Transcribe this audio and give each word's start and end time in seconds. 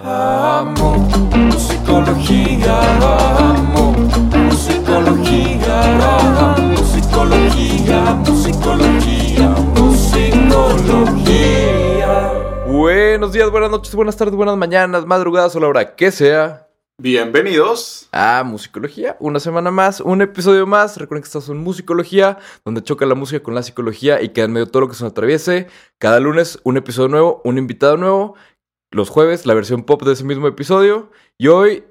Amo 0.00 0.96
musicología, 1.36 2.80
amo 3.50 3.92
musicología, 4.48 5.82
amo 6.08 6.68
musicología, 6.68 8.14
musicología, 8.14 9.48
musicología. 9.76 11.12
Buenos 12.66 13.34
días, 13.34 13.50
buenas 13.50 13.70
noches, 13.70 13.94
buenas 13.94 14.16
tardes, 14.16 14.34
buenas 14.34 14.56
mañanas, 14.56 15.04
madrugadas 15.04 15.54
o 15.54 15.60
la 15.60 15.68
hora 15.68 15.96
que 15.96 16.10
sea. 16.10 16.68
Bienvenidos. 16.98 18.08
A 18.12 18.44
Musicología, 18.44 19.16
una 19.18 19.40
semana 19.40 19.70
más, 19.70 20.00
un 20.00 20.22
episodio 20.22 20.66
más. 20.66 20.96
Recuerden 20.98 21.22
que 21.22 21.26
estamos 21.26 21.48
en 21.48 21.56
Musicología, 21.56 22.38
donde 22.64 22.82
choca 22.82 23.06
la 23.06 23.16
música 23.16 23.42
con 23.42 23.54
la 23.56 23.62
psicología 23.64 24.22
y 24.22 24.28
queda 24.28 24.44
en 24.44 24.52
medio 24.52 24.68
todo 24.68 24.82
lo 24.82 24.88
que 24.88 24.94
se 24.94 25.02
nos 25.02 25.10
atraviese. 25.10 25.66
Cada 25.98 26.20
lunes, 26.20 26.60
un 26.62 26.76
episodio 26.76 27.08
nuevo, 27.08 27.40
un 27.44 27.58
invitado 27.58 27.96
nuevo. 27.96 28.36
Los 28.92 29.08
jueves, 29.08 29.46
la 29.46 29.54
versión 29.54 29.84
pop 29.84 30.02
de 30.02 30.12
ese 30.12 30.22
mismo 30.22 30.46
episodio. 30.46 31.10
Y 31.38 31.48
hoy 31.48 31.84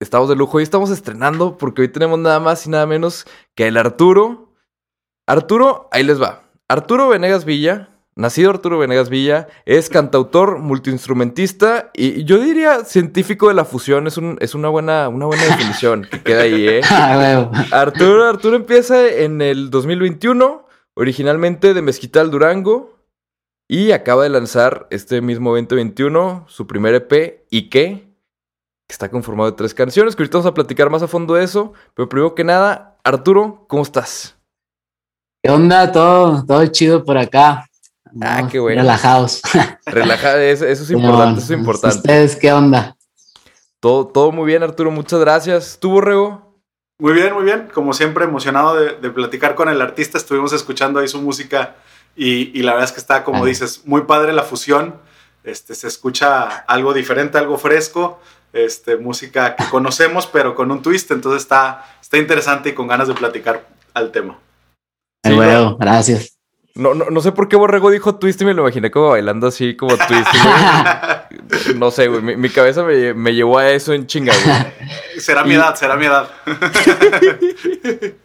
estamos 0.00 0.28
de 0.28 0.34
lujo 0.34 0.58
y 0.58 0.64
estamos 0.64 0.90
estrenando 0.90 1.56
porque 1.56 1.82
hoy 1.82 1.88
tenemos 1.88 2.18
nada 2.18 2.40
más 2.40 2.66
y 2.66 2.70
nada 2.70 2.86
menos 2.86 3.24
que 3.54 3.68
el 3.68 3.76
Arturo. 3.76 4.52
Arturo, 5.28 5.88
ahí 5.92 6.02
les 6.02 6.20
va. 6.20 6.42
Arturo 6.66 7.08
Venegas 7.08 7.44
Villa, 7.44 7.90
nacido 8.16 8.50
Arturo 8.50 8.78
Venegas 8.78 9.10
Villa, 9.10 9.46
es 9.64 9.88
cantautor, 9.88 10.58
multiinstrumentista 10.58 11.92
y 11.94 12.24
yo 12.24 12.40
diría 12.40 12.84
científico 12.84 13.46
de 13.46 13.54
la 13.54 13.64
fusión. 13.64 14.08
Es, 14.08 14.16
un, 14.16 14.36
es 14.40 14.56
una, 14.56 14.70
buena, 14.70 15.08
una 15.08 15.26
buena 15.26 15.44
definición 15.44 16.08
que 16.10 16.20
queda 16.20 16.42
ahí, 16.42 16.66
¿eh? 16.66 16.80
Ah. 16.90 17.48
Arturo, 17.70 18.28
Arturo 18.28 18.56
empieza 18.56 19.08
en 19.08 19.40
el 19.40 19.70
2021, 19.70 20.66
originalmente 20.94 21.74
de 21.74 21.82
Mezquital, 21.82 22.32
Durango, 22.32 22.99
y 23.72 23.92
acaba 23.92 24.24
de 24.24 24.30
lanzar 24.30 24.88
este 24.90 25.20
mismo 25.20 25.50
2021 25.50 26.44
su 26.48 26.66
primer 26.66 26.92
EP, 26.92 27.46
¿Y 27.50 27.70
qué? 27.70 28.12
Que 28.88 28.92
está 28.92 29.08
conformado 29.08 29.48
de 29.48 29.56
tres 29.56 29.74
canciones, 29.74 30.16
que 30.16 30.24
ahorita 30.24 30.38
vamos 30.38 30.50
a 30.50 30.54
platicar 30.54 30.90
más 30.90 31.04
a 31.04 31.06
fondo 31.06 31.34
de 31.34 31.44
eso. 31.44 31.72
Pero 31.94 32.08
primero 32.08 32.34
que 32.34 32.42
nada, 32.42 32.98
Arturo, 33.04 33.66
¿cómo 33.68 33.84
estás? 33.84 34.36
¿Qué 35.40 35.52
onda? 35.52 35.92
Todo, 35.92 36.44
todo 36.44 36.66
chido 36.66 37.04
por 37.04 37.16
acá. 37.16 37.64
Ah, 38.20 38.48
qué 38.50 38.58
bueno. 38.58 38.82
Relajados. 38.82 39.40
Relajada, 39.86 40.42
eso, 40.42 40.66
eso 40.66 40.82
es 40.82 40.90
importante, 40.90 41.40
eso 41.40 41.54
es 41.54 41.60
importante. 41.60 41.96
¿Ustedes 41.98 42.34
qué 42.34 42.52
onda? 42.52 42.96
Todo, 43.78 44.08
todo 44.08 44.32
muy 44.32 44.46
bien, 44.46 44.64
Arturo, 44.64 44.90
muchas 44.90 45.20
gracias. 45.20 45.78
¿Tú, 45.80 45.92
Borrego? 45.92 46.60
Muy 46.98 47.12
bien, 47.12 47.34
muy 47.34 47.44
bien. 47.44 47.68
Como 47.72 47.92
siempre, 47.92 48.24
emocionado 48.24 48.74
de, 48.74 48.96
de 48.96 49.10
platicar 49.10 49.54
con 49.54 49.68
el 49.68 49.80
artista. 49.80 50.18
Estuvimos 50.18 50.52
escuchando 50.52 50.98
ahí 50.98 51.06
su 51.06 51.22
música 51.22 51.76
y, 52.16 52.58
y 52.58 52.62
la 52.62 52.72
verdad 52.72 52.88
es 52.88 52.92
que 52.92 53.00
está, 53.00 53.24
como 53.24 53.44
Ah. 53.44 53.46
dices, 53.46 53.82
muy 53.86 54.02
padre 54.02 54.32
la 54.32 54.42
fusión. 54.42 54.96
Este, 55.44 55.74
se 55.74 55.86
escucha 55.88 56.48
algo 56.66 56.92
diferente, 56.92 57.38
algo 57.38 57.56
fresco. 57.58 58.20
Este, 58.52 58.96
música 58.96 59.56
que 59.56 59.64
conocemos, 59.70 60.26
pero 60.26 60.54
con 60.54 60.70
un 60.70 60.82
twist. 60.82 61.10
Entonces 61.12 61.42
está, 61.42 61.86
está 62.00 62.18
interesante 62.18 62.70
y 62.70 62.72
con 62.74 62.88
ganas 62.88 63.08
de 63.08 63.14
platicar 63.14 63.66
al 63.94 64.10
tema. 64.12 64.38
Sí, 65.24 65.30
Ay, 65.30 65.32
¿no? 65.32 65.38
huevo, 65.38 65.76
gracias. 65.78 66.36
No, 66.74 66.94
no, 66.94 67.06
no 67.10 67.20
sé 67.20 67.32
por 67.32 67.48
qué 67.48 67.56
Borrego 67.56 67.90
dijo 67.90 68.14
twist 68.16 68.40
y 68.42 68.44
me 68.44 68.54
lo 68.54 68.62
imaginé 68.62 68.90
como 68.90 69.08
bailando 69.10 69.46
así 69.48 69.76
como 69.76 69.96
twist. 69.96 70.26
No 71.76 71.90
sé, 71.90 72.08
güey. 72.08 72.22
Mi, 72.22 72.36
mi 72.36 72.48
cabeza 72.50 72.82
me, 72.84 73.14
me 73.14 73.34
llevó 73.34 73.58
a 73.58 73.70
eso 73.70 73.92
en 73.92 74.06
chinga, 74.06 74.32
güey. 74.44 74.56
será 75.20 75.44
mi 75.44 75.52
Y- 75.52 75.56
edad, 75.56 75.74
será 75.74 75.96
mi 75.96 76.06
edad. 76.06 76.30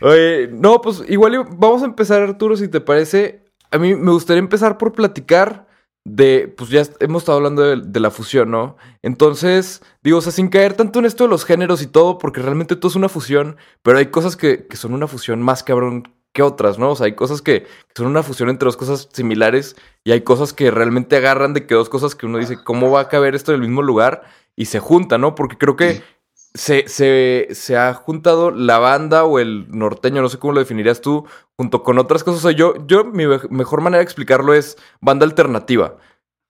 Oye, 0.00 0.48
no, 0.52 0.80
pues 0.80 1.02
igual 1.08 1.44
vamos 1.56 1.82
a 1.82 1.86
empezar, 1.86 2.22
Arturo, 2.22 2.56
si 2.56 2.68
te 2.68 2.80
parece. 2.80 3.44
A 3.70 3.78
mí 3.78 3.94
me 3.94 4.10
gustaría 4.12 4.40
empezar 4.40 4.78
por 4.78 4.92
platicar 4.92 5.68
de, 6.04 6.52
pues 6.56 6.70
ya 6.70 6.82
hemos 7.00 7.22
estado 7.22 7.38
hablando 7.38 7.62
de, 7.62 7.76
de 7.84 8.00
la 8.00 8.10
fusión, 8.10 8.50
¿no? 8.50 8.76
Entonces, 9.02 9.82
digo, 10.02 10.18
o 10.18 10.22
sea, 10.22 10.32
sin 10.32 10.48
caer 10.48 10.74
tanto 10.74 10.98
en 10.98 11.04
esto 11.04 11.24
de 11.24 11.30
los 11.30 11.44
géneros 11.44 11.82
y 11.82 11.86
todo, 11.86 12.18
porque 12.18 12.40
realmente 12.42 12.74
todo 12.74 12.88
es 12.88 12.96
una 12.96 13.08
fusión, 13.08 13.56
pero 13.82 13.98
hay 13.98 14.06
cosas 14.06 14.36
que, 14.36 14.66
que 14.66 14.76
son 14.76 14.94
una 14.94 15.06
fusión 15.06 15.40
más 15.42 15.62
cabrón 15.62 16.12
que 16.32 16.42
otras, 16.42 16.78
¿no? 16.78 16.90
O 16.92 16.96
sea, 16.96 17.06
hay 17.06 17.14
cosas 17.14 17.42
que, 17.42 17.66
son 17.94 18.06
una 18.06 18.22
fusión 18.22 18.48
entre 18.48 18.66
dos 18.66 18.76
cosas 18.76 19.08
similares 19.12 19.76
y 20.04 20.12
hay 20.12 20.20
cosas 20.22 20.52
que 20.52 20.70
realmente 20.70 21.16
agarran 21.16 21.54
de 21.54 21.66
que 21.66 21.74
dos 21.74 21.88
cosas 21.88 22.14
que 22.14 22.26
uno 22.26 22.38
dice, 22.38 22.62
¿cómo 22.62 22.90
va 22.90 23.00
a 23.00 23.08
caber 23.08 23.34
esto 23.34 23.52
en 23.52 23.56
el 23.62 23.68
mismo 23.68 23.82
lugar? 23.82 24.22
Y 24.56 24.66
se 24.66 24.78
juntan, 24.78 25.22
¿no? 25.22 25.34
Porque 25.34 25.58
creo 25.58 25.76
que 25.76 26.02
se, 26.54 26.86
se, 26.88 27.48
se 27.52 27.76
ha 27.76 27.94
juntado 27.94 28.50
la 28.50 28.78
banda 28.78 29.24
o 29.24 29.38
el 29.38 29.66
norteño, 29.70 30.22
no 30.22 30.28
sé 30.28 30.38
cómo 30.38 30.52
lo 30.52 30.60
definirías 30.60 31.00
tú, 31.00 31.24
junto 31.56 31.82
con 31.82 31.98
otras 31.98 32.22
cosas. 32.24 32.44
O 32.44 32.48
sea, 32.48 32.56
yo, 32.56 32.74
yo 32.86 33.04
mi 33.04 33.26
me- 33.26 33.38
mejor 33.50 33.80
manera 33.80 33.98
de 33.98 34.04
explicarlo 34.04 34.54
es 34.54 34.76
banda 35.00 35.24
alternativa. 35.24 35.96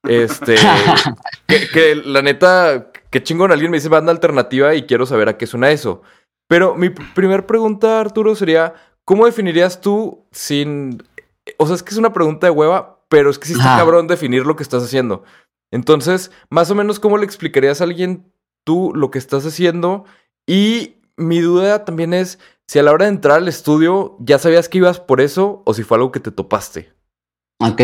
Este, 0.09 0.57
que, 1.47 1.69
que 1.69 1.95
la 1.95 2.23
neta, 2.23 2.91
que 3.11 3.23
chingón 3.23 3.53
alguien 3.53 3.71
me 3.71 3.77
dice 3.77 3.89
banda 3.89 4.13
alternativa 4.13 4.75
y 4.75 4.85
quiero 4.87 5.07
saber 5.07 5.29
a 5.29 5.37
qué 5.37 5.47
suena 5.47 5.71
eso. 5.71 6.03
Pero 6.49 6.75
mi 6.75 6.89
pr- 6.89 7.15
primer 7.15 7.47
pregunta, 7.47 8.01
Arturo, 8.01 8.35
sería, 8.35 8.75
¿cómo 9.11 9.27
definirías 9.27 9.81
tú 9.81 10.25
sin... 10.31 11.03
O 11.59 11.67
sea, 11.67 11.75
es 11.75 11.83
que 11.83 11.91
es 11.91 11.97
una 11.97 12.13
pregunta 12.13 12.47
de 12.47 12.53
hueva, 12.53 13.03
pero 13.09 13.29
es 13.29 13.41
que 13.41 13.49
sí 13.49 13.55
está 13.55 13.77
cabrón 13.77 14.07
definir 14.07 14.47
lo 14.47 14.55
que 14.55 14.63
estás 14.63 14.85
haciendo. 14.85 15.25
Entonces, 15.73 16.31
más 16.49 16.71
o 16.71 16.77
menos, 16.77 17.01
¿cómo 17.01 17.19
le 17.19 17.25
explicarías 17.25 17.81
a 17.81 17.85
alguien 17.85 18.33
tú 18.65 18.93
lo 18.95 19.11
que 19.11 19.19
estás 19.19 19.45
haciendo? 19.45 20.05
Y 20.47 20.95
mi 21.17 21.41
duda 21.41 21.85
también 21.85 22.15
es 22.15 22.39
si 22.69 22.79
a 22.79 22.85
la 22.85 22.93
hora 22.93 23.07
de 23.07 23.11
entrar 23.11 23.39
al 23.39 23.49
estudio 23.49 24.17
ya 24.21 24.39
sabías 24.39 24.69
que 24.69 24.79
ibas 24.79 25.01
por 25.01 25.21
eso 25.21 25.65
o 25.67 25.75
si 25.75 25.83
fue 25.83 25.97
algo 25.97 26.13
que 26.13 26.21
te 26.21 26.31
topaste. 26.31 26.93
Ok. 27.59 27.83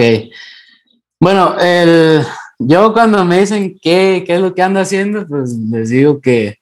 Bueno, 1.20 1.58
el, 1.58 2.24
yo 2.60 2.92
cuando 2.92 3.24
me 3.24 3.40
dicen 3.40 3.80
qué, 3.82 4.22
qué 4.24 4.36
es 4.36 4.40
lo 4.40 4.54
que 4.54 4.62
ando 4.62 4.78
haciendo, 4.78 5.26
pues 5.26 5.52
les 5.72 5.88
digo 5.88 6.20
que 6.20 6.60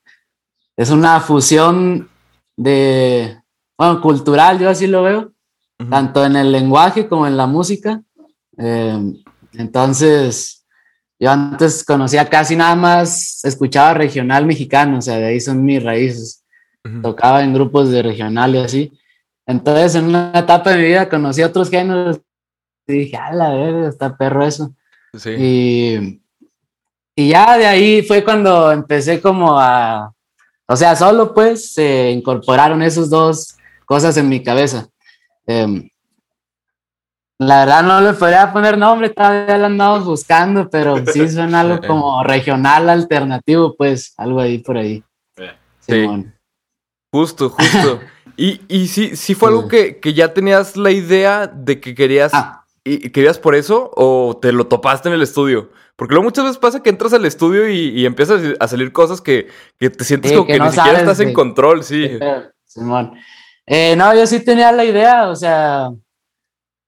es 0.79 0.89
una 0.89 1.21
fusión 1.21 2.09
de, 2.57 3.44
bueno, 3.85 4.01
cultural, 4.01 4.59
yo 4.59 4.69
así 4.69 4.87
lo 4.87 5.03
veo, 5.03 5.33
tanto 5.91 6.25
en 6.25 6.37
el 6.37 6.53
lenguaje 6.53 7.09
como 7.09 7.27
en 7.27 7.37
la 7.37 7.47
música. 7.47 8.03
Eh, 8.57 9.13
entonces, 9.55 10.65
yo 11.19 11.31
antes 11.31 11.85
conocía 11.85 12.29
casi 12.29 12.57
nada 12.57 12.75
más, 12.75 13.45
escuchaba 13.45 13.95
regional 13.95 14.47
mexicano, 14.47 14.99
o 14.99 15.03
sea, 15.03 15.17
de 15.17 15.27
ahí 15.27 15.41
son 15.41 15.65
mis 15.65 15.83
raíces. 15.83 16.45
Tocaba 17.03 17.43
en 17.43 17.55
grupos 17.55 17.91
de 17.91 18.03
regional 18.03 18.55
y 18.55 18.59
así. 18.59 18.93
Entonces, 19.47 19.95
en 19.95 20.07
una 20.07 20.33
etapa 20.35 20.71
de 20.71 20.77
mi 20.77 20.85
vida 20.85 21.09
conocí 21.09 21.43
otros 21.43 21.71
géneros 21.71 22.21
y 22.87 22.93
dije, 22.93 23.17
a 23.17 23.33
la 23.33 23.51
verga, 23.51 23.89
está 23.89 24.17
perro 24.17 24.45
eso. 24.45 24.75
Sí. 25.17 25.31
Y, 25.31 26.23
y 27.17 27.29
ya 27.31 27.57
de 27.57 27.67
ahí 27.67 28.03
fue 28.03 28.23
cuando 28.23 28.71
empecé 28.71 29.21
como 29.21 29.59
a, 29.59 30.13
o 30.67 30.77
sea, 30.77 30.97
solo 30.97 31.33
pues 31.33 31.73
se 31.73 32.11
incorporaron 32.11 32.83
esas 32.83 33.09
dos 33.09 33.57
cosas 33.85 34.17
en 34.17 34.29
mi 34.29 34.43
cabeza. 34.43 34.89
Em, 35.47 35.89
la 37.39 37.61
verdad 37.61 37.83
no 37.83 38.01
le 38.01 38.13
podría 38.15 38.53
poner 38.53 38.79
nombre, 38.79 39.11
todavía 39.11 39.59
lo 39.59 39.67
andamos 39.67 40.05
buscando, 40.05 40.71
pero 40.71 41.05
sí 41.07 41.29
suena 41.29 41.61
algo 41.61 41.81
como 41.87 42.23
regional 42.23 42.89
alternativo, 42.89 43.75
pues 43.77 44.15
algo 44.17 44.41
ahí 44.41 44.59
por 44.59 44.77
ahí. 44.79 45.03
Sí. 45.37 45.45
Simón. 45.81 46.35
Justo, 47.13 47.51
justo. 47.51 48.01
y, 48.37 48.61
y 48.69 48.87
sí, 48.89 49.17
sí 49.17 49.35
fue 49.35 49.49
algo 49.51 49.63
Sí. 49.63 49.69
que, 49.69 50.01
que 50.01 50.15
ya 50.15 50.33
tenías 50.33 50.77
la 50.77 50.91
idea 50.91 51.47
de 51.47 51.81
que 51.81 51.95
querías 51.95 52.33
Ah, 52.35 52.65
y 52.85 53.11
querías 53.11 53.39
por 53.39 53.55
eso 53.55 53.91
o 53.97 54.39
te 54.41 54.53
lo 54.53 54.67
topaste 54.67 55.09
en 55.09 55.15
el 55.15 55.23
estudio. 55.23 55.71
Porque 55.97 56.15
luego 56.15 56.25
muchas 56.25 56.45
veces 56.45 56.59
pasa 56.59 56.83
que 56.83 56.91
entras 56.91 57.13
al 57.13 57.25
estudio 57.25 57.69
y, 57.69 57.89
y 57.91 58.05
empiezas 58.05 58.43
a 58.59 58.67
salir 58.69 58.93
cosas 58.93 59.21
que, 59.21 59.49
que 59.79 59.91
te 59.91 60.05
sientes 60.05 60.31
Sí, 60.33 60.37
como 60.37 60.47
que 60.47 60.55
que, 60.55 60.59
no 60.59 60.67
ni 60.67 60.73
siquiera 60.73 60.99
estás 60.99 61.21
en 61.21 61.29
de- 61.29 61.35
control, 61.35 61.85
sí. 61.85 62.11
Simón. 62.65 63.15
Eh, 63.67 63.97
no, 63.97 64.15
yo 64.15 64.27
sí 64.27 64.41
tenía 64.41 64.73
la 64.73 64.85
idea, 64.85 65.29
o 65.29 65.37
sea, 65.37 65.91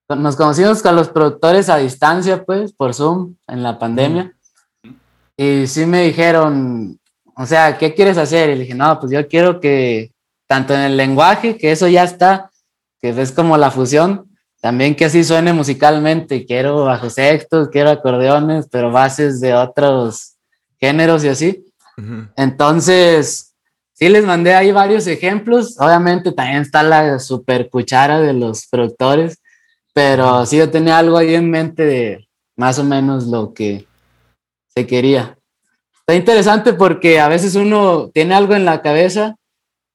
nos 0.09 0.35
conocimos 0.35 0.81
con 0.81 0.95
los 0.95 1.09
productores 1.09 1.69
a 1.69 1.77
distancia, 1.77 2.43
pues, 2.43 2.71
por 2.73 2.93
Zoom, 2.93 3.35
en 3.47 3.63
la 3.63 3.79
pandemia. 3.79 4.33
Y 5.35 5.67
sí 5.67 5.85
me 5.85 6.03
dijeron, 6.03 6.99
o 7.35 7.45
sea, 7.45 7.77
¿qué 7.77 7.93
quieres 7.93 8.17
hacer? 8.17 8.49
Y 8.49 8.55
le 8.55 8.61
dije, 8.61 8.75
no, 8.75 8.99
pues 8.99 9.11
yo 9.11 9.27
quiero 9.27 9.59
que, 9.59 10.11
tanto 10.47 10.73
en 10.73 10.81
el 10.81 10.97
lenguaje, 10.97 11.57
que 11.57 11.71
eso 11.71 11.87
ya 11.87 12.03
está, 12.03 12.51
que 12.99 13.09
es 13.09 13.31
como 13.31 13.57
la 13.57 13.69
fusión, 13.69 14.27
también 14.61 14.95
que 14.95 15.05
así 15.05 15.23
suene 15.23 15.53
musicalmente. 15.53 16.45
Quiero 16.45 16.83
bajos 16.85 17.13
sextos, 17.13 17.69
quiero 17.69 17.91
acordeones, 17.91 18.67
pero 18.71 18.91
bases 18.91 19.39
de 19.39 19.53
otros 19.53 20.35
géneros 20.79 21.23
y 21.23 21.29
así. 21.29 21.65
Entonces, 22.35 23.46
sí 23.97 24.09
les 24.09 24.25
mandé 24.25 24.53
ahí 24.53 24.71
varios 24.71 25.07
ejemplos. 25.07 25.75
Obviamente 25.79 26.31
también 26.31 26.61
está 26.61 26.83
la 26.83 27.19
super 27.19 27.69
cuchara 27.69 28.19
de 28.19 28.33
los 28.33 28.67
productores, 28.67 29.41
pero 29.93 30.45
sí 30.45 30.57
yo 30.57 30.69
tenía 30.69 30.99
algo 30.99 31.17
ahí 31.17 31.33
en 31.33 31.49
mente 31.49 31.83
de 31.83 32.27
más 32.55 32.77
o 32.79 32.83
menos 32.83 33.25
lo 33.25 33.53
que 33.53 33.87
se 34.67 34.85
quería. 34.85 35.37
Está 35.99 36.15
interesante 36.15 36.73
porque 36.73 37.19
a 37.19 37.27
veces 37.27 37.55
uno 37.55 38.09
tiene 38.13 38.35
algo 38.35 38.53
en 38.53 38.65
la 38.65 38.81
cabeza 38.81 39.35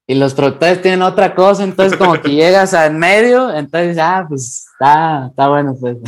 y 0.06 0.14
los 0.16 0.34
productores 0.34 0.82
tienen 0.82 1.02
otra 1.02 1.34
cosa, 1.34 1.62
entonces 1.62 1.96
como 1.96 2.20
que 2.20 2.30
llegas 2.34 2.74
al 2.74 2.94
medio, 2.94 3.54
entonces, 3.54 3.96
ah, 3.98 4.26
pues 4.28 4.66
está, 4.72 5.28
está 5.28 5.48
bueno, 5.48 5.76
pues. 5.80 5.96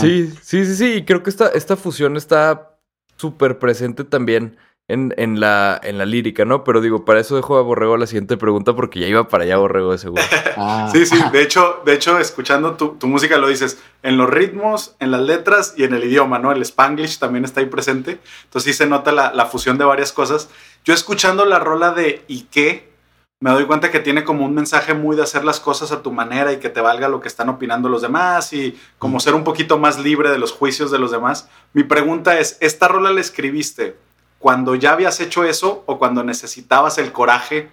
Sí, 0.00 0.32
sí, 0.42 0.64
sí, 0.64 0.74
sí. 0.76 0.94
Y 0.94 1.04
creo 1.04 1.22
que 1.22 1.28
esta, 1.28 1.48
esta 1.48 1.76
fusión 1.76 2.16
está 2.16 2.78
súper 3.16 3.58
presente 3.58 4.02
también 4.02 4.56
en, 4.88 5.12
en, 5.18 5.38
la, 5.38 5.78
en 5.82 5.98
la 5.98 6.06
lírica, 6.06 6.46
¿no? 6.46 6.64
Pero 6.64 6.80
digo, 6.80 7.04
para 7.04 7.20
eso 7.20 7.36
dejo 7.36 7.58
a 7.58 7.62
Borrego 7.62 7.98
la 7.98 8.06
siguiente 8.06 8.38
pregunta 8.38 8.74
porque 8.74 8.98
ya 9.00 9.06
iba 9.06 9.28
para 9.28 9.44
allá 9.44 9.58
Borrego 9.58 9.92
de 9.92 9.98
seguro. 9.98 10.22
Ah. 10.60 10.88
Sí, 10.90 11.06
sí, 11.06 11.16
de 11.30 11.42
hecho, 11.42 11.82
de 11.86 11.92
hecho 11.92 12.18
escuchando 12.18 12.74
tu, 12.74 12.96
tu 12.96 13.06
música 13.06 13.38
lo 13.38 13.46
dices 13.46 13.80
en 14.02 14.16
los 14.16 14.28
ritmos, 14.28 14.96
en 14.98 15.12
las 15.12 15.20
letras 15.20 15.74
y 15.76 15.84
en 15.84 15.94
el 15.94 16.02
idioma, 16.02 16.40
¿no? 16.40 16.50
El 16.50 16.62
spanglish 16.62 17.20
también 17.20 17.44
está 17.44 17.60
ahí 17.60 17.66
presente. 17.66 18.18
Entonces 18.44 18.72
sí 18.72 18.76
se 18.76 18.88
nota 18.88 19.12
la, 19.12 19.32
la 19.32 19.46
fusión 19.46 19.78
de 19.78 19.84
varias 19.84 20.12
cosas. 20.12 20.50
Yo 20.84 20.94
escuchando 20.94 21.44
la 21.44 21.60
rola 21.60 21.92
de 21.92 22.24
¿y 22.26 22.42
qué? 22.50 22.90
Me 23.38 23.50
doy 23.52 23.66
cuenta 23.66 23.92
que 23.92 24.00
tiene 24.00 24.24
como 24.24 24.44
un 24.44 24.54
mensaje 24.54 24.94
muy 24.94 25.14
de 25.14 25.22
hacer 25.22 25.44
las 25.44 25.60
cosas 25.60 25.92
a 25.92 26.02
tu 26.02 26.10
manera 26.10 26.52
y 26.52 26.56
que 26.56 26.70
te 26.70 26.80
valga 26.80 27.06
lo 27.06 27.20
que 27.20 27.28
están 27.28 27.48
opinando 27.48 27.88
los 27.88 28.02
demás 28.02 28.52
y 28.52 28.76
como 28.98 29.20
ser 29.20 29.34
un 29.34 29.44
poquito 29.44 29.78
más 29.78 30.00
libre 30.00 30.30
de 30.30 30.38
los 30.38 30.50
juicios 30.50 30.90
de 30.90 30.98
los 30.98 31.12
demás. 31.12 31.48
Mi 31.72 31.84
pregunta 31.84 32.40
es, 32.40 32.58
¿esta 32.60 32.88
rola 32.88 33.12
la 33.12 33.20
escribiste 33.20 33.96
cuando 34.38 34.74
ya 34.74 34.92
habías 34.92 35.20
hecho 35.20 35.44
eso 35.44 35.82
o 35.86 35.98
cuando 35.98 36.22
necesitabas 36.22 36.98
el 36.98 37.12
coraje 37.12 37.70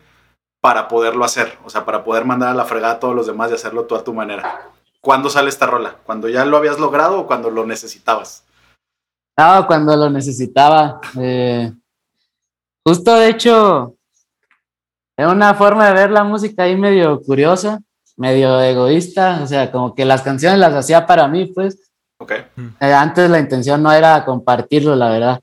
para 0.62 0.88
poderlo 0.88 1.24
hacer? 1.24 1.58
O 1.64 1.70
sea, 1.70 1.86
para 1.86 2.04
poder 2.04 2.26
mandar 2.26 2.50
a 2.50 2.56
la 2.56 2.66
fregada 2.66 2.96
a 2.96 3.00
todos 3.00 3.16
los 3.16 3.28
demás 3.28 3.52
y 3.52 3.56
hacerlo 3.56 3.86
tú 3.86 3.96
a 3.96 4.04
tu 4.04 4.14
manera. 4.14 4.72
¿Cuándo 5.02 5.30
sale 5.30 5.50
esta 5.50 5.68
rola? 5.68 5.98
¿Cuando 6.04 6.28
ya 6.28 6.46
lo 6.46 6.58
habías 6.58 6.80
logrado 6.80 7.20
o 7.20 7.28
cuando 7.28 7.52
lo 7.52 7.66
necesitabas? 7.66 8.44
No, 9.38 9.68
cuando 9.68 9.96
lo 9.96 10.10
necesitaba. 10.10 11.00
eh, 11.20 11.72
justo 12.84 13.14
de 13.16 13.30
hecho, 13.30 13.96
es 15.18 15.28
una 15.28 15.54
forma 15.54 15.88
de 15.88 15.94
ver 15.94 16.12
la 16.12 16.24
música 16.24 16.64
ahí 16.64 16.76
medio 16.76 17.22
curiosa, 17.22 17.80
medio 18.18 18.60
egoísta. 18.62 19.42
O 19.44 19.48
sea, 19.48 19.72
como 19.72 19.94
que 19.94 20.06
las 20.06 20.24
canciones 20.24 20.60
las 20.60 20.74
hacía 20.74 21.06
para 21.06 21.28
mí, 21.28 21.46
pues. 21.48 21.92
Ok. 22.18 22.32
Eh, 22.80 22.94
antes 22.94 23.30
la 23.30 23.40
intención 23.40 23.84
no 23.84 23.92
era 23.92 24.26
compartirlo, 24.26 24.96
la 24.96 25.10
verdad. 25.10 25.42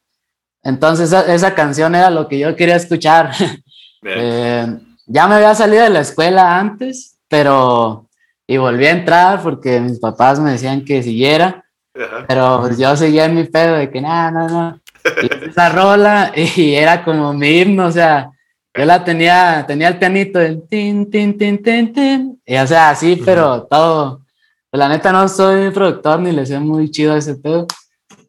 Entonces 0.62 1.08
esa, 1.08 1.32
esa 1.32 1.54
canción 1.54 1.94
era 1.94 2.10
lo 2.10 2.28
que 2.28 2.38
yo 2.38 2.54
quería 2.56 2.76
escuchar. 2.76 3.32
Eh, 4.04 4.66
ya 5.06 5.28
me 5.28 5.36
había 5.36 5.54
salido 5.54 5.84
de 5.84 5.90
la 5.90 6.00
escuela 6.00 6.58
antes, 6.58 7.20
pero 7.28 8.08
y 8.48 8.56
volví 8.56 8.86
a 8.86 8.90
entrar 8.90 9.42
porque 9.42 9.80
mis 9.80 10.00
papás 10.00 10.40
me 10.40 10.50
decían 10.50 10.84
que 10.84 11.02
siguiera, 11.02 11.64
Ajá. 11.94 12.24
pero 12.26 12.58
pues 12.62 12.78
yo 12.78 12.96
seguía 12.96 13.26
en 13.26 13.36
mi 13.36 13.44
pedo 13.44 13.76
de 13.76 13.90
que 13.90 14.00
nada, 14.00 14.30
no, 14.32 14.48
no. 14.48 14.80
Y 15.22 15.44
esa 15.50 15.68
rola 15.68 16.32
y 16.34 16.74
era 16.74 17.04
como 17.04 17.32
mi 17.32 17.60
himno, 17.60 17.86
o 17.86 17.92
sea, 17.92 18.30
yo 18.74 18.84
la 18.84 19.04
tenía, 19.04 19.64
tenía 19.66 19.88
el 19.88 19.98
pianito 19.98 20.38
del 20.38 20.66
tin, 20.68 21.10
tin, 21.10 21.38
tin, 21.38 21.62
tin, 21.62 21.92
tin, 21.92 22.42
y 22.44 22.56
o 22.56 22.66
sea, 22.66 22.90
así, 22.90 23.22
pero 23.24 23.62
todo. 23.64 24.22
Pues, 24.70 24.78
la 24.78 24.88
neta 24.88 25.12
no 25.12 25.28
soy 25.28 25.70
productor 25.70 26.20
ni 26.20 26.32
le 26.32 26.44
sé 26.46 26.58
muy 26.58 26.90
chido 26.90 27.12
a 27.12 27.18
ese 27.18 27.36
pedo, 27.36 27.66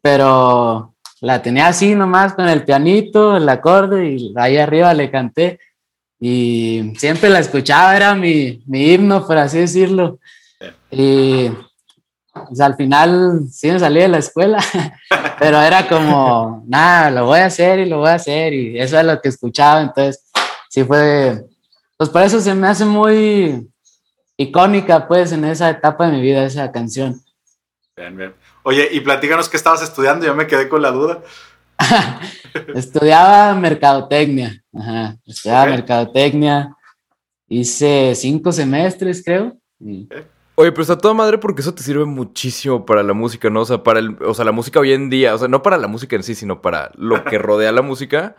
pero 0.02 0.93
la 1.24 1.40
tenía 1.40 1.68
así 1.68 1.94
nomás 1.94 2.34
con 2.34 2.46
el 2.50 2.64
pianito, 2.64 3.34
el 3.34 3.48
acorde 3.48 4.10
y 4.10 4.34
ahí 4.36 4.58
arriba 4.58 4.92
le 4.92 5.10
canté 5.10 5.58
y 6.20 6.92
siempre 6.98 7.30
la 7.30 7.38
escuchaba, 7.38 7.96
era 7.96 8.14
mi, 8.14 8.62
mi 8.66 8.92
himno, 8.92 9.26
por 9.26 9.38
así 9.38 9.58
decirlo. 9.58 10.18
Y 10.90 11.48
pues, 12.30 12.60
al 12.60 12.76
final 12.76 13.40
sí 13.50 13.70
me 13.70 13.78
salí 13.78 14.00
de 14.00 14.08
la 14.08 14.18
escuela, 14.18 14.62
pero 15.38 15.62
era 15.62 15.88
como, 15.88 16.62
nada, 16.66 17.10
lo 17.10 17.24
voy 17.24 17.40
a 17.40 17.46
hacer 17.46 17.78
y 17.78 17.86
lo 17.86 18.00
voy 18.00 18.10
a 18.10 18.14
hacer 18.14 18.52
y 18.52 18.78
eso 18.78 19.00
es 19.00 19.06
lo 19.06 19.18
que 19.22 19.30
escuchaba, 19.30 19.80
entonces 19.80 20.30
sí 20.68 20.84
fue, 20.84 21.42
pues 21.96 22.10
por 22.10 22.20
eso 22.20 22.38
se 22.38 22.54
me 22.54 22.68
hace 22.68 22.84
muy 22.84 23.66
icónica 24.36 25.08
pues 25.08 25.32
en 25.32 25.46
esa 25.46 25.70
etapa 25.70 26.06
de 26.06 26.12
mi 26.12 26.20
vida 26.20 26.44
esa 26.44 26.70
canción. 26.70 27.18
Bien, 27.96 28.14
bien. 28.14 28.34
Oye, 28.64 28.88
y 28.90 29.00
platícanos 29.00 29.48
qué 29.48 29.56
estabas 29.56 29.82
estudiando, 29.82 30.26
yo 30.26 30.34
me 30.34 30.46
quedé 30.46 30.68
con 30.68 30.82
la 30.82 30.90
duda. 30.90 31.22
Estudiaba 32.74 33.54
mercadotecnia, 33.54 34.62
ajá, 34.76 35.16
estudiaba 35.26 35.66
mercadotecnia, 35.66 36.74
hice 37.48 38.14
cinco 38.14 38.52
semestres 38.52 39.22
creo. 39.24 39.56
y- 39.80 40.08
Oye, 40.56 40.70
pero 40.70 40.82
está 40.82 40.96
toda 40.96 41.14
madre 41.14 41.36
porque 41.38 41.62
eso 41.62 41.74
te 41.74 41.82
sirve 41.82 42.04
muchísimo 42.04 42.86
para 42.86 43.02
la 43.02 43.12
música, 43.12 43.50
¿no? 43.50 43.62
O 43.62 43.64
sea, 43.64 43.82
para 43.82 43.98
el, 43.98 44.16
o 44.22 44.34
sea, 44.34 44.44
la 44.44 44.52
música 44.52 44.78
hoy 44.78 44.92
en 44.92 45.10
día, 45.10 45.34
o 45.34 45.38
sea, 45.38 45.48
no 45.48 45.62
para 45.62 45.76
la 45.78 45.88
música 45.88 46.14
en 46.14 46.22
sí, 46.22 46.36
sino 46.36 46.62
para 46.62 46.92
lo 46.94 47.24
que 47.24 47.38
rodea 47.38 47.72
la 47.72 47.82
música. 47.82 48.36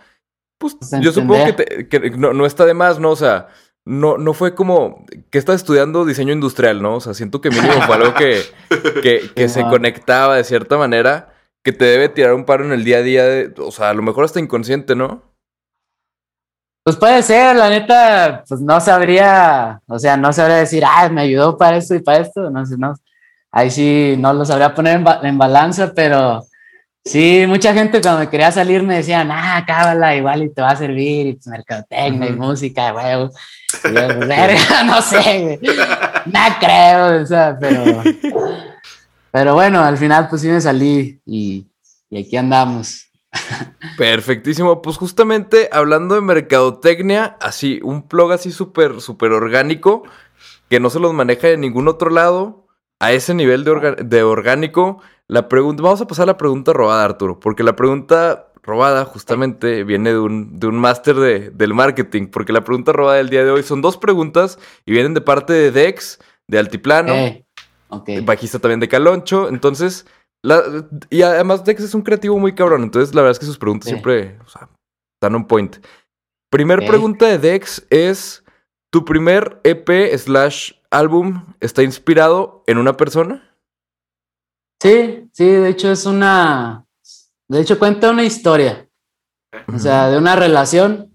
Pues 0.57 0.75
Pues, 0.75 0.92
yo 1.01 1.12
supongo 1.12 1.44
que, 1.45 1.51
te- 1.54 1.88
que 1.89 2.10
no, 2.12 2.31
no 2.31 2.45
está 2.45 2.66
de 2.66 2.74
más, 2.74 3.00
¿no? 3.01 3.10
O 3.12 3.16
sea, 3.18 3.48
no, 3.86 4.18
no 4.18 4.34
fue 4.34 4.56
como 4.56 5.06
que 5.30 5.38
estás 5.38 5.58
estudiando 5.58 6.06
diseño 6.06 6.34
industrial, 6.34 6.82
¿no? 6.82 6.96
O 6.96 7.00
sea, 7.02 7.14
siento 7.14 7.40
que 7.42 7.50
mínimo 7.52 7.74
fue 7.86 7.96
algo 7.96 8.14
que, 8.16 8.42
que, 9.04 9.30
que 9.36 9.48
se 9.50 9.62
conectaba 9.64 10.36
de 10.38 10.44
cierta 10.44 10.78
manera, 10.78 11.34
que 11.64 11.72
te 11.72 11.86
debe 11.86 12.10
tirar 12.10 12.34
un 12.34 12.46
paro 12.46 12.66
en 12.66 12.72
el 12.72 12.84
día 12.84 12.98
a 12.98 13.02
día, 13.02 13.24
de, 13.26 13.54
o 13.60 13.72
sea, 13.72 13.90
a 13.90 13.94
lo 13.94 14.02
mejor 14.02 14.26
hasta 14.26 14.40
inconsciente, 14.40 14.96
¿no? 14.96 15.22
Pues 16.84 16.98
puede 16.98 17.24
ser, 17.24 17.56
la 17.56 17.70
neta, 17.70 18.44
pues 18.48 18.62
no 18.62 18.80
sabría, 18.80 19.82
o 19.88 19.98
sea, 19.98 20.18
no 20.18 20.32
sabría 20.32 20.58
decir, 20.58 20.84
ah, 20.86 21.10
me 21.10 21.22
ayudó 21.22 21.58
para 21.58 21.78
esto 21.78 21.96
y 21.96 22.02
para 22.04 22.20
esto, 22.20 22.50
no 22.52 22.64
sé, 22.66 22.76
no. 22.78 22.94
Ahí 23.52 23.72
sí 23.72 24.16
no 24.20 24.34
lo 24.34 24.46
sabría 24.46 24.76
poner 24.76 24.98
en, 24.98 25.04
ba- 25.04 25.20
en 25.24 25.38
balanza, 25.38 25.94
pero 25.96 26.44
sí, 27.06 27.46
mucha 27.48 27.74
gente 27.74 28.02
cuando 28.02 28.19
me 28.22 28.30
quería 28.30 28.52
salir 28.52 28.84
me 28.84 28.96
decían, 28.98 29.30
ah, 29.31 29.63
cábala, 29.66 30.16
igual 30.16 30.44
y 30.44 30.50
te 30.54 30.62
va 30.62 30.72
a 30.72 30.75
servir, 30.75 31.28
y 31.28 31.34
pues 31.34 31.48
mercadotecnia 31.48 32.30
y 32.30 32.34
música, 32.34 32.94
huevo. 32.94 33.31
Y 33.84 33.88
yo, 33.94 34.07
pues, 34.07 34.28
verga, 34.28 34.84
no 34.86 35.02
sé, 35.02 35.42
güey. 35.42 35.78
No 36.25 36.40
creo, 36.60 37.22
o 37.22 37.25
sea, 37.25 37.57
pero. 37.60 38.02
Pero 39.31 39.54
bueno, 39.54 39.84
al 39.84 39.98
final 39.98 40.30
pues 40.30 40.42
sí 40.44 40.48
me 40.48 40.62
salí 40.62 41.19
y, 41.25 41.68
y 42.10 42.22
aquí 42.22 42.38
andamos. 42.38 43.10
Perfectísimo. 43.98 44.81
Pues 44.81 44.96
justamente 44.98 45.68
hablando 45.74 46.16
de 46.16 46.22
mercadotecnia, 46.22 47.36
así, 47.42 47.80
un 47.84 48.08
plug 48.08 48.31
así 48.31 48.51
súper, 48.51 49.01
súper 49.01 49.31
orgánico, 49.34 50.04
que 50.69 50.80
no 50.80 50.90
se 50.90 51.00
los 51.00 51.13
maneja 51.13 51.48
de 51.48 51.58
ningún 51.58 51.88
otro 51.90 52.10
lado, 52.10 52.68
a 53.00 53.12
ese 53.12 53.34
nivel 53.34 53.66
de, 53.66 53.72
orga- 53.72 53.96
de 53.98 54.24
orgánico, 54.24 55.01
la 55.27 55.48
pregunta, 55.50 55.81
vamos 55.83 56.01
a 56.01 56.07
pasar 56.07 56.24
a 56.24 56.27
la 56.33 56.38
pregunta 56.38 56.74
robada, 56.74 57.04
Arturo, 57.04 57.39
porque 57.39 57.63
la 57.63 57.75
pregunta 57.75 58.51
robada 58.62 59.06
justamente 59.06 59.83
viene 59.83 60.12
de 60.12 60.19
un, 60.19 60.60
de 60.60 60.68
un 60.68 60.75
máster 60.80 61.16
de, 61.16 61.50
del 61.51 61.74
marketing, 61.74 62.27
porque 62.27 62.54
la 62.54 62.63
pregunta 62.63 62.92
robada 62.94 63.18
del 63.18 63.30
día 63.30 63.44
de 63.44 63.51
hoy 63.51 63.63
son 63.63 63.81
dos 63.81 63.98
preguntas 63.98 64.57
y 64.86 64.92
vienen 64.92 65.13
de 65.13 65.22
parte 65.22 65.54
de 65.54 65.72
Dex, 65.72 66.19
de 66.48 66.60
Altiplano, 66.60 67.13
Eh, 67.13 67.45
ok. 67.89 68.10
bajista 68.24 68.60
también 68.60 68.80
de 68.80 68.88
Caloncho. 68.88 69.50
Entonces, 69.50 70.06
la- 70.44 70.63
y 71.10 71.22
además 71.22 71.63
Dex 71.63 71.83
es 71.83 71.94
un 71.94 72.01
creativo 72.01 72.38
muy 72.39 72.54
cabrón. 72.56 72.83
Entonces, 72.83 73.13
la 73.16 73.22
verdad 73.22 73.33
es 73.33 73.39
que 73.39 73.45
sus 73.45 73.57
preguntas 73.57 73.89
siempre 73.89 74.38
o 74.46 74.50
sea, 74.50 74.70
están 75.20 75.36
on 75.36 75.46
point. 75.46 75.77
Primer 76.51 76.86
pregunta 76.86 77.27
de 77.27 77.38
Dex 77.38 77.86
es: 77.89 78.44
¿Tu 78.91 79.05
primer 79.05 79.60
EP 79.63 80.15
slash 80.17 80.72
álbum 80.89 81.53
está 81.60 81.84
inspirado 81.84 82.63
en 82.67 82.77
una 82.77 82.98
persona? 82.98 83.45
Sí, 84.82 85.29
sí, 85.34 85.46
de 85.46 85.70
hecho 85.70 85.91
es 85.91 86.05
una. 86.05 86.86
De 87.48 87.62
hecho, 87.62 87.77
cuenta 87.79 88.10
una 88.12 88.24
historia. 88.24 88.88
O 89.74 89.79
sea, 89.79 90.10
de 90.10 90.17
una 90.17 90.36
relación. 90.36 91.12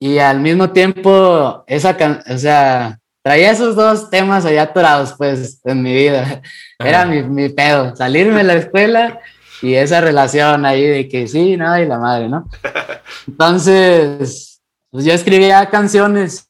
Y 0.00 0.18
al 0.18 0.40
mismo 0.40 0.70
tiempo, 0.70 1.64
esa 1.66 1.96
can- 1.96 2.22
o 2.32 2.38
sea, 2.38 2.98
traía 3.22 3.50
esos 3.50 3.74
dos 3.74 4.10
temas 4.10 4.44
allá 4.44 4.62
atorados, 4.62 5.14
pues, 5.18 5.60
en 5.64 5.82
mi 5.82 5.92
vida. 5.92 6.40
Era 6.78 7.04
mi, 7.04 7.22
mi 7.22 7.48
pedo, 7.48 7.94
salirme 7.96 8.38
de 8.38 8.44
la 8.44 8.54
escuela 8.54 9.18
y 9.60 9.74
esa 9.74 10.00
relación 10.00 10.64
ahí 10.64 10.86
de 10.86 11.08
que 11.08 11.26
sí, 11.26 11.56
no, 11.56 11.76
y 11.78 11.84
la 11.86 11.98
madre, 11.98 12.28
¿no? 12.28 12.48
Entonces, 13.26 14.60
pues 14.90 15.04
yo 15.04 15.12
escribía 15.12 15.68
canciones, 15.68 16.48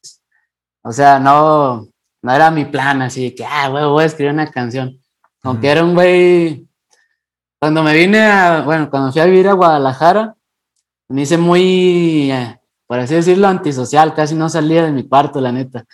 o 0.84 0.92
sea, 0.92 1.18
no, 1.18 1.88
no 2.22 2.32
era 2.34 2.50
mi 2.50 2.66
plan 2.66 3.00
así 3.02 3.34
que, 3.34 3.44
ah, 3.46 3.68
güey, 3.68 3.84
voy 3.84 4.02
a 4.02 4.06
escribir 4.06 4.32
una 4.34 4.50
canción. 4.50 5.00
Aunque 5.42 5.68
era 5.68 5.84
un 5.84 5.94
güey, 5.94 6.66
cuando 7.60 7.82
me 7.82 7.94
vine 7.94 8.20
a, 8.20 8.62
bueno, 8.62 8.90
cuando 8.90 9.12
fui 9.12 9.20
a 9.20 9.26
vivir 9.26 9.48
a 9.48 9.54
Guadalajara, 9.54 10.36
me 11.08 11.22
hice 11.22 11.38
muy, 11.38 12.30
eh, 12.30 12.60
por 12.86 12.98
así 12.98 13.14
decirlo, 13.14 13.48
antisocial, 13.48 14.14
casi 14.14 14.34
no 14.34 14.48
salía 14.48 14.84
de 14.84 14.92
mi 14.92 15.08
cuarto, 15.08 15.40
la 15.40 15.52
neta. 15.52 15.84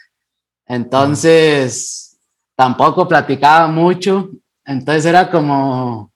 Entonces, 0.66 2.18
tampoco 2.56 3.06
platicaba 3.06 3.66
mucho, 3.68 4.30
entonces 4.64 5.04
era 5.04 5.30
como 5.30 6.10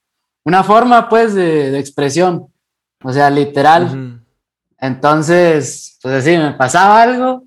una 0.44 0.64
forma, 0.64 1.08
pues, 1.08 1.34
de, 1.34 1.70
de 1.70 1.78
expresión, 1.78 2.52
o 3.02 3.12
sea, 3.12 3.30
literal. 3.30 4.22
Entonces, 4.78 5.98
pues 6.02 6.14
así, 6.14 6.36
me 6.36 6.52
pasaba 6.52 7.02
algo 7.02 7.44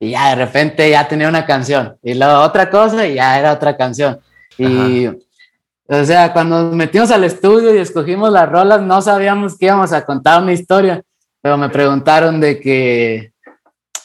y 0.00 0.10
ya 0.10 0.30
de 0.30 0.34
repente 0.44 0.90
ya 0.90 1.06
tenía 1.06 1.28
una 1.28 1.46
canción 1.46 1.96
y 2.02 2.14
luego 2.14 2.40
otra 2.40 2.68
cosa 2.68 3.06
y 3.06 3.14
ya 3.14 3.38
era 3.38 3.52
otra 3.52 3.76
canción. 3.76 4.20
Y, 4.58 5.06
o 5.06 6.04
sea, 6.04 6.32
cuando 6.32 6.62
nos 6.62 6.74
metimos 6.74 7.10
al 7.10 7.24
estudio 7.24 7.74
y 7.74 7.78
escogimos 7.78 8.30
las 8.30 8.48
rolas, 8.48 8.80
no 8.82 9.02
sabíamos 9.02 9.58
que 9.58 9.66
íbamos 9.66 9.92
a 9.92 10.04
contar 10.04 10.42
una 10.42 10.52
historia, 10.52 11.02
pero 11.40 11.56
me 11.56 11.68
preguntaron 11.68 12.40
de 12.40 12.60
que, 12.60 13.32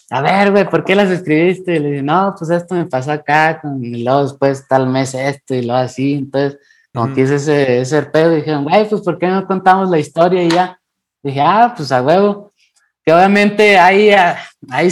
a 0.10 0.22
ver, 0.22 0.52
güey, 0.52 0.70
¿por 0.70 0.84
qué 0.84 0.96
las 0.96 1.10
escribiste? 1.10 1.76
Y 1.76 1.80
le 1.80 1.90
dije, 1.92 2.04
no, 2.04 2.34
pues 2.38 2.50
esto 2.50 2.76
me 2.76 2.86
pasó 2.86 3.12
acá, 3.12 3.62
y 3.82 4.04
luego 4.04 4.24
después 4.24 4.68
tal 4.68 4.88
mes 4.88 5.14
esto 5.14 5.54
y 5.54 5.62
luego 5.62 5.82
así. 5.82 6.14
Entonces, 6.16 6.60
como 6.94 7.14
que 7.14 7.22
hice 7.22 7.36
ese, 7.36 7.82
ese 7.82 8.02
pedo, 8.04 8.34
y 8.34 8.38
dijeron, 8.38 8.64
güey, 8.64 8.88
pues 8.90 9.02
¿por 9.02 9.20
qué 9.20 9.28
no 9.28 9.46
contamos 9.46 9.90
la 9.90 10.00
historia 10.00 10.44
y 10.44 10.50
ya? 10.50 10.80
Dije, 11.22 11.42
ah, 11.42 11.74
pues 11.76 11.92
a 11.92 12.02
huevo. 12.02 12.54
Que 13.06 13.14
obviamente 13.14 13.78
hay, 13.78 14.12
ah, 14.12 14.38
hay 14.70 14.90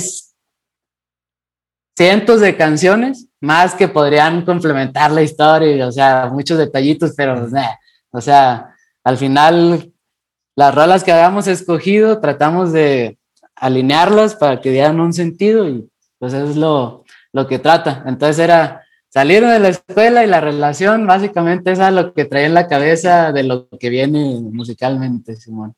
cientos 1.96 2.42
de 2.42 2.58
canciones 2.58 3.28
más 3.40 3.76
que 3.76 3.88
podrían 3.88 4.44
complementar 4.44 5.12
la 5.12 5.22
historia, 5.22 5.76
y, 5.76 5.82
o 5.82 5.92
sea, 5.92 6.30
muchos 6.32 6.58
detallitos, 6.58 7.14
pero, 7.16 7.48
nah. 7.48 7.76
o 8.12 8.22
sea, 8.22 8.76
al 9.04 9.18
final, 9.18 9.94
las 10.56 10.74
rolas 10.74 11.04
que 11.04 11.12
habíamos 11.12 11.48
escogido, 11.48 12.20
tratamos 12.20 12.74
de 12.74 13.18
alinearlas 13.56 14.36
para 14.36 14.60
que 14.62 14.72
dieran 14.72 15.00
un 15.00 15.14
sentido 15.14 15.68
y 15.70 15.90
pues 16.20 16.34
eso 16.34 16.50
es 16.50 16.58
lo, 16.58 17.06
lo 17.32 17.48
que 17.48 17.60
trata. 17.60 18.04
Entonces 18.06 18.40
era 18.40 18.84
salir 19.10 19.46
de 19.46 19.60
la 19.60 19.70
escuela 19.70 20.24
y 20.24 20.28
la 20.28 20.42
relación, 20.42 21.08
básicamente 21.08 21.72
es 21.72 21.80
lo 21.80 22.14
que 22.14 22.26
traía 22.26 22.48
en 22.48 22.54
la 22.54 22.68
cabeza 22.68 23.32
de 23.32 23.44
lo 23.44 23.70
que 23.70 23.90
viene 23.90 24.42
musicalmente, 24.42 25.36
Simón. 25.36 25.76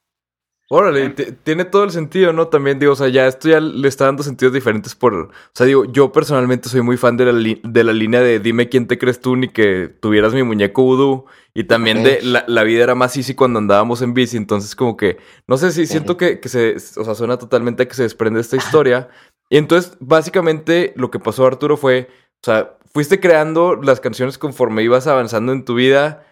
Órale, 0.69 1.11
tiene 1.45 1.63
todo 1.63 1.85
el 1.85 1.91
sentido, 1.91 2.33
¿no? 2.33 2.49
También 2.49 2.77
digo, 2.77 2.91
o 2.91 2.95
sea, 2.95 3.07
ya 3.07 3.25
esto 3.25 3.47
ya 3.47 3.61
le 3.61 3.87
está 3.87 4.03
dando 4.03 4.21
sentidos 4.21 4.53
diferentes 4.53 4.95
por... 4.95 5.13
O 5.13 5.29
sea, 5.53 5.65
digo, 5.65 5.85
yo 5.85 6.11
personalmente 6.11 6.67
soy 6.67 6.81
muy 6.81 6.97
fan 6.97 7.15
de 7.15 7.25
la, 7.25 7.31
li- 7.31 7.61
de 7.63 7.85
la 7.85 7.93
línea 7.93 8.19
de 8.19 8.41
dime 8.41 8.67
quién 8.67 8.85
te 8.85 8.97
crees 8.97 9.21
tú 9.21 9.37
ni 9.37 9.47
que 9.47 9.87
tuvieras 9.87 10.33
mi 10.33 10.43
muñeco 10.43 10.83
vudú. 10.83 11.25
Y 11.53 11.63
también 11.63 12.03
de 12.03 12.21
la, 12.21 12.43
la 12.49 12.63
vida 12.63 12.83
era 12.83 12.95
más 12.95 13.15
easy 13.15 13.33
cuando 13.33 13.59
andábamos 13.59 14.01
en 14.01 14.13
bici. 14.13 14.35
Entonces, 14.35 14.75
como 14.75 14.97
que, 14.97 15.17
no 15.47 15.55
sé 15.55 15.71
si 15.71 15.87
siento 15.87 16.17
que, 16.17 16.41
que 16.41 16.49
se... 16.49 16.75
O 16.97 17.05
sea, 17.05 17.15
suena 17.15 17.37
totalmente 17.37 17.83
a 17.83 17.87
que 17.87 17.95
se 17.95 18.03
desprende 18.03 18.41
esta 18.41 18.57
historia. 18.57 19.07
Y 19.49 19.55
entonces, 19.55 19.95
básicamente, 20.01 20.91
lo 20.97 21.09
que 21.11 21.19
pasó, 21.19 21.45
Arturo, 21.45 21.77
fue... 21.77 22.09
O 22.41 22.45
sea, 22.45 22.77
fuiste 22.93 23.21
creando 23.21 23.77
las 23.77 24.01
canciones 24.01 24.37
conforme 24.37 24.83
ibas 24.83 25.07
avanzando 25.07 25.53
en 25.53 25.63
tu 25.63 25.75
vida. 25.75 26.27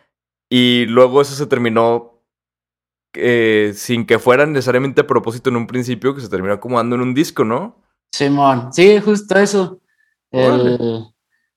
Y 0.49 0.87
luego 0.87 1.21
eso 1.21 1.35
se 1.35 1.47
terminó 1.47 2.14
eh, 3.17 3.74
sin 3.75 4.05
que 4.05 4.19
fuera 4.19 4.45
necesariamente 4.45 5.01
a 5.01 5.07
propósito 5.07 5.50
en 5.50 5.55
un 5.57 5.67
principio, 5.67 6.13
que 6.15 6.22
se 6.22 6.29
terminó 6.29 6.53
acomodando 6.53 6.95
en 6.95 7.01
un 7.01 7.13
disco, 7.13 7.43
¿no? 7.43 7.81
Simón, 8.13 8.72
sí, 8.74 9.00
justo 9.00 9.38
eso. 9.38 9.79
El- 10.31 11.05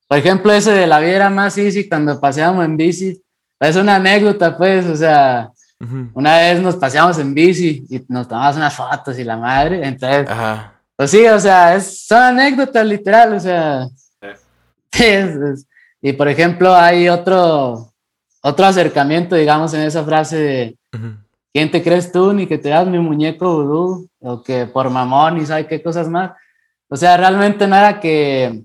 por 0.07 0.17
ejemplo, 0.17 0.51
ese 0.51 0.71
de 0.71 0.87
la 0.87 0.99
vida 0.99 1.11
era 1.15 1.29
más 1.29 1.57
easy 1.57 1.87
cuando 1.87 2.19
paseábamos 2.19 2.65
en 2.65 2.77
bici. 2.77 3.21
Es 3.59 3.75
una 3.75 3.95
anécdota, 3.97 4.57
pues, 4.57 4.85
o 4.87 4.95
sea, 4.95 5.51
una 6.13 6.37
vez 6.37 6.61
nos 6.61 6.75
paseamos 6.75 7.17
en 7.19 7.33
bici 7.33 7.85
y 7.89 8.01
nos 8.07 8.27
tomamos 8.27 8.55
unas 8.57 8.73
fotos 8.75 9.17
y 9.19 9.23
la 9.23 9.37
madre, 9.37 9.85
entonces 9.85 10.29
Ajá. 10.29 10.75
Pues 10.95 11.11
sí, 11.11 11.25
o 11.27 11.39
sea, 11.39 11.75
es, 11.75 12.05
son 12.05 12.21
anécdotas 12.21 12.85
literal, 12.85 13.33
o 13.33 13.39
sea. 13.39 13.87
sí, 14.91 15.03
es- 15.05 15.35
es- 15.35 15.65
y 16.01 16.13
por 16.13 16.27
ejemplo, 16.29 16.73
hay 16.73 17.07
otro, 17.09 17.93
otro 18.41 18.65
acercamiento, 18.65 19.35
digamos, 19.35 19.73
en 19.73 19.81
esa 19.81 20.03
frase 20.03 20.37
de. 20.37 20.77
¿Quién 21.53 21.71
te 21.71 21.81
crees 21.83 22.11
tú? 22.11 22.33
Ni 22.33 22.47
que 22.47 22.57
te 22.57 22.69
das 22.69 22.87
mi 22.87 22.99
muñeco 22.99 23.53
vudú, 23.55 24.09
o 24.21 24.43
que 24.43 24.65
por 24.65 24.89
mamón 24.89 25.37
y 25.37 25.45
sabe 25.45 25.67
qué 25.67 25.81
cosas 25.81 26.07
más. 26.09 26.31
O 26.89 26.95
sea, 26.95 27.17
realmente 27.17 27.67
no 27.67 27.75
era 27.75 27.99
que, 27.99 28.61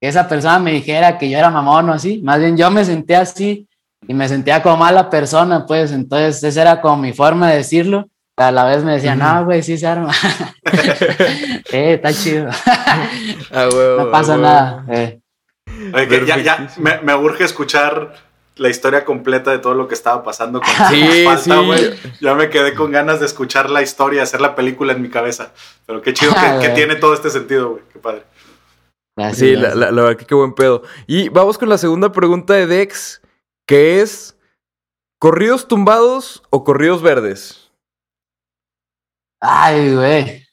que 0.00 0.08
esa 0.08 0.26
persona 0.28 0.58
me 0.58 0.72
dijera 0.72 1.18
que 1.18 1.28
yo 1.30 1.38
era 1.38 1.50
mamón 1.50 1.90
o 1.90 1.92
así, 1.92 2.20
más 2.22 2.38
bien 2.40 2.56
yo 2.56 2.70
me 2.70 2.84
sentía 2.84 3.20
así 3.20 3.68
y 4.08 4.14
me 4.14 4.28
sentía 4.28 4.62
como 4.62 4.76
mala 4.78 5.10
persona, 5.10 5.66
pues, 5.66 5.90
entonces 5.92 6.42
esa 6.44 6.62
era 6.62 6.80
como 6.80 6.96
mi 6.98 7.12
forma 7.12 7.50
de 7.50 7.56
decirlo. 7.58 8.08
A 8.38 8.50
la 8.52 8.64
vez 8.64 8.84
me 8.84 8.92
decía, 8.92 9.12
Ujú. 9.14 9.20
no, 9.22 9.44
güey, 9.46 9.62
sí 9.62 9.78
se 9.78 9.86
arma. 9.86 10.12
eh, 11.72 11.94
está 11.94 12.12
chido. 12.12 12.48
Ah, 13.52 13.68
huevo, 13.72 14.04
no 14.04 14.10
pasa 14.10 14.32
huevo. 14.32 14.42
nada. 14.42 14.84
eh. 14.90 15.20
Oye, 15.94 16.08
que 16.08 16.26
ya, 16.26 16.38
ya 16.38 16.68
me, 16.78 17.00
me 17.00 17.14
urge 17.14 17.44
escuchar 17.44 18.12
la 18.56 18.68
historia 18.70 19.04
completa 19.04 19.50
de 19.50 19.58
todo 19.58 19.74
lo 19.74 19.86
que 19.88 19.94
estaba 19.94 20.22
pasando 20.24 20.60
con 20.60 20.68
Sí, 20.90 21.24
Falta, 21.24 21.42
sí. 21.42 21.50
güey. 21.66 21.94
Ya 22.20 22.34
me 22.34 22.48
quedé 22.50 22.74
con 22.74 22.90
ganas 22.90 23.20
de 23.20 23.26
escuchar 23.26 23.70
la 23.70 23.82
historia, 23.82 24.22
hacer 24.22 24.40
la 24.40 24.54
película 24.54 24.92
en 24.92 25.02
mi 25.02 25.10
cabeza. 25.10 25.52
Pero 25.86 26.02
qué 26.02 26.12
chido 26.14 26.32
Ah, 26.36 26.58
que, 26.60 26.68
tiene 26.74 26.96
todo 26.96 27.14
este 27.14 27.30
sentido, 27.30 27.70
güey. 27.70 27.82
Qué 27.92 27.98
padre. 27.98 28.24
Gracias, 29.16 29.38
Sí, 29.38 29.56
la, 29.56 29.74
la- 29.74 29.90
la 29.90 30.02
verdad 30.02 30.18
que 30.18 30.26
qué 30.26 30.34
buen 30.34 30.54
pedo. 30.54 30.82
Y 31.06 31.28
vamos 31.30 31.56
con 31.58 31.68
la 31.68 31.78
segunda 31.78 32.12
pregunta 32.12 32.54
de 32.54 32.66
Dex, 32.66 33.22
que 33.66 34.00
es, 34.02 34.36
¿corridos 35.18 35.68
tumbados 35.68 36.42
o 36.50 36.64
corridos 36.64 37.02
verdes? 37.02 37.70
Ay, 39.40 39.94
güey. 39.94 40.45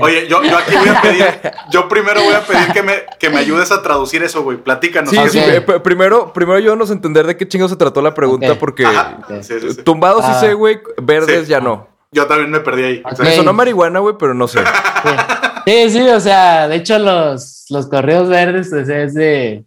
Oye, 0.00 0.26
yo, 0.28 0.42
yo 0.42 0.58
aquí 0.58 0.74
voy 0.76 0.88
a 0.88 1.00
pedir, 1.02 1.24
yo 1.70 1.88
primero 1.88 2.22
voy 2.22 2.34
a 2.34 2.40
pedir 2.40 2.72
que 2.72 2.82
me, 2.82 2.92
que 3.18 3.30
me 3.30 3.38
ayudes 3.38 3.70
a 3.72 3.82
traducir 3.82 4.22
eso, 4.22 4.42
güey. 4.42 4.58
Platícanos. 4.58 5.10
Sí, 5.10 5.18
es, 5.18 5.32
sí, 5.32 5.38
eh, 5.38 5.60
primero, 5.60 6.32
primero 6.32 6.58
ayúdanos 6.58 6.90
a 6.90 6.92
entender 6.92 7.26
de 7.26 7.36
qué 7.36 7.46
chingo 7.48 7.68
se 7.68 7.76
trató 7.76 8.00
la 8.02 8.14
pregunta, 8.14 8.54
porque 8.58 8.84
Ajá. 8.86 9.18
Ok. 9.20 9.42
Sí, 9.42 9.60
sí, 9.60 9.72
sí. 9.72 9.82
tumbados 9.82 10.24
sí 10.24 10.30
Ah. 10.34 10.40
sé, 10.40 10.54
güey, 10.54 10.80
verdes 11.02 11.44
Sí. 11.46 11.50
ya 11.50 11.60
no. 11.60 11.88
Yo 12.10 12.26
también 12.26 12.50
me 12.50 12.60
perdí 12.60 12.84
ahí. 12.84 13.02
Me 13.18 13.36
sonó 13.36 13.52
marihuana, 13.52 13.98
güey, 13.98 14.14
pero 14.18 14.32
no 14.34 14.48
sé. 14.48 14.60
Sí, 15.66 15.90
sí, 15.90 16.00
o 16.08 16.20
sea, 16.20 16.66
de 16.68 16.76
hecho 16.76 16.98
los, 16.98 17.66
los 17.68 17.86
correos 17.88 18.28
verdes 18.28 18.68
pues, 18.70 18.88
es 18.88 19.12
de, 19.12 19.64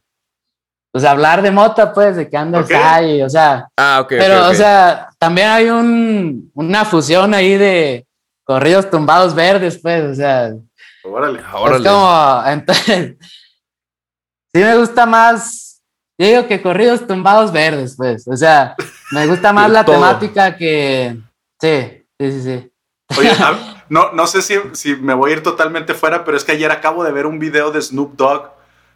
pues 0.92 1.04
hablar 1.06 1.44
de 1.44 1.52
mota, 1.52 1.94
pues, 1.94 2.16
de 2.16 2.28
que 2.28 2.38
andas 2.38 2.66
Ok. 2.66 2.72
ahí, 2.74 3.22
o 3.22 3.30
sea, 3.30 3.68
Ah, 3.78 4.00
ok. 4.02 4.08
pero, 4.10 4.48
o 4.50 4.54
sea, 4.56 5.10
también 5.20 5.48
hay 5.50 5.70
un, 5.70 6.50
una 6.56 6.84
fusión 6.86 7.36
ahí 7.36 7.56
de 7.58 8.08
corridos 8.52 8.90
tumbados 8.90 9.34
verdes, 9.34 9.80
pues, 9.82 10.04
o 10.04 10.14
sea, 10.14 10.52
Órale. 11.06 11.42
Órale. 11.54 11.78
es 11.88 11.90
como, 11.90 12.44
entonces, 12.48 13.16
sí 14.54 14.60
me 14.60 14.76
gusta 14.76 15.06
más, 15.06 15.82
yo 16.20 16.28
digo 16.28 16.48
que 16.48 16.62
corridos 16.62 17.08
tumbados 17.08 17.54
verdes, 17.54 17.96
pues, 17.96 18.28
o 18.28 18.36
sea, 18.36 18.76
me 19.12 19.26
gusta 19.26 19.54
más 19.54 19.72
la 19.72 19.86
Todo. 19.86 19.96
temática 19.96 20.58
que, 20.58 21.16
sí, 21.62 22.04
sí, 22.20 22.32
sí, 22.34 22.42
sí. 22.44 22.72
Oye, 23.18 23.32
no, 23.90 24.12
no 24.12 24.28
sé 24.28 24.42
si, 24.42 24.56
si 24.74 24.98
me 24.98 25.14
voy 25.14 25.32
a 25.32 25.36
ir 25.36 25.44
totalmente 25.44 25.94
fuera, 25.94 26.26
pero 26.26 26.36
es 26.36 26.44
que 26.44 26.52
ayer 26.52 26.72
acabo 26.72 27.06
de 27.06 27.14
ver 27.14 27.28
un 27.28 27.40
video 27.40 27.72
de 27.72 27.82
Snoop 27.82 28.18
Dogg 28.18 28.52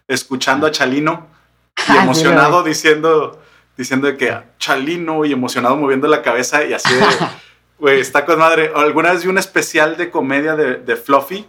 escuchando 0.10 0.68
a 0.68 0.72
Chalino 0.72 1.28
y 1.78 1.92
Ah, 1.92 2.04
emocionado 2.04 2.62
diciendo, 2.62 3.42
diciendo 3.78 4.16
que 4.18 4.38
Chalino 4.60 5.24
y 5.24 5.32
emocionado 5.32 5.78
moviendo 5.78 6.10
la 6.10 6.22
cabeza 6.22 6.66
y 6.66 6.74
así 6.74 6.94
de, 6.94 7.06
güey, 7.80 8.00
está 8.00 8.26
con 8.26 8.40
madre. 8.40 8.72
Alguna 8.76 9.12
vez 9.14 9.24
vi 9.24 9.30
un 9.30 9.38
especial 9.38 9.98
de 9.98 10.10
comedia 10.10 10.56
de, 10.56 10.76
de 10.78 10.96
Fluffy, 10.96 11.46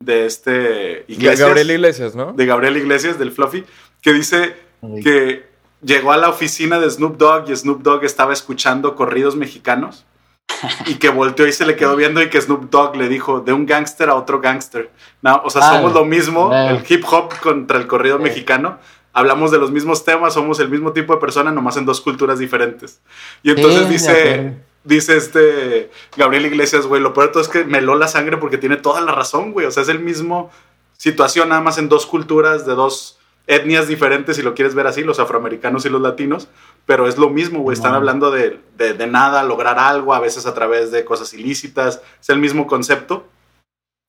de 0.00 0.26
este 0.26 1.04
Iglesias, 1.08 1.40
Gabriel 1.40 1.70
Iglesias, 1.72 2.14
¿no? 2.14 2.32
de 2.32 2.46
Gabriel 2.46 2.76
Iglesias, 2.76 3.18
del 3.18 3.32
Fluffy, 3.32 3.64
que 4.00 4.12
dice 4.12 4.56
que 5.02 5.44
llegó 5.82 6.12
a 6.12 6.16
la 6.16 6.28
oficina 6.30 6.78
de 6.80 6.88
Snoop 6.90 7.16
Dogg 7.18 7.50
y 7.50 7.56
Snoop 7.56 7.82
Dogg 7.82 8.04
estaba 8.04 8.32
escuchando 8.32 8.94
corridos 8.96 9.36
mexicanos 9.36 10.06
y 10.86 10.94
que 10.94 11.10
volteó 11.10 11.46
y 11.46 11.52
se 11.52 11.66
le 11.66 11.76
quedó 11.76 11.96
viendo 11.96 12.22
y 12.22 12.30
que 12.30 12.40
Snoop 12.40 12.70
Dogg 12.70 12.96
le 12.96 13.08
dijo 13.08 13.40
de 13.40 13.52
un 13.52 13.66
gángster 13.66 14.08
a 14.08 14.14
otro 14.14 14.40
gángster. 14.40 14.90
No, 15.22 15.42
o 15.44 15.50
sea, 15.50 15.62
Ah, 15.64 15.76
somos 15.76 15.92
lo 15.92 16.04
mismo, 16.06 16.50
el 16.54 16.82
hip 16.88 17.04
hop 17.10 17.34
contra 17.42 17.78
el 17.78 17.86
corrido 17.86 18.16
Sí. 18.16 18.22
mexicano. 18.24 18.78
Hablamos 19.12 19.50
de 19.50 19.58
los 19.58 19.70
mismos 19.70 20.04
temas, 20.04 20.34
somos 20.34 20.60
el 20.60 20.68
mismo 20.70 20.92
tipo 20.92 21.12
de 21.14 21.20
persona, 21.20 21.50
nomás 21.50 21.76
en 21.76 21.84
dos 21.84 22.00
culturas 22.00 22.38
diferentes. 22.38 23.00
Y 23.42 23.50
entonces 23.50 23.80
Sí, 23.80 23.86
de 23.86 23.90
dice. 23.92 24.54
Dice 24.84 25.16
este 25.16 25.90
Gabriel 26.16 26.46
Iglesias, 26.46 26.86
güey, 26.86 27.02
lo 27.02 27.12
peor 27.12 27.26
de 27.26 27.32
todo 27.32 27.42
es 27.42 27.48
que 27.48 27.64
me 27.64 27.78
heló 27.78 27.94
la 27.96 28.08
sangre 28.08 28.36
porque 28.38 28.58
tiene 28.58 28.76
toda 28.76 29.00
la 29.00 29.12
razón, 29.12 29.52
güey. 29.52 29.66
O 29.66 29.70
sea, 29.70 29.82
es 29.82 29.88
el 29.88 30.00
mismo 30.00 30.50
situación, 30.96 31.48
nada 31.50 31.60
más 31.60 31.78
en 31.78 31.88
dos 31.88 32.06
culturas, 32.06 32.66
de 32.66 32.74
dos 32.74 33.18
etnias 33.46 33.88
diferentes, 33.88 34.36
si 34.36 34.42
lo 34.42 34.54
quieres 34.54 34.74
ver 34.74 34.86
así, 34.86 35.02
los 35.02 35.18
afroamericanos 35.18 35.84
y 35.84 35.88
los 35.88 36.00
latinos, 36.00 36.48
pero 36.86 37.08
es 37.08 37.18
lo 37.18 37.30
mismo, 37.30 37.60
güey. 37.60 37.74
Están 37.74 37.94
hablando 37.94 38.30
de, 38.30 38.60
de, 38.76 38.92
de 38.94 39.06
nada, 39.06 39.42
lograr 39.42 39.78
algo, 39.78 40.14
a 40.14 40.20
veces 40.20 40.46
a 40.46 40.54
través 40.54 40.92
de 40.92 41.04
cosas 41.04 41.32
ilícitas, 41.34 42.00
es 42.20 42.28
el 42.28 42.38
mismo 42.38 42.66
concepto. 42.66 43.26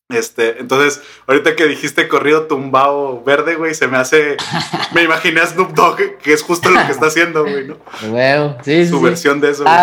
Este, 0.09 0.59
entonces, 0.59 1.01
ahorita 1.25 1.55
que 1.55 1.65
dijiste 1.67 2.07
corrido 2.09 2.43
tumbado 2.43 3.23
verde, 3.23 3.55
güey, 3.55 3.73
se 3.73 3.87
me 3.87 3.97
hace. 3.97 4.35
Me 4.93 5.03
imaginé 5.03 5.39
a 5.39 5.47
Snoop 5.47 5.71
Dogg, 5.71 6.17
que 6.21 6.33
es 6.33 6.43
justo 6.43 6.69
lo 6.69 6.85
que 6.85 6.91
está 6.91 7.07
haciendo, 7.07 7.43
güey, 7.43 7.65
¿no? 7.67 7.77
Huevo, 8.11 8.57
sí, 8.63 8.85
Su 8.85 8.97
sí. 8.97 9.03
versión 9.03 9.39
de 9.39 9.51
eso. 9.51 9.63
güey. 9.63 9.73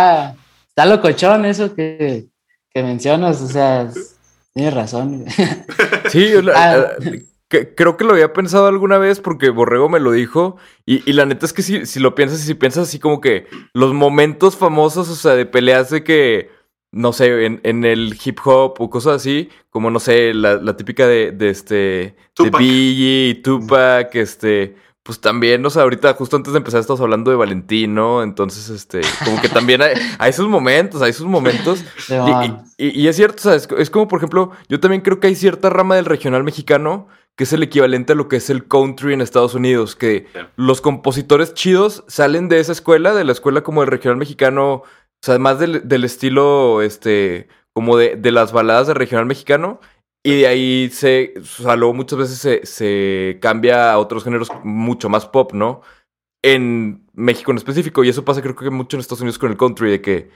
Está, 0.79 0.87
locochón 0.95 1.45
eso 1.45 1.75
que, 1.75 2.27
que 2.73 2.83
mencionas, 2.85 3.43
o 3.43 3.49
sea, 3.49 3.83
es- 3.83 4.17
tienes 4.55 4.75
razón. 4.75 5.25
Sí, 6.09 6.31
yo 6.31 6.41
la- 6.41 6.53
Ah. 6.55 6.93
eh, 7.05 7.25
que- 7.49 7.75
creo 7.75 7.97
que 7.97 8.05
lo 8.05 8.13
había 8.13 8.33
pensado 8.33 8.67
alguna 8.69 8.97
vez 8.99 9.19
porque 9.21 9.51
Borrego 9.51 9.89
me 9.89 9.99
lo 9.99 10.13
dijo. 10.13 10.57
Y, 10.87 11.03
y 11.11 11.15
la 11.15 11.27
neta 11.27 11.47
es 11.47 11.53
que 11.53 11.63
si, 11.63 11.85
si 11.85 11.99
lo 11.99 12.15
piensas 12.15 12.41
y 12.41 12.45
si 12.45 12.55
piensas 12.55 12.87
así 12.89 13.01
como 13.01 13.21
que 13.21 13.47
los 13.75 13.93
momentos 13.93 14.57
famosos, 14.57 15.09
o 15.11 15.17
sea, 15.17 15.35
de 15.35 15.47
peleas 15.47 15.91
de 15.91 16.05
que, 16.05 16.51
no 16.93 17.13
sé, 17.13 17.45
en, 17.45 17.61
en 17.65 17.85
el 17.85 18.17
hip 18.25 18.39
hop 18.45 18.75
o 18.79 18.89
cosas 18.89 19.17
así, 19.17 19.49
como 19.71 19.91
no 19.91 19.99
sé, 19.99 20.33
la, 20.33 20.55
la 20.57 20.77
típica 20.77 21.09
de, 21.09 21.33
de 21.33 21.51
este, 21.51 21.75
de 21.75 22.15
Tupac. 22.35 22.61
Biggie, 22.61 23.41
Tupac, 23.43 24.15
este, 24.15 24.77
pues 25.09 25.23
también, 25.23 25.65
o 25.65 25.71
sea, 25.71 25.85
ahorita 25.85 26.13
justo 26.13 26.37
antes 26.37 26.53
de 26.53 26.59
empezar 26.59 26.81
estamos 26.83 27.01
hablando 27.01 27.31
de 27.31 27.37
Valentino, 27.39 28.23
entonces, 28.23 28.69
este, 28.69 29.01
como 29.25 29.41
que 29.41 29.49
también 29.49 29.81
hay, 29.81 29.95
hay 30.19 30.29
esos 30.29 30.47
momentos, 30.47 31.01
hay 31.01 31.09
esos 31.13 31.25
momentos. 31.25 31.83
Y, 32.77 33.09
es 33.09 33.17
cierto, 33.17 33.37
o 33.39 33.41
sea, 33.41 33.55
es, 33.55 33.67
es 33.79 33.89
como 33.89 34.07
por 34.07 34.19
ejemplo, 34.19 34.51
yo 34.69 34.81
también 34.81 35.01
creo 35.01 35.19
que 35.19 35.29
hay 35.29 35.35
cierta 35.35 35.71
rama 35.71 35.97
del 35.97 36.05
regional 36.05 36.45
mexicano 36.45 37.09
que 37.37 37.45
es 37.45 37.53
el 37.55 37.63
equivalente 37.63 38.13
a 38.13 38.17
lo 38.17 38.29
que 38.29 38.37
es 38.37 38.51
el 38.51 38.69
country 38.69 39.15
en 39.15 39.23
Estados 39.23 39.55
Unidos, 39.55 39.97
que 39.97 40.27
Sí. 40.35 40.41
los 40.57 40.83
compositores 40.83 41.55
chidos 41.55 42.05
salen 42.07 42.51
de 42.51 42.61
esa 42.61 42.73
escuela, 42.73 43.15
de 43.15 43.25
la 43.25 43.33
escuela 43.33 43.63
como 43.63 43.81
el 43.83 43.89
regional 43.89 44.19
mexicano, 44.19 44.75
o 44.75 44.85
sea, 45.23 45.39
más 45.39 45.59
del, 45.59 45.89
del 45.89 46.05
estilo, 46.05 46.83
este, 46.83 47.49
como 47.73 47.97
de, 47.97 48.17
de 48.17 48.31
las 48.31 48.53
baladas 48.53 48.89
de 48.89 48.93
regional 48.95 49.25
mexicano, 49.25 49.81
y 50.23 50.41
de 50.41 50.47
ahí 50.47 50.91
se, 50.91 51.35
o 51.39 51.45
sea, 51.45 51.77
luego 51.77 51.95
muchas 51.95 52.19
veces 52.19 52.39
se, 52.39 52.67
se 52.67 53.39
cambia 53.41 53.93
a 53.93 53.99
otros 53.99 54.25
géneros 54.25 54.51
mucho 54.65 55.09
más 55.09 55.27
pop, 55.27 55.53
¿no? 55.53 55.83
En 56.43 57.07
México 57.15 57.51
en 57.51 57.57
específico, 57.57 58.05
y 58.05 58.09
eso 58.09 58.25
pasa 58.25 58.43
creo 58.43 58.55
que 58.55 58.71
mucho 58.71 58.97
en 58.97 59.01
Estados 59.01 59.21
Unidos 59.21 59.39
con 59.39 59.51
el 59.51 59.57
country, 59.57 59.91
de 59.91 60.01
que 60.01 60.31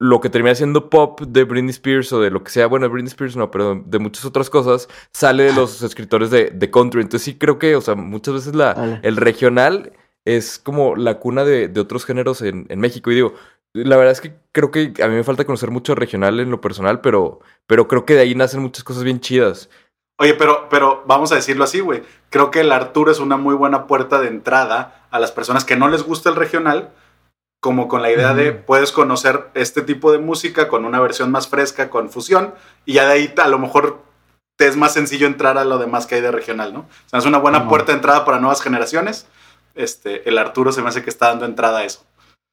lo 0.00 0.20
que 0.20 0.30
termina 0.30 0.54
siendo 0.54 0.88
pop 0.88 1.20
de 1.20 1.44
Britney 1.44 1.70
Spears 1.70 2.12
o 2.14 2.20
de 2.20 2.30
lo 2.30 2.42
que 2.42 2.50
sea, 2.50 2.66
bueno, 2.66 2.86
de 2.86 2.92
Britney 2.92 3.08
Spears 3.08 3.36
no, 3.36 3.50
pero 3.50 3.82
de 3.84 3.98
muchas 3.98 4.24
otras 4.24 4.48
cosas, 4.48 4.88
sale 5.12 5.44
de 5.44 5.52
los 5.52 5.82
escritores 5.82 6.30
de, 6.30 6.50
de 6.50 6.70
country. 6.70 7.02
Entonces 7.02 7.24
sí 7.24 7.36
creo 7.36 7.58
que, 7.58 7.76
o 7.76 7.82
sea, 7.82 7.96
muchas 7.96 8.32
veces 8.32 8.54
la, 8.54 9.00
el 9.02 9.16
regional 9.16 9.92
es 10.24 10.58
como 10.58 10.96
la 10.96 11.18
cuna 11.18 11.44
de, 11.44 11.68
de 11.68 11.80
otros 11.80 12.06
géneros 12.06 12.40
en, 12.40 12.66
en 12.70 12.80
México. 12.80 13.10
Y 13.10 13.16
digo, 13.16 13.34
la 13.72 13.96
verdad 13.96 14.12
es 14.12 14.20
que 14.20 14.34
creo 14.52 14.70
que 14.70 14.92
a 15.02 15.08
mí 15.08 15.14
me 15.14 15.24
falta 15.24 15.44
conocer 15.44 15.70
mucho 15.70 15.94
regional 15.94 16.40
en 16.40 16.50
lo 16.50 16.60
personal, 16.60 17.00
pero, 17.00 17.40
pero 17.66 17.88
creo 17.88 18.04
que 18.04 18.14
de 18.14 18.20
ahí 18.20 18.34
nacen 18.34 18.60
muchas 18.60 18.84
cosas 18.84 19.04
bien 19.04 19.20
chidas. 19.20 19.70
Oye, 20.18 20.34
pero, 20.34 20.68
pero 20.68 21.02
vamos 21.06 21.32
a 21.32 21.36
decirlo 21.36 21.64
así, 21.64 21.80
güey. 21.80 22.02
Creo 22.28 22.50
que 22.50 22.60
el 22.60 22.72
Arturo 22.72 23.10
es 23.10 23.20
una 23.20 23.36
muy 23.36 23.54
buena 23.54 23.86
puerta 23.86 24.20
de 24.20 24.28
entrada 24.28 25.06
a 25.10 25.18
las 25.18 25.32
personas 25.32 25.64
que 25.64 25.76
no 25.76 25.88
les 25.88 26.02
gusta 26.02 26.28
el 26.28 26.36
regional, 26.36 26.92
como 27.60 27.88
con 27.88 28.02
la 28.02 28.10
idea 28.10 28.34
de 28.34 28.52
puedes 28.52 28.92
conocer 28.92 29.48
este 29.54 29.82
tipo 29.82 30.12
de 30.12 30.18
música 30.18 30.68
con 30.68 30.84
una 30.84 31.00
versión 31.00 31.30
más 31.30 31.48
fresca, 31.48 31.90
con 31.90 32.10
fusión, 32.10 32.54
y 32.84 32.94
ya 32.94 33.06
de 33.06 33.12
ahí 33.12 33.34
a 33.36 33.48
lo 33.48 33.58
mejor 33.58 34.02
te 34.56 34.66
es 34.66 34.76
más 34.76 34.92
sencillo 34.92 35.26
entrar 35.26 35.56
a 35.56 35.64
lo 35.64 35.78
demás 35.78 36.06
que 36.06 36.16
hay 36.16 36.20
de 36.20 36.30
regional, 36.30 36.74
¿no? 36.74 36.80
O 36.80 37.08
sea, 37.08 37.18
es 37.18 37.26
una 37.26 37.38
buena 37.38 37.68
puerta 37.68 37.92
de 37.92 37.96
entrada 37.96 38.24
para 38.26 38.40
nuevas 38.40 38.60
generaciones. 38.60 39.26
Este, 39.74 40.28
el 40.28 40.36
Arturo 40.36 40.72
se 40.72 40.82
me 40.82 40.88
hace 40.88 41.02
que 41.02 41.08
está 41.08 41.28
dando 41.28 41.46
entrada 41.46 41.78
a 41.78 41.84
eso. 41.84 42.04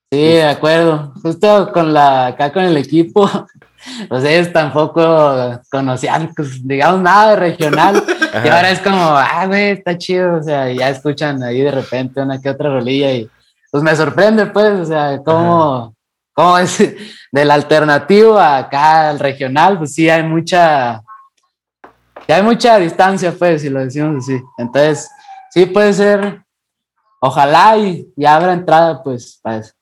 Sí, 0.09 0.17
de 0.17 0.45
acuerdo. 0.45 1.13
Justo 1.21 1.71
con 1.73 1.93
la, 1.93 2.27
acá 2.27 2.53
con 2.53 2.63
el 2.63 2.77
equipo, 2.77 3.29
pues 4.09 4.23
ellos 4.23 4.53
tampoco 4.53 5.61
conocían, 5.69 6.31
pues, 6.33 6.65
digamos, 6.65 7.01
nada 7.01 7.31
de 7.31 7.35
regional. 7.35 8.03
Y 8.43 8.49
ahora 8.49 8.69
es 8.69 8.81
como, 8.81 9.01
ah, 9.01 9.45
güey, 9.47 9.69
está 9.69 9.97
chido. 9.97 10.35
O 10.35 10.43
sea, 10.43 10.71
ya 10.71 10.89
escuchan 10.89 11.41
ahí 11.41 11.61
de 11.61 11.71
repente 11.71 12.21
una 12.21 12.39
que 12.39 12.49
otra 12.49 12.69
rolilla 12.69 13.11
y 13.11 13.27
pues 13.71 13.83
me 13.83 13.95
sorprende, 13.95 14.45
pues, 14.47 14.81
o 14.81 14.85
sea, 14.85 15.21
cómo, 15.23 15.95
cómo 16.33 16.57
es 16.57 16.77
del 17.31 17.51
alternativo 17.51 18.37
acá 18.37 19.09
al 19.09 19.19
regional, 19.19 19.77
pues 19.77 19.93
sí 19.93 20.09
hay 20.09 20.23
mucha, 20.23 21.01
hay 22.27 22.43
mucha 22.43 22.77
distancia, 22.77 23.33
pues, 23.37 23.61
si 23.61 23.69
lo 23.69 23.79
decimos 23.79 24.23
así. 24.23 24.39
Entonces, 24.57 25.09
sí 25.51 25.65
puede 25.65 25.93
ser, 25.93 26.43
ojalá 27.21 27.77
y, 27.77 28.07
y 28.15 28.25
abra 28.25 28.53
entrada, 28.53 29.01
pues, 29.01 29.39
para 29.41 29.57
eso. 29.57 29.76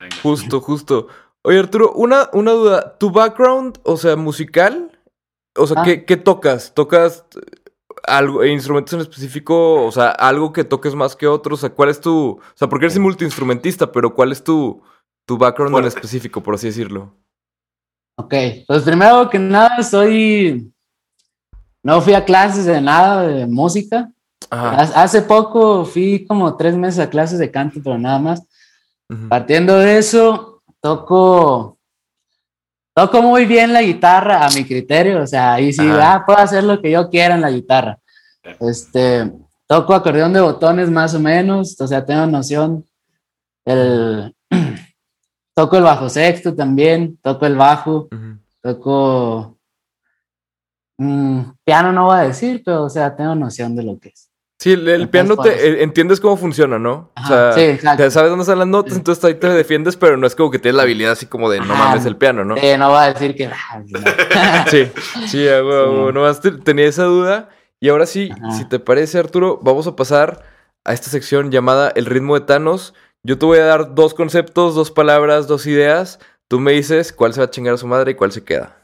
Venga. 0.00 0.16
Justo, 0.22 0.60
justo. 0.60 1.08
Oye, 1.42 1.58
Arturo, 1.58 1.92
una, 1.92 2.28
una 2.32 2.52
duda. 2.52 2.96
¿Tu 2.98 3.10
background, 3.10 3.78
o 3.84 3.96
sea, 3.96 4.16
musical? 4.16 4.98
O 5.56 5.66
sea, 5.66 5.80
Ah. 5.80 5.84
¿qué, 5.84 6.04
qué 6.04 6.16
tocas? 6.16 6.74
¿Tocas 6.74 7.24
eh, 7.36 7.70
algo, 8.04 8.44
instrumentos 8.44 8.94
en 8.94 9.00
específico? 9.00 9.84
O 9.84 9.92
sea, 9.92 10.10
algo 10.10 10.52
que 10.52 10.64
toques 10.64 10.94
más 10.94 11.16
que 11.16 11.26
otros. 11.26 11.58
O 11.58 11.60
sea, 11.60 11.70
¿cuál 11.74 11.88
es 11.90 12.00
tu. 12.00 12.30
O 12.32 12.40
sea, 12.54 12.68
porque 12.68 12.86
eres 12.86 12.98
multiinstrumentista, 12.98 13.90
pero 13.92 14.14
¿cuál 14.14 14.32
es 14.32 14.42
tu, 14.42 14.82
tu 15.26 15.36
background 15.38 15.70
en 15.76 15.82
Fuerte. 15.82 15.88
específico, 15.98 16.42
por 16.42 16.54
así 16.54 16.66
decirlo? 16.68 17.14
Ok, 18.18 18.34
pues 18.66 18.82
primero 18.82 19.30
que 19.30 19.38
nada 19.38 19.82
soy, 19.82 20.70
no 21.82 22.00
fui 22.02 22.12
a 22.12 22.24
clases 22.24 22.66
de 22.66 22.80
nada 22.80 23.22
de 23.26 23.46
música. 23.46 24.12
Ajá. 24.50 24.70
Ha- 24.82 25.02
Hace 25.02 25.22
poco 25.22 25.84
fui 25.86 26.26
como 26.26 26.56
tres 26.56 26.76
meses 26.76 27.00
a 27.00 27.08
clases 27.08 27.38
de 27.38 27.50
canto, 27.50 27.80
pero 27.82 27.98
nada 27.98 28.18
más. 28.18 28.42
Partiendo 29.28 29.76
de 29.78 29.98
eso, 29.98 30.62
toco, 30.80 31.78
toco 32.94 33.22
muy 33.22 33.44
bien 33.44 33.72
la 33.72 33.82
guitarra 33.82 34.46
a 34.46 34.50
mi 34.50 34.64
criterio, 34.64 35.22
o 35.22 35.26
sea, 35.26 35.54
ahí 35.54 35.72
sí, 35.72 35.82
ah, 35.90 36.22
puedo 36.24 36.38
hacer 36.38 36.62
lo 36.62 36.80
que 36.80 36.92
yo 36.92 37.10
quiera 37.10 37.34
en 37.34 37.40
la 37.40 37.50
guitarra. 37.50 37.98
Este, 38.60 39.32
toco 39.66 39.94
acordeón 39.94 40.32
de 40.32 40.40
botones 40.40 40.90
más 40.90 41.14
o 41.14 41.20
menos, 41.20 41.80
o 41.80 41.86
sea, 41.86 42.06
tengo 42.06 42.24
noción. 42.26 42.84
El, 43.64 44.34
toco 45.54 45.76
el 45.76 45.82
bajo 45.82 46.08
sexto 46.08 46.54
también, 46.54 47.18
toco 47.20 47.46
el 47.46 47.56
bajo, 47.56 48.08
toco 48.62 49.58
mm, 50.98 51.40
piano 51.64 51.92
no 51.92 52.06
voy 52.06 52.18
a 52.18 52.22
decir, 52.22 52.62
pero 52.64 52.84
o 52.84 52.90
sea, 52.90 53.16
tengo 53.16 53.34
noción 53.34 53.74
de 53.74 53.82
lo 53.82 53.98
que 53.98 54.10
es. 54.10 54.29
Sí, 54.60 54.72
el, 54.72 55.08
piano 55.08 55.38
te 55.38 55.48
eh, 55.68 55.82
entiendes 55.82 56.20
cómo 56.20 56.36
funciona, 56.36 56.78
¿no? 56.78 57.10
Ajá, 57.14 57.24
o 57.24 57.28
sea, 57.28 57.52
sí, 57.54 57.60
exacto. 57.62 58.02
te 58.02 58.10
sabes 58.10 58.28
dónde 58.28 58.42
están 58.42 58.58
las 58.58 58.68
notas, 58.68 58.94
entonces 58.94 59.24
ahí 59.24 59.32
te 59.32 59.48
defiendes, 59.48 59.96
pero 59.96 60.18
no 60.18 60.26
es 60.26 60.34
como 60.36 60.50
que 60.50 60.58
tienes 60.58 60.76
la 60.76 60.82
habilidad 60.82 61.12
así 61.12 61.24
como 61.24 61.48
de 61.48 61.60
no 61.60 61.72
Ajá. 61.72 61.88
mames 61.88 62.04
el 62.04 62.16
piano, 62.16 62.44
¿no? 62.44 62.56
Eh, 62.58 62.76
no 62.76 62.90
voy 62.90 62.98
a 62.98 63.10
decir 63.14 63.34
que... 63.34 63.46
ah. 63.46 63.82
Sí, 64.70 64.84
sí, 65.28 65.28
Sí. 65.28 65.46
nomás 66.12 66.42
te- 66.42 66.50
tenía 66.50 66.84
esa 66.86 67.04
duda. 67.04 67.48
Y 67.80 67.88
ahora 67.88 68.04
sí, 68.04 68.28
Ajá. 68.32 68.50
si 68.58 68.66
te 68.68 68.78
parece, 68.78 69.18
Arturo, 69.18 69.58
vamos 69.62 69.86
a 69.86 69.96
pasar 69.96 70.42
a 70.84 70.92
esta 70.92 71.08
sección 71.08 71.50
llamada 71.50 71.90
El 71.96 72.04
ritmo 72.04 72.34
de 72.38 72.44
Thanos. 72.44 72.92
Yo 73.22 73.38
te 73.38 73.46
voy 73.46 73.56
a 73.60 73.64
dar 73.64 73.94
dos 73.94 74.12
conceptos, 74.12 74.74
dos 74.74 74.90
palabras, 74.90 75.46
dos 75.46 75.66
ideas. 75.66 76.18
Tú 76.48 76.60
me 76.60 76.72
dices 76.72 77.14
cuál 77.14 77.32
se 77.32 77.40
va 77.40 77.46
a 77.46 77.50
chingar 77.50 77.72
a 77.72 77.78
su 77.78 77.86
madre 77.86 78.10
y 78.10 78.14
cuál 78.14 78.30
se 78.30 78.44
queda. 78.44 78.76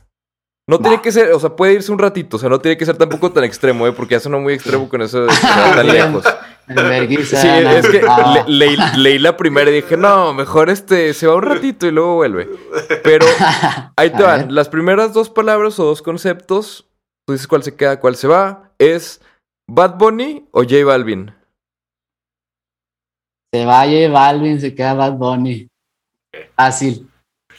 No 0.69 0.81
tiene 0.81 1.01
que 1.01 1.13
ser, 1.13 1.33
o 1.33 1.39
sea, 1.39 1.55
puede 1.55 1.75
irse 1.75 1.93
un 1.93 1.99
ratito, 2.01 2.37
o 2.37 2.41
sea, 2.41 2.49
no 2.49 2.59
tiene 2.59 2.77
que 2.77 2.85
ser 2.85 2.97
tampoco 2.99 3.31
tan 3.31 3.45
extremo, 3.45 3.87
¿eh? 3.87 3.93
Porque 3.93 4.15
ya 4.17 4.21
sonó 4.21 4.41
muy 4.41 4.55
extremo 4.55 4.89
con 4.89 5.01
eso 5.01 5.25
de 5.25 5.33
estar 5.33 5.77
tan 5.77 5.87
lejos. 5.93 6.25
Sí, 7.25 7.47
es 7.47 7.89
que 7.89 8.03
le- 8.03 8.45
leí, 8.49 8.77
leí 8.97 9.19
la 9.21 9.37
primera 9.37 9.71
y 9.71 9.75
dije, 9.75 9.97
no, 9.97 10.35
mejor 10.35 10.69
este 10.69 11.15
se 11.15 11.29
va 11.29 11.37
un 11.37 11.43
ratito 11.43 11.87
y 11.87 11.93
luego 11.93 12.17
vuelve. 12.17 12.49
Pero 13.05 13.25
ahí 13.97 14.11
te 14.11 14.23
van. 14.25 14.53
Las 14.53 14.69
primeras 14.69 15.13
dos 15.13 15.31
palabras 15.31 15.79
o 15.79 15.85
dos 15.85 16.03
conceptos, 16.03 16.89
tú 17.25 17.33
dices 17.35 17.47
cuál 17.47 17.63
se 17.63 17.77
queda, 17.77 18.01
cuál 18.01 18.17
se 18.17 18.27
va, 18.27 18.73
es 18.79 19.21
Bad 19.71 19.97
Bunny 19.99 20.49
o 20.51 20.63
J 20.65 20.85
Balvin. 20.85 21.33
Se 23.55 23.65
va 23.65 23.85
J 23.85 24.09
Balvin, 24.11 24.61
se 24.61 24.75
queda 24.75 24.95
Bad 24.95 25.13
Bunny. 25.13 25.69
Fácil. 26.57 27.09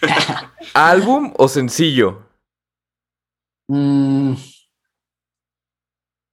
¿Álbum 0.73 1.33
o 1.37 1.47
sencillo? 1.47 2.26
Mm, 3.67 4.33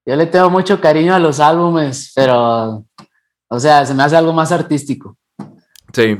yo 0.06 0.16
le 0.16 0.26
tengo 0.26 0.50
mucho 0.50 0.80
cariño 0.80 1.14
a 1.14 1.18
los 1.18 1.40
álbumes, 1.40 2.12
pero, 2.14 2.84
o 3.48 3.58
sea, 3.60 3.84
se 3.86 3.94
me 3.94 4.02
hace 4.02 4.16
algo 4.16 4.32
más 4.32 4.52
artístico. 4.52 5.16
Sí. 5.92 6.16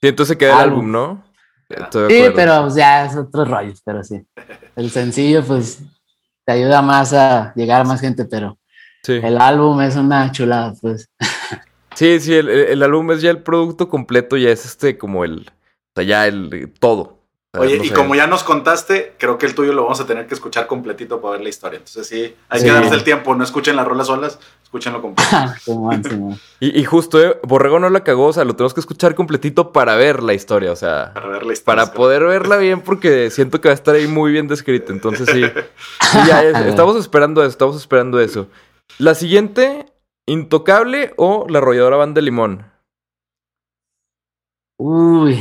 Sí, 0.00 0.08
entonces 0.08 0.34
se 0.34 0.38
queda 0.38 0.54
el 0.62 0.70
Álbum. 0.70 0.90
¿no? 0.90 1.24
Sí, 1.68 2.24
pero 2.34 2.62
pues, 2.62 2.74
ya 2.74 3.06
es 3.06 3.16
otro 3.16 3.44
rollo, 3.44 3.72
pero 3.84 4.04
sí. 4.04 4.22
El 4.76 4.90
sencillo, 4.90 5.42
pues, 5.44 5.80
te 6.44 6.52
ayuda 6.52 6.82
más 6.82 7.12
a 7.14 7.54
llegar 7.54 7.80
a 7.80 7.84
más 7.84 8.00
gente, 8.00 8.24
pero 8.26 8.58
Sí. 9.02 9.14
el 9.22 9.40
álbum 9.40 9.80
es 9.80 9.96
una 9.96 10.30
chulada, 10.32 10.74
pues. 10.80 11.08
Sí, 11.94 12.18
sí, 12.20 12.34
el, 12.34 12.48
el- 12.48 12.66
el 12.68 12.82
álbum 12.82 13.12
es 13.12 13.22
ya 13.22 13.30
el 13.30 13.42
producto 13.42 13.88
completo, 13.88 14.36
ya 14.36 14.50
es 14.50 14.64
este 14.66 14.98
como 14.98 15.24
el, 15.24 15.46
o 15.48 15.92
sea, 15.94 16.04
ya 16.04 16.26
el 16.26 16.72
todo. 16.80 17.23
Oye, 17.60 17.78
no 17.78 17.84
y 17.84 17.88
sé. 17.88 17.94
como 17.94 18.14
ya 18.14 18.26
nos 18.26 18.42
contaste, 18.44 19.14
creo 19.18 19.38
que 19.38 19.46
el 19.46 19.54
tuyo 19.54 19.72
lo 19.72 19.82
vamos 19.82 20.00
a 20.00 20.06
tener 20.06 20.26
que 20.26 20.34
escuchar 20.34 20.66
completito 20.66 21.20
para 21.20 21.32
ver 21.32 21.42
la 21.42 21.48
historia. 21.48 21.78
Entonces 21.78 22.06
sí, 22.06 22.34
hay 22.48 22.60
Sí. 22.60 22.66
que 22.66 22.72
darse 22.72 22.94
el 22.94 23.04
tiempo. 23.04 23.34
No 23.34 23.44
escuchen 23.44 23.76
las 23.76 23.86
rolas 23.86 24.06
solas, 24.08 24.38
escúchenlo 24.62 25.00
completo. 25.02 25.30
Y, 26.60 26.80
y 26.80 26.84
justo, 26.84 27.22
eh, 27.22 27.38
Borrego 27.42 27.78
no 27.78 27.90
la 27.90 28.02
cagó, 28.04 28.26
o 28.28 28.32
sea, 28.32 28.44
lo 28.44 28.54
tenemos 28.56 28.72
que 28.74 28.80
escuchar 28.80 29.14
completito 29.14 29.72
para 29.72 29.96
ver 29.96 30.22
la 30.22 30.32
historia, 30.34 30.72
o 30.72 30.76
sea, 30.76 31.12
Para 31.14 31.28
ver 31.28 31.44
la 31.46 31.52
historia. 31.52 31.82
para 31.84 31.92
poder 31.94 32.24
verla 32.24 32.56
bien, 32.56 32.80
porque 32.80 33.30
siento 33.30 33.60
que 33.60 33.68
va 33.68 33.72
a 33.72 33.74
estar 33.74 33.94
ahí 33.94 34.06
muy 34.06 34.32
bien 34.32 34.48
descrita. 34.48 34.92
Entonces 34.92 35.28
sí, 35.30 35.42
Sí, 36.12 36.18
ya, 36.26 36.42
es- 36.42 36.56
estamos 36.66 36.96
esperando 36.96 37.42
eso, 37.42 37.50
estamos 37.50 37.76
esperando 37.76 38.18
eso. 38.20 38.48
La 38.98 39.14
siguiente, 39.14 39.86
Intocable 40.26 41.12
o 41.18 41.44
La 41.50 41.58
Arrolladora 41.58 41.96
Banda 41.98 42.14
de 42.20 42.22
Limón. 42.22 42.64
Uy, 44.78 45.38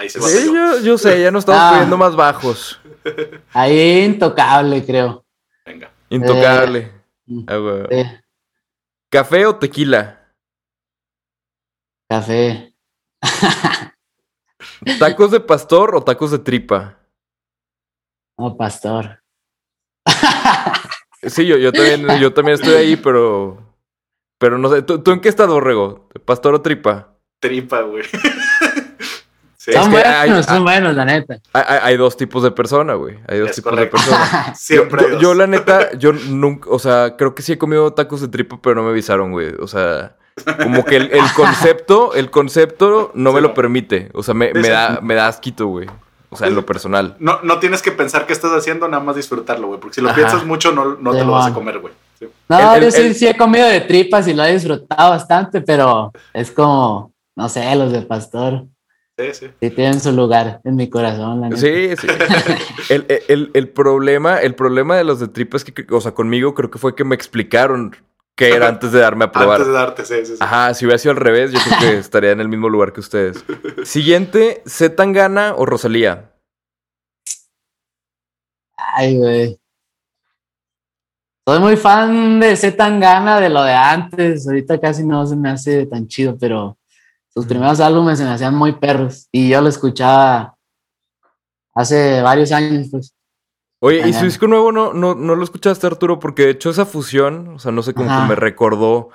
Ahí 0.00 0.08
se 0.08 0.18
va. 0.18 0.26
Sí, 0.28 0.46
yo, 0.46 0.80
yo 0.80 0.96
sé, 0.96 1.20
ya 1.20 1.30
nos 1.30 1.42
estamos 1.42 1.60
Ah. 1.62 1.70
poniendo 1.72 1.98
más 1.98 2.16
bajos. 2.16 2.80
ahí 3.52 4.00
intocable, 4.04 4.82
creo. 4.84 5.26
Venga. 5.66 5.92
Intocable. 6.08 6.90
Mm, 7.26 7.44
Ah, 7.46 7.86
sí, 7.90 8.04
¿Café 9.10 9.44
o 9.46 9.56
tequila? 9.56 10.16
café. 12.08 12.74
¿Tacos 14.98 15.30
de 15.32 15.40
pastor 15.40 15.94
o 15.94 16.02
tacos 16.02 16.30
de 16.30 16.38
tripa? 16.38 16.98
No, 18.38 18.56
pastor. 18.56 19.22
Sí, 21.22 21.46
yo, 21.46 21.58
yo 21.58 21.70
también, 21.70 22.06
yo 22.18 22.32
también 22.32 22.54
estoy 22.54 22.72
ahí, 22.72 22.96
pero. 22.96 23.58
Pero 24.38 24.56
no 24.56 24.70
sé. 24.70 24.80
¿Tú, 24.80 25.02
tú 25.02 25.10
en 25.10 25.20
qué 25.20 25.28
estás, 25.28 25.48
Borrego? 25.48 26.08
¿Pastor 26.24 26.54
o 26.54 26.62
tripa? 26.62 27.14
Tripa, 27.40 27.82
güey. 27.82 28.04
Sí, 29.72 29.78
son 29.78 29.90
que 29.90 29.96
buenos, 29.98 30.14
hay- 30.14 30.42
son 30.54 30.64
buenos, 30.64 30.94
la 30.96 31.04
neta. 31.04 31.38
Hay, 31.52 31.96
dos 31.96 32.16
tipos 32.16 32.42
de 32.42 32.50
persona, 32.50 32.94
güey. 32.94 33.18
Hay 33.28 33.38
dos 33.38 33.50
Es 33.50 33.56
tipos 33.56 33.70
correcto. 33.72 33.96
de 33.98 34.02
persona. 34.04 34.54
Siempre. 34.56 35.00
yo, 35.02 35.06
hay 35.06 35.12
dos. 35.14 35.22
yo, 35.22 35.34
la 35.34 35.46
neta, 35.46 35.92
yo 35.98 36.12
nunca, 36.12 36.68
o 36.70 36.78
sea, 36.78 37.16
creo 37.16 37.34
que 37.34 37.42
sí 37.42 37.52
he 37.52 37.58
comido 37.58 37.92
tacos 37.92 38.20
de 38.20 38.28
tripa, 38.28 38.58
pero 38.62 38.74
no 38.76 38.82
me 38.82 38.90
avisaron, 38.90 39.32
güey. 39.32 39.54
O 39.60 39.66
sea, 39.66 40.16
como 40.62 40.84
que 40.84 40.96
el, 40.96 41.10
el 41.12 41.24
concepto, 41.36 42.14
el 42.14 42.30
concepto 42.30 43.10
no 43.14 43.32
me 43.32 43.40
lo 43.40 43.54
permite. 43.54 44.10
O 44.14 44.22
sea, 44.22 44.34
me, 44.34 44.52
me 44.54 44.68
da, 44.68 45.00
me 45.02 45.14
da 45.14 45.28
asquito, 45.28 45.66
güey. 45.66 45.88
O 46.32 46.36
sea, 46.36 46.46
en 46.46 46.54
lo 46.54 46.64
personal. 46.64 47.16
No, 47.18 47.40
no 47.42 47.58
tienes 47.58 47.82
que 47.82 47.90
pensar 47.90 48.24
qué 48.24 48.32
estás 48.32 48.52
haciendo, 48.52 48.86
nada 48.86 49.02
más 49.02 49.16
disfrutarlo, 49.16 49.66
güey. 49.66 49.80
Porque 49.80 49.96
si 49.96 50.00
lo 50.00 50.10
Ajá. 50.10 50.16
piensas 50.16 50.44
mucho, 50.44 50.70
no, 50.70 50.94
no 50.94 51.12
te 51.12 51.24
lo 51.24 51.32
vas 51.32 51.50
a 51.50 51.54
comer, 51.54 51.80
güey. 51.80 51.92
Sí. 52.20 52.28
No, 52.48 52.74
El- 52.76 52.76
el- 52.76 52.82
yo 52.84 52.90
sí, 52.96 53.02
el- 53.02 53.14
sí 53.16 53.26
he 53.26 53.36
comido 53.36 53.66
de 53.66 53.80
tripas 53.80 54.28
y 54.28 54.34
lo 54.34 54.44
he 54.44 54.52
disfrutado 54.52 55.10
bastante, 55.10 55.60
pero 55.60 56.12
es 56.32 56.52
como, 56.52 57.12
no 57.34 57.48
sé, 57.48 57.74
los 57.74 57.90
de 57.90 58.02
pastor. 58.02 58.64
Sí, 59.32 59.46
sí. 59.46 59.50
Sí 59.60 59.70
tienen 59.70 60.00
su 60.00 60.12
lugar 60.12 60.60
en 60.64 60.76
mi 60.76 60.88
corazón, 60.90 61.40
la 61.40 61.48
neta. 61.48 61.60
Sí, 61.60 61.94
sí. 61.96 62.06
El, 62.88 63.06
el- 63.28 63.50
el 63.54 63.68
problema, 63.68 64.40
el 64.40 64.54
problema 64.54 64.96
de 64.96 65.04
los 65.04 65.20
de 65.20 65.28
tripa 65.28 65.56
es 65.56 65.64
que, 65.64 65.86
o 65.94 66.00
sea, 66.00 66.12
conmigo 66.12 66.54
creo 66.54 66.70
que 66.70 66.78
fue 66.78 66.94
que 66.94 67.04
me 67.04 67.14
explicaron 67.14 67.94
qué 68.34 68.54
era 68.54 68.68
antes 68.68 68.90
de 68.92 69.00
darme 69.00 69.26
a 69.26 69.32
probar. 69.32 69.56
Antes 69.60 69.66
de 69.68 69.72
darte, 69.72 70.04
sí, 70.04 70.14
sí, 70.24 70.32
sí. 70.32 70.38
Ajá, 70.40 70.72
si 70.74 70.84
hubiera 70.86 70.98
sido 70.98 71.12
al 71.12 71.18
revés, 71.18 71.52
yo 71.52 71.58
creo 71.60 71.78
que 71.80 71.98
estaría 71.98 72.30
en 72.32 72.40
el 72.40 72.48
mismo 72.48 72.68
lugar 72.68 72.92
que 72.92 73.00
ustedes. 73.00 73.44
Siguiente, 73.84 74.62
¿Z 74.66 74.96
Tangana 74.96 75.54
o 75.56 75.66
Rosalía? 75.66 76.32
Ay, 78.76 79.16
güey. 79.18 79.60
Soy 81.46 81.58
muy 81.58 81.76
fan 81.76 82.40
de 82.40 82.56
Z 82.56 82.76
Tangana 82.76 83.40
de 83.40 83.48
lo 83.50 83.62
de 83.62 83.72
antes. 83.72 84.46
Ahorita 84.46 84.80
casi 84.80 85.04
no 85.04 85.26
se 85.26 85.36
me 85.36 85.50
hace 85.50 85.86
tan 85.86 86.06
chido, 86.06 86.36
pero 86.38 86.76
sus 87.32 87.46
primeros 87.46 87.80
álbumes 87.80 88.18
se 88.18 88.24
me 88.24 88.30
hacían 88.30 88.54
muy 88.54 88.72
perros. 88.72 89.28
Y 89.32 89.48
yo 89.48 89.60
lo 89.60 89.68
escuchaba 89.68 90.56
hace 91.74 92.20
varios 92.22 92.52
años, 92.52 92.88
pues. 92.90 93.14
Oye, 93.82 94.06
¿y 94.06 94.12
su 94.12 94.24
disco 94.26 94.46
nuevo 94.46 94.72
no, 94.72 94.92
no, 94.92 95.14
no 95.14 95.34
lo 95.36 95.42
escuchaste, 95.42 95.86
Arturo? 95.86 96.18
Porque 96.18 96.42
de 96.42 96.50
hecho 96.50 96.68
esa 96.70 96.84
fusión, 96.84 97.48
o 97.54 97.58
sea, 97.58 97.72
no 97.72 97.82
sé, 97.82 97.94
que 97.94 98.02
me 98.02 98.34
recordó 98.34 99.08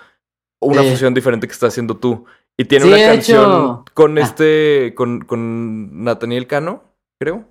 una 0.59 0.81
Sí. 0.81 0.89
fusión 0.91 1.13
diferente 1.13 1.45
que 1.47 1.53
está 1.53 1.67
haciendo 1.67 1.97
tú. 1.97 2.25
Y 2.57 2.65
tiene 2.65 2.85
Sí, 2.85 2.91
una 2.93 2.97
canción 3.05 3.43
hecho- 3.51 3.85
con 3.93 4.17
Ah. 4.17 4.21
este, 4.21 4.93
con, 4.95 5.19
con 5.21 6.03
Nathaniel 6.03 6.47
Cano, 6.47 6.83
creo. 7.19 7.45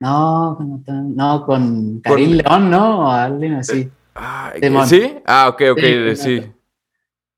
No, 0.00 0.54
con- 0.86 1.16
no, 1.16 1.44
con 1.44 2.00
Karim 2.02 2.32
León, 2.36 2.70
¿no? 2.70 3.06
O 3.06 3.10
alguien 3.10 3.54
así. 3.54 3.90
Simón. 4.60 4.86
¿Sí? 4.86 5.16
Ah, 5.26 5.48
ok, 5.48 5.62
ok, 5.72 5.78
Sí, 5.80 6.16
sí. 6.16 6.40
con 6.40 6.54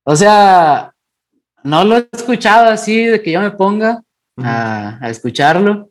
O 0.05 0.17
sea, 0.17 0.90
no 1.63 1.85
lo 1.85 1.97
he 1.97 2.09
escuchado 2.13 2.69
así 2.69 3.05
de 3.05 3.23
que 3.23 3.33
yo 3.33 3.41
me 3.41 3.51
ponga 3.51 4.03
a, 4.43 4.99
a 5.01 5.11
escucharlo. 5.11 5.91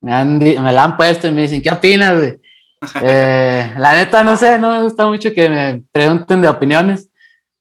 Me, 0.00 0.12
han, 0.12 0.38
me 0.38 0.72
la 0.72 0.84
han 0.84 0.96
puesto 0.96 1.26
y 1.26 1.32
me 1.32 1.42
dicen, 1.42 1.62
¿qué 1.62 1.70
opinas, 1.70 2.16
güey? 2.16 2.40
Eh, 3.02 3.72
la 3.78 3.94
neta, 3.94 4.22
no 4.22 4.36
sé, 4.36 4.58
no 4.58 4.70
me 4.70 4.82
gusta 4.82 5.06
mucho 5.06 5.32
que 5.32 5.48
me 5.48 5.82
pregunten 5.90 6.42
de 6.42 6.48
opiniones 6.48 7.08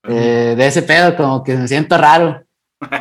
eh, 0.04 0.54
de 0.58 0.68
ese 0.68 0.84
pedo, 0.84 1.16
como 1.16 1.42
que 1.44 1.56
me 1.56 1.68
siento 1.68 1.98
raro. 1.98 2.44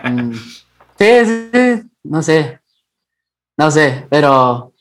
Mm, 0.05 0.33
sí, 0.33 1.25
sí, 1.25 1.51
sí, 1.53 1.83
no 2.05 2.23
sé, 2.23 2.61
no 3.59 3.71
sé, 3.71 4.07
pero 4.09 4.73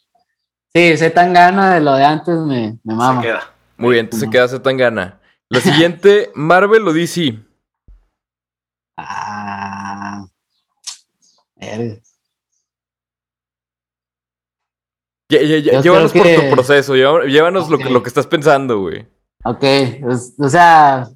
sí, 0.73 0.95
sé 0.95 1.09
tan 1.09 1.33
gana 1.33 1.73
de 1.73 1.81
lo 1.81 1.95
de 1.95 2.05
antes, 2.05 2.37
me, 2.37 2.77
me 2.83 2.95
mama. 2.95 3.21
Se 3.21 3.27
queda. 3.27 3.53
Muy 3.77 3.93
bien, 3.93 4.05
entonces 4.05 4.27
se 4.27 4.31
queda 4.31 4.47
Z 4.47 4.61
Tangana. 4.61 5.19
La 5.49 5.59
siguiente, 5.59 6.31
Marvel 6.35 6.87
o 6.87 6.93
DC. 6.93 7.39
Ah, 8.97 10.25
verga. 11.55 11.95
Ya- 15.29 15.41
ya- 15.41 15.57
ya- 15.57 15.71
Yo 15.73 15.81
llévanos 15.81 16.11
por 16.13 16.23
que- 16.23 16.39
tu 16.39 16.49
proceso, 16.51 16.95
llévanos 16.95 17.69
lo, 17.69 17.77
que, 17.77 17.89
lo 17.89 18.03
que 18.03 18.09
estás 18.09 18.27
pensando, 18.27 18.81
güey. 18.81 19.07
Ok, 19.45 19.63
pues, 20.01 20.35
o 20.39 20.47
sea, 20.49 21.07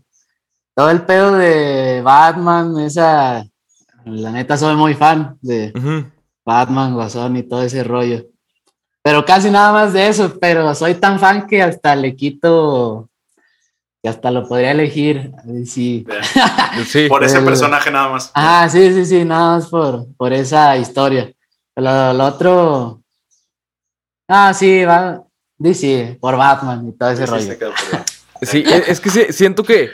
todo 0.75 0.89
el 0.89 1.03
pedo 1.03 1.33
de 1.37 2.01
Batman, 2.01 2.79
esa, 2.79 3.45
la 4.05 4.31
neta 4.31 4.57
soy 4.57 4.75
muy 4.75 4.93
fan 4.95 5.37
de. 5.41 5.71
Batman, 6.45 6.93
Guasón 6.93 7.35
y 7.37 7.43
todo 7.43 7.61
ese 7.61 7.83
rollo. 7.83 8.25
Pero 9.03 9.23
casi 9.25 9.49
nada 9.51 9.71
más 9.73 9.93
de 9.93 10.07
eso, 10.07 10.37
pero 10.39 10.73
soy 10.73 10.95
tan 10.95 11.19
fan 11.19 11.45
que 11.45 11.61
hasta 11.61 11.95
le 11.95 12.15
quito, 12.15 13.09
que 14.01 14.09
hasta 14.09 14.31
lo 14.31 14.47
podría 14.47 14.71
elegir. 14.71 15.31
Sí. 15.65 16.05
Sí. 16.85 17.07
Por 17.09 17.23
ese 17.23 17.39
El- 17.39 17.45
personaje 17.45 17.89
nada 17.89 18.09
más. 18.09 18.31
Ah, 18.35 18.67
sí, 18.69 18.93
sí, 18.93 19.05
sí, 19.05 19.25
nada 19.25 19.55
más 19.57 19.67
por, 19.67 20.05
por 20.15 20.31
esa 20.33 20.77
historia. 20.77 21.31
Lo, 21.75 22.13
lo 22.13 22.25
otro, 22.25 23.01
ah, 24.27 24.53
sí, 24.53 24.83
va, 24.85 25.23
DC, 25.57 26.17
por 26.21 26.37
Batman 26.37 26.87
y 26.87 26.91
todo 26.91 27.09
ese 27.11 27.25
rollo. 27.25 27.53
Sí, 28.41 28.63
es, 28.65 28.87
es 28.89 28.99
que 28.99 29.09
sí, 29.09 29.25
siento 29.31 29.63
que 29.63 29.89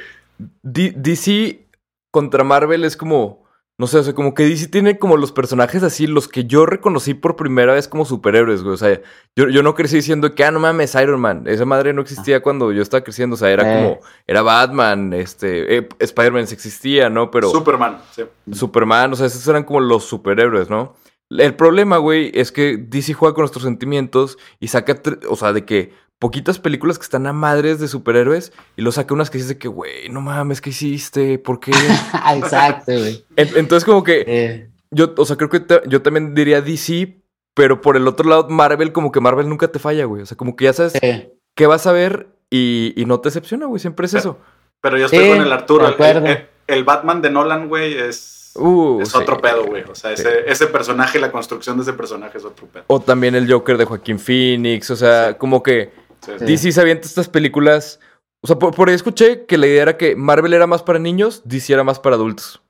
D- 0.61 0.93
DC 0.95 1.65
contra 2.11 2.43
Marvel 2.43 2.83
es 2.83 2.97
como, 2.97 3.42
no 3.79 3.87
sé, 3.87 3.97
o 3.97 4.03
sea, 4.03 4.13
como 4.13 4.35
que 4.35 4.43
DC 4.47 4.67
tiene 4.67 4.99
como 4.99 5.17
los 5.17 5.31
personajes 5.31 5.81
así, 5.81 6.05
los 6.05 6.27
que 6.27 6.45
yo 6.45 6.65
reconocí 6.67 7.15
por 7.15 7.35
primera 7.35 7.73
vez 7.73 7.87
como 7.87 8.05
superhéroes, 8.05 8.61
güey. 8.61 8.75
O 8.75 8.77
sea, 8.77 9.01
yo, 9.35 9.49
yo 9.49 9.63
no 9.63 9.73
crecí 9.73 9.95
diciendo 9.95 10.35
que, 10.35 10.43
ah, 10.43 10.51
no 10.51 10.59
mames, 10.59 10.93
Iron 10.95 11.19
Man. 11.19 11.43
Esa 11.47 11.65
madre 11.65 11.91
no 11.91 12.01
existía 12.01 12.43
cuando 12.43 12.71
yo 12.71 12.83
estaba 12.83 13.03
creciendo. 13.03 13.33
O 13.33 13.37
sea, 13.37 13.49
era 13.49 13.63
Eh. 13.63 13.83
como, 13.83 13.99
era 14.27 14.43
Batman, 14.43 15.13
este, 15.13 15.77
eh, 15.77 15.89
Spider-Man 15.99 16.45
sí 16.45 16.53
existía, 16.53 17.09
¿no? 17.09 17.31
Pero 17.31 17.49
Superman, 17.49 17.99
sí. 18.15 18.23
Superman, 18.51 19.11
o 19.13 19.15
sea, 19.15 19.25
esos 19.25 19.47
eran 19.47 19.63
como 19.63 19.79
los 19.79 20.03
superhéroes, 20.05 20.69
¿no? 20.69 20.95
El 21.29 21.55
problema, 21.55 21.97
güey, 21.97 22.31
es 22.35 22.51
que 22.51 22.77
DC 22.77 23.13
juega 23.13 23.33
con 23.33 23.41
nuestros 23.41 23.63
sentimientos 23.63 24.37
y 24.59 24.67
saca, 24.67 25.01
o 25.27 25.35
sea, 25.35 25.51
de 25.51 25.65
que 25.65 25.91
poquitas 26.23 26.57
películas 26.57 26.97
que 26.97 27.03
están 27.03 27.27
a 27.27 27.33
madres 27.33 27.79
de 27.79 27.87
superhéroes 27.89 28.53
y 28.77 28.81
lo 28.81 28.91
saca 28.91 29.13
unas 29.13 29.29
que 29.29 29.37
dice 29.39 29.57
que, 29.57 29.67
güey, 29.67 30.07
no 30.09 30.21
mames, 30.21 30.61
¿qué 30.61 30.69
hiciste? 30.69 31.37
¿Por 31.37 31.59
qué? 31.59 31.71
Exacto, 32.35 32.93
güey. 32.93 33.25
En- 33.35 33.49
Entonces, 33.57 33.83
como 33.85 34.03
que 34.03 34.23
Eh, 34.25 34.69
yo, 34.91 35.13
o 35.17 35.25
sea, 35.25 35.35
creo 35.35 35.49
que 35.49 35.61
yo 35.87 36.01
también 36.01 36.33
diría 36.33 36.61
DC, 36.61 37.17
pero 37.53 37.81
por 37.81 37.97
el 37.97 38.07
otro 38.07 38.27
lado, 38.29 38.47
Marvel, 38.49 38.91
como 38.93 39.11
que 39.11 39.19
Marvel 39.19 39.49
nunca 39.49 39.67
te 39.67 39.79
falla, 39.79 40.05
güey. 40.05 40.21
O 40.23 40.25
sea, 40.25 40.37
como 40.37 40.55
que 40.55 40.65
ya 40.65 40.73
sabes 40.73 40.93
eh, 41.01 41.33
qué 41.55 41.67
vas 41.67 41.85
a 41.87 41.91
ver 41.91 42.27
y, 42.49 42.93
y 42.95 43.05
no 43.05 43.19
te 43.19 43.27
decepciona, 43.29 43.65
güey. 43.65 43.79
Siempre 43.79 44.05
es 44.05 44.13
eso. 44.13 44.39
Pero 44.81 44.97
yo 44.97 45.05
estoy 45.05 45.29
con 45.29 45.41
el 45.41 45.51
Arturo. 45.51 45.87
El, 45.87 45.93
acuerdo. 45.93 46.25
el- 46.27 46.47
el 46.67 46.83
Batman 46.85 47.21
de 47.21 47.29
Nolan, 47.29 47.67
güey, 47.67 47.93
es, 47.97 48.39
Uh, 48.55 49.01
es 49.01 49.09
sí. 49.09 49.17
otro 49.17 49.39
pedo, 49.41 49.65
güey. 49.65 49.83
O 49.89 49.95
sea, 49.95 50.11
ese, 50.11 50.43
ese 50.47 50.67
personaje, 50.67 51.19
la 51.19 51.31
construcción 51.31 51.75
de 51.77 51.81
ese 51.83 51.93
personaje 51.93 52.37
es 52.37 52.45
otro 52.45 52.67
pedo. 52.67 52.83
O 52.85 52.99
también 52.99 53.33
el 53.33 53.51
Joker 53.51 53.77
de 53.77 53.85
Joaquín 53.85 54.19
Phoenix, 54.19 54.91
o 54.91 54.95
sea, 54.95 55.29
Sí. 55.31 55.35
como 55.39 55.63
que 55.63 55.91
Sí. 56.25 56.31
DC 56.45 56.71
se 56.71 56.81
avienta 56.81 57.07
estas 57.07 57.29
películas. 57.29 57.99
O 58.41 58.47
sea, 58.47 58.57
por, 58.57 58.73
por 58.75 58.89
ahí 58.89 58.95
escuché 58.95 59.45
que 59.45 59.57
la 59.57 59.67
idea 59.67 59.83
era 59.83 59.97
que 59.97 60.15
Marvel 60.15 60.53
era 60.53 60.67
más 60.67 60.83
para 60.83 60.99
niños, 60.99 61.41
DC 61.45 61.73
era 61.73 61.83
más 61.83 61.99
para 61.99 62.15
adultos. 62.15 62.61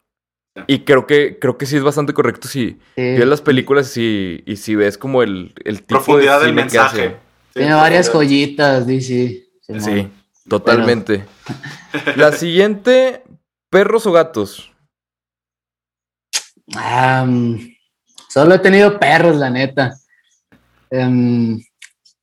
Y 0.68 0.80
creo 0.82 1.08
que, 1.08 1.40
creo 1.40 1.58
que 1.58 1.66
sí 1.66 1.78
es 1.78 1.84
bastante 1.84 2.14
correcto 2.14 2.48
si 2.48 2.70
sí. 2.70 2.80
ves 2.96 3.26
las 3.26 3.42
películas 3.42 3.98
y, 3.98 4.44
y 4.46 4.58
si 4.58 4.76
ves 4.76 5.00
como 5.00 5.24
el, 5.24 5.54
el 5.66 5.80
tipo 5.80 5.96
Profundidad 5.96 6.40
de 6.42 6.46
del 6.46 6.56
cine 6.56 6.62
que 6.62 6.66
mensaje. 6.78 7.02
hace. 7.02 7.10
Sí, 7.10 7.60
Tiene 7.60 7.74
varias 7.74 8.10
joyitas, 8.10 8.86
DC. 8.86 9.48
Sí, 9.80 10.10
totalmente. 10.48 11.26
La 12.16 12.32
siguiente, 12.34 13.24
perros 13.70 14.06
o 14.06 14.12
gatos. 14.12 14.72
Solo 18.30 18.56
he 18.56 18.60
tenido 18.60 19.00
perros, 19.00 19.38
la 19.38 19.50
neta. 19.50 19.96
Em, 20.90 21.60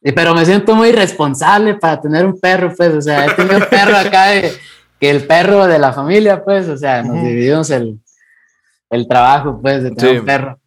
pero 0.03 0.35
me 0.35 0.45
siento 0.47 0.75
muy 0.75 0.93
responsable 0.93 1.75
para 1.75 2.01
tener 2.01 2.25
un 2.25 2.39
perro, 2.41 2.73
pues. 2.77 2.95
O 2.95 3.01
sea, 3.03 3.27
he 3.27 3.35
tenido 3.35 3.57
un 3.59 3.67
perro 3.67 3.97
acá 3.97 4.29
de, 4.29 4.53
que 4.99 5.11
el 5.11 5.27
perro 5.27 5.67
de 5.67 5.79
la 5.79 5.93
familia, 5.93 6.43
pues. 6.43 6.69
O 6.69 6.77
sea, 6.77 7.03
nos 7.03 7.17
Ujú. 7.19 7.27
dividimos 7.27 7.71
el, 7.71 7.99
el 8.91 9.07
trabajo, 9.07 9.59
pues, 9.61 9.83
de 9.83 9.91
tener 9.91 10.11
Sí. 10.13 10.19
un 10.19 10.25
perro. 10.25 10.59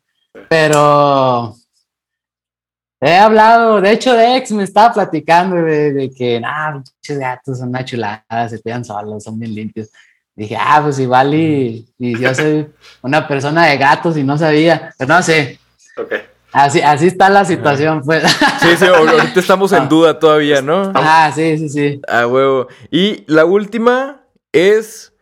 Pero 0.49 1.55
he 3.01 3.15
hablado, 3.17 3.81
de 3.81 3.91
hecho, 3.91 4.13
de 4.13 4.37
ex 4.37 4.51
me 4.51 4.63
estaba 4.63 4.93
platicando 4.93 5.55
de, 5.57 5.93
de 5.93 6.11
que, 6.13 6.39
nah, 6.39 6.73
pinches 6.81 7.19
gatos 7.19 7.57
son 7.59 7.69
una 7.69 7.83
chulada, 7.83 8.47
se 8.49 8.61
cuidan 8.61 8.85
solos, 8.85 9.23
son 9.23 9.39
bien 9.39 9.53
limpios. 9.53 9.89
Dije, 10.35 10.55
ah, 10.59 10.79
pues 10.83 10.97
igual 10.99 11.33
y, 11.35 11.87
y 11.99 12.17
yo 12.17 12.33
soy 12.33 12.67
una 13.03 13.27
persona 13.27 13.65
de 13.67 13.77
gatos 13.77 14.17
y 14.17 14.23
no 14.23 14.35
sabía, 14.37 14.91
pero 14.97 15.13
no 15.15 15.21
sé, 15.21 15.59
Ok. 15.95 16.13
Así, 16.53 16.81
así 16.81 17.07
está 17.07 17.29
la 17.29 17.43
situación, 17.45 18.01
pues. 18.05 18.23
Sí, 18.61 18.77
sí, 18.77 18.85
ahor- 18.85 19.09
ahorita 19.09 19.39
estamos 19.39 19.71
en 19.73 19.83
Ah. 19.83 19.87
duda 19.87 20.19
todavía, 20.19 20.61
¿no? 20.61 20.91
ah, 20.95 21.31
sí, 21.33 21.57
sí, 21.57 21.69
sí. 21.69 22.01
A 22.07 22.25
huevo. 22.27 22.67
Y 22.91 23.23
la 23.31 23.45
última 23.45 24.25
es, 24.53 25.13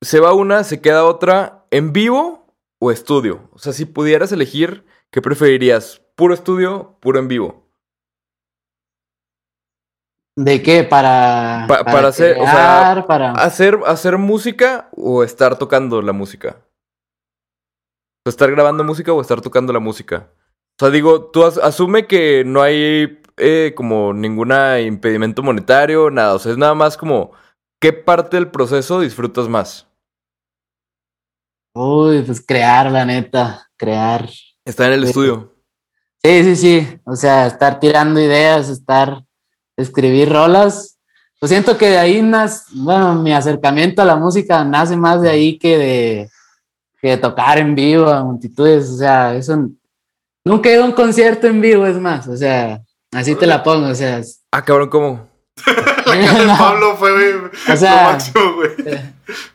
se 0.00 0.20
va 0.20 0.32
una, 0.34 0.62
se 0.64 0.80
queda 0.80 1.04
otra, 1.04 1.64
¿en 1.70 1.92
vivo 1.92 2.46
o 2.78 2.90
estudio? 2.90 3.48
O 3.52 3.58
sea, 3.58 3.72
si 3.72 3.84
pudieras 3.86 4.30
elegir, 4.32 4.84
¿qué 5.10 5.20
preferirías? 5.22 6.02
¿Puro 6.14 6.34
estudio, 6.34 6.96
puro 7.00 7.18
en 7.18 7.28
vivo? 7.28 7.64
¿De 10.36 10.62
qué? 10.62 10.82
Para, 10.82 11.64
Pa- 11.68 11.84
para 11.84 12.08
hacer, 12.08 12.36
o 12.40 12.44
sea, 12.44 13.04
para... 13.06 13.32
¿Hacer, 13.32 13.78
¿Hacer 13.86 14.18
música 14.18 14.88
o 14.96 15.22
estar 15.22 15.56
tocando 15.58 16.02
la 16.02 16.12
música? 16.12 16.56
O 18.26 18.30
¿Estar 18.30 18.50
grabando 18.50 18.82
música 18.82 19.12
o 19.12 19.20
estar 19.20 19.40
tocando 19.40 19.72
la 19.72 19.78
música? 19.78 20.28
O 20.76 20.84
sea, 20.84 20.90
digo, 20.90 21.30
tú 21.30 21.44
as- 21.44 21.58
asume 21.58 22.06
que 22.06 22.42
no 22.44 22.62
hay 22.62 23.20
eh, 23.36 23.72
como 23.76 24.12
ningún 24.12 24.52
impedimento 24.84 25.42
monetario, 25.42 26.10
nada. 26.10 26.34
O 26.34 26.38
sea, 26.38 26.52
es 26.52 26.58
nada 26.58 26.74
más 26.74 26.96
como 26.96 27.32
qué 27.80 27.92
parte 27.92 28.36
del 28.36 28.50
proceso 28.50 29.00
disfrutas 29.00 29.48
más. 29.48 29.86
Uy, 31.74 32.22
pues 32.22 32.44
crear, 32.44 32.90
la 32.90 33.04
neta, 33.04 33.68
crear. 33.76 34.28
Está 34.64 34.86
en 34.86 34.92
el 34.94 35.02
Sí. 35.02 35.08
estudio. 35.08 35.52
Sí, 36.24 36.42
sí, 36.44 36.56
sí. 36.56 36.98
O 37.04 37.16
sea, 37.16 37.46
estar 37.46 37.80
tirando 37.80 38.20
ideas, 38.20 38.68
estar, 38.68 39.24
escribir 39.76 40.30
rolas. 40.32 40.98
Pues 41.40 41.50
siento 41.50 41.76
que 41.76 41.90
de 41.90 41.98
ahí 41.98 42.22
nace, 42.22 42.64
bueno, 42.76 43.14
mi 43.16 43.32
acercamiento 43.32 44.00
a 44.00 44.06
la 44.06 44.16
música 44.16 44.64
nace 44.64 44.96
más 44.96 45.20
de 45.20 45.28
ahí 45.28 45.58
que 45.58 45.76
de, 45.76 46.30
que 47.02 47.08
de 47.10 47.16
tocar 47.18 47.58
en 47.58 47.74
vivo 47.74 48.06
a 48.08 48.22
multitudes. 48.24 48.88
O 48.90 48.96
sea, 48.96 49.34
eso 49.34 49.68
nunca 50.44 50.68
he 50.68 50.74
ido 50.74 50.82
a 50.84 50.86
un 50.86 50.92
concierto 50.92 51.46
en 51.46 51.60
vivo, 51.60 51.86
es 51.86 51.96
más. 51.98 52.26
O 52.28 52.36
sea, 52.36 52.80
así 53.12 53.34
te 53.34 53.46
la 53.46 53.62
pongo. 53.62 53.88
O 53.88 53.94
sea, 53.94 54.20
Ah, 54.52 54.62
cabrón, 54.64 54.88
¿cómo? 54.88 55.28
La 56.06 56.12
cara 56.20 56.38
de 56.40 56.46
No. 56.46 56.58
Pablo 56.58 56.96
fue 56.96 57.12
güey, 57.12 57.50
O 57.72 57.76
sea, 57.76 58.04
lo 58.04 58.10
máximo, 58.12 58.52
güey. 58.54 58.70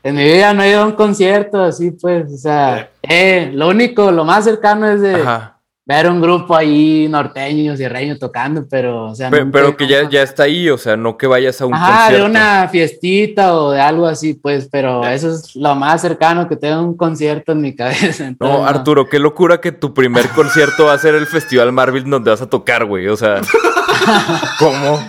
en 0.04 0.16
mi 0.16 0.24
vida 0.24 0.54
no 0.54 0.64
he 0.64 0.70
ido 0.72 0.82
a 0.82 0.86
un 0.86 0.94
concierto 0.94 1.62
así, 1.64 1.92
pues. 1.92 2.32
O 2.34 2.38
sea, 2.38 2.90
eh, 3.04 3.52
lo 3.54 3.68
único, 3.70 4.12
lo 4.12 4.26
más 4.26 4.46
cercano 4.46 4.90
es 4.90 5.02
de 5.02 5.16
Ajá. 5.16 5.59
Ver 5.90 6.08
un 6.08 6.22
grupo 6.22 6.56
ahí 6.56 7.08
norteño, 7.10 7.76
sierreño 7.76 8.16
tocando, 8.20 8.64
pero, 8.70 9.06
o 9.06 9.16
sea, 9.16 9.32
Pero 9.32 9.70
he 9.70 9.76
que 9.76 9.88
ya, 9.88 10.08
ya 10.08 10.22
está 10.22 10.44
ahí, 10.44 10.70
o 10.70 10.78
sea, 10.78 10.96
no 10.96 11.18
que 11.18 11.26
vayas 11.26 11.60
a 11.62 11.66
un 11.66 11.74
Ajá, 11.74 12.02
concierto. 12.04 12.24
de 12.26 12.30
una 12.30 12.68
fiestita 12.68 13.56
o 13.56 13.72
de 13.72 13.82
algo 13.82 14.06
así, 14.06 14.36
pues, 14.36 14.70
pero 14.72 15.02
Ya. 15.02 15.16
eso 15.16 15.32
es 15.34 15.56
lo 15.56 15.74
más 15.74 16.00
cercano 16.02 16.48
que 16.48 16.56
tengo 16.56 16.84
un 16.84 16.96
concierto 16.96 17.54
en 17.54 17.62
mi 17.62 17.76
cabeza. 17.76 18.28
entonces, 18.28 18.58
No, 18.60 18.68
Arturo, 18.68 19.10
qué 19.10 19.18
locura 19.18 19.60
que 19.60 19.72
tu 19.72 19.92
primer 19.96 20.30
concierto 20.30 20.86
va 20.86 20.94
a 20.94 21.00
ser 21.00 21.16
el 21.16 21.26
Festival 21.26 21.72
Marvel 21.72 22.08
donde 22.08 22.30
vas 22.30 22.42
a 22.44 22.48
tocar, 22.50 22.86
güey. 22.86 23.08
O 23.08 23.18
sea, 23.18 23.42
¿cómo? 24.60 25.00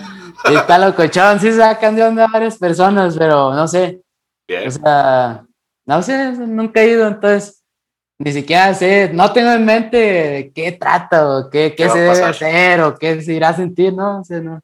Está 0.45 0.79
locochón, 0.79 1.39
sí 1.39 1.51
sacan 1.51 1.95
de 1.95 2.03
onda 2.03 2.25
varias 2.27 2.57
personas, 2.57 3.15
pero 3.17 3.53
no 3.53 3.67
sé, 3.67 4.01
Bien. 4.47 4.67
o 4.67 4.71
sea, 4.71 5.43
no 5.85 6.01
sé, 6.01 6.31
nunca 6.31 6.81
he 6.81 6.89
ido, 6.89 7.07
entonces, 7.07 7.60
ni 8.23 8.31
siquiera 8.31 8.73
sé, 8.73 9.09
no 9.13 9.31
tengo 9.33 9.51
en 9.51 9.65
mente 9.65 10.51
qué 10.53 10.71
trata 10.73 11.27
o 11.27 11.49
qué, 11.49 11.69
¿Qué 11.71 11.75
qué 11.75 11.87
va 11.87 11.93
se 11.93 11.99
a 11.99 12.01
debe 12.13 12.23
hacer 12.25 12.81
o 12.81 12.95
qué 12.95 13.21
se 13.21 13.33
irá 13.33 13.49
a 13.49 13.55
sentir, 13.55 13.93
no, 13.93 14.19
o 14.21 14.23
sea, 14.23 14.39
no, 14.39 14.61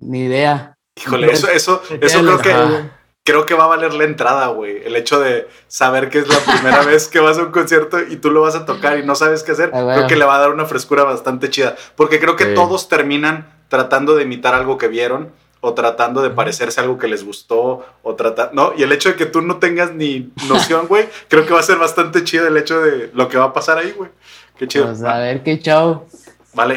ni 0.00 0.24
idea. 0.24 0.76
Híjole, 0.96 1.32
eso, 1.32 1.48
eso, 1.50 1.82
eso 2.00 2.20
creo 2.20 2.38
que, 2.38 2.84
creo 3.24 3.46
que 3.46 3.54
va 3.54 3.64
a 3.64 3.68
valer 3.68 3.94
la 3.94 4.04
entrada, 4.04 4.46
güey. 4.48 4.82
El 4.84 4.94
hecho 4.96 5.18
de 5.20 5.48
saber 5.66 6.08
que 6.10 6.18
es 6.18 6.28
la 6.28 6.38
primera 6.38 6.82
vez 6.86 7.08
que 7.08 7.20
vas 7.20 7.38
a 7.38 7.42
un 7.42 7.50
concierto 7.52 8.00
y 8.00 8.16
tú 8.16 8.30
lo 8.30 8.42
vas 8.42 8.54
a 8.54 8.64
tocar 8.66 8.98
y 8.98 9.04
no 9.04 9.14
sabes 9.14 9.42
qué 9.42 9.52
hacer, 9.52 9.70
Ah, 9.72 9.82
bueno. 9.82 9.94
creo 9.96 10.08
que 10.08 10.16
le 10.16 10.24
va 10.24 10.36
a 10.36 10.40
dar 10.40 10.50
una 10.50 10.66
frescura 10.66 11.02
bastante 11.04 11.50
chida. 11.50 11.74
Porque 11.96 12.20
creo 12.20 12.36
que 12.36 12.44
Sí. 12.44 12.54
todos 12.54 12.88
terminan 12.88 13.48
tratando 13.68 14.14
de 14.14 14.22
imitar 14.24 14.54
algo 14.54 14.78
que 14.78 14.88
vieron 14.88 15.32
o 15.64 15.72
tratando 15.74 16.20
de 16.22 16.30
parecerse 16.30 16.80
algo 16.80 16.98
que 16.98 17.08
les 17.08 17.24
gustó 17.24 17.84
o 18.02 18.14
tratar, 18.14 18.52
¿no? 18.52 18.72
Y 18.76 18.82
el 18.82 18.92
hecho 18.92 19.08
de 19.08 19.14
que 19.16 19.26
tú 19.26 19.40
no 19.40 19.56
tengas 19.58 19.92
ni 19.94 20.30
noción, 20.48 20.86
güey, 20.86 21.08
creo 21.28 21.46
que 21.46 21.52
va 21.54 21.60
a 21.60 21.62
ser 21.62 21.78
bastante 21.78 22.22
chido 22.22 22.46
el 22.46 22.56
hecho 22.56 22.80
de 22.80 23.10
lo 23.14 23.28
que 23.28 23.38
va 23.38 23.44
a 23.46 23.52
pasar 23.52 23.78
ahí, 23.78 23.92
güey. 23.96 24.10
Qué 24.58 24.68
chido. 24.68 24.86
Pues 24.86 25.02
a 25.02 25.18
ver 25.18 25.42
qué 25.42 25.58
show. 25.58 26.04
Vale. 26.52 26.76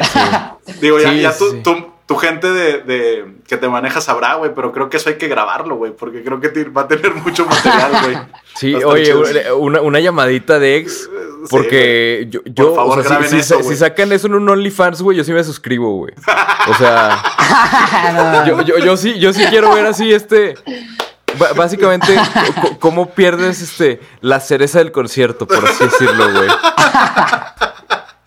Digo, 0.80 0.98
ya, 0.98 1.10
Sí, 1.12 1.20
ya 1.20 1.32
sí. 1.32 1.44
tu- 1.62 1.87
tu 2.08 2.16
gente 2.16 2.50
de, 2.50 2.78
de- 2.78 3.34
que 3.46 3.58
te 3.58 3.68
maneja 3.68 4.00
sabrá, 4.00 4.34
güey, 4.36 4.54
pero 4.54 4.72
creo 4.72 4.88
que 4.88 4.96
eso 4.96 5.10
hay 5.10 5.16
que 5.18 5.28
grabarlo, 5.28 5.76
güey, 5.76 5.92
porque 5.92 6.24
creo 6.24 6.40
que 6.40 6.48
te- 6.48 6.64
va 6.64 6.82
a 6.82 6.88
tener 6.88 7.14
mucho 7.24 7.44
material, 7.44 7.92
güey. 8.02 8.18
Sí, 8.56 8.74
oye, 8.74 9.14
una, 9.52 9.82
una 9.82 10.00
llamadita 10.00 10.58
de 10.58 10.78
ex. 10.78 11.02
Sí, 11.02 11.08
Porque 11.50 12.26
yo, 12.30 12.40
yo 12.46 12.68
Por 12.68 12.76
favor, 12.76 12.98
o 12.98 13.02
sea, 13.02 13.02
si- 13.02 13.08
graben 13.10 13.30
si, 13.30 13.36
eso, 13.36 13.62
si 13.62 13.76
sacan 13.76 14.10
eso 14.10 14.26
en 14.26 14.34
un 14.36 14.48
OnlyFans, 14.48 15.02
güey, 15.02 15.18
yo 15.18 15.22
sí 15.22 15.32
me 15.32 15.44
suscribo, 15.44 15.92
güey. 15.98 16.14
O 16.68 16.74
sea, 16.74 17.22
yo, 18.46 18.62
yo, 18.62 18.78
yo 18.78 18.96
sí, 18.96 19.18
yo 19.20 19.32
sí 19.34 19.44
quiero 19.50 19.72
ver 19.74 19.84
así 19.86 20.10
este. 20.12 20.54
Básicamente, 21.56 22.16
cómo 22.80 23.10
pierdes 23.10 23.60
este 23.60 24.00
la 24.22 24.40
cereza 24.40 24.78
del 24.78 24.90
concierto, 24.92 25.46
por 25.46 25.62
así 25.64 25.84
decirlo, 25.84 26.32
güey. 26.32 26.48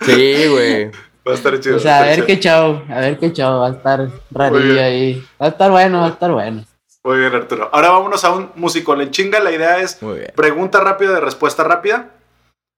Sí, 0.05 0.47
güey. 0.49 0.91
Va 1.27 1.33
a 1.33 1.35
estar 1.35 1.59
chido. 1.59 1.77
O 1.77 1.79
sea, 1.79 1.99
a 1.99 2.03
ver 2.03 2.15
chido. 2.15 2.27
qué 2.27 2.39
show, 2.39 2.81
a 2.89 2.99
ver 2.99 3.19
qué 3.19 3.31
show, 3.31 3.59
va 3.59 3.67
a 3.67 3.71
estar 3.71 4.09
rarillo 4.31 4.81
ahí. 4.81 5.23
Va 5.39 5.45
a 5.45 5.49
estar 5.49 5.69
bueno, 5.69 5.99
va 5.99 6.05
a 6.07 6.09
estar 6.09 6.31
bueno. 6.31 6.65
Muy 7.03 7.17
bien, 7.19 7.33
Arturo. 7.33 7.69
Ahora 7.71 7.89
vámonos 7.91 8.23
a 8.23 8.31
un 8.31 8.51
músico. 8.55 8.99
En 8.99 9.11
chinga, 9.11 9.39
la 9.39 9.51
idea 9.51 9.79
es 9.79 10.01
Muy 10.01 10.19
bien. 10.19 10.33
pregunta 10.35 10.79
rápida 10.81 11.13
de 11.13 11.19
respuesta 11.19 11.63
rápida. 11.63 12.09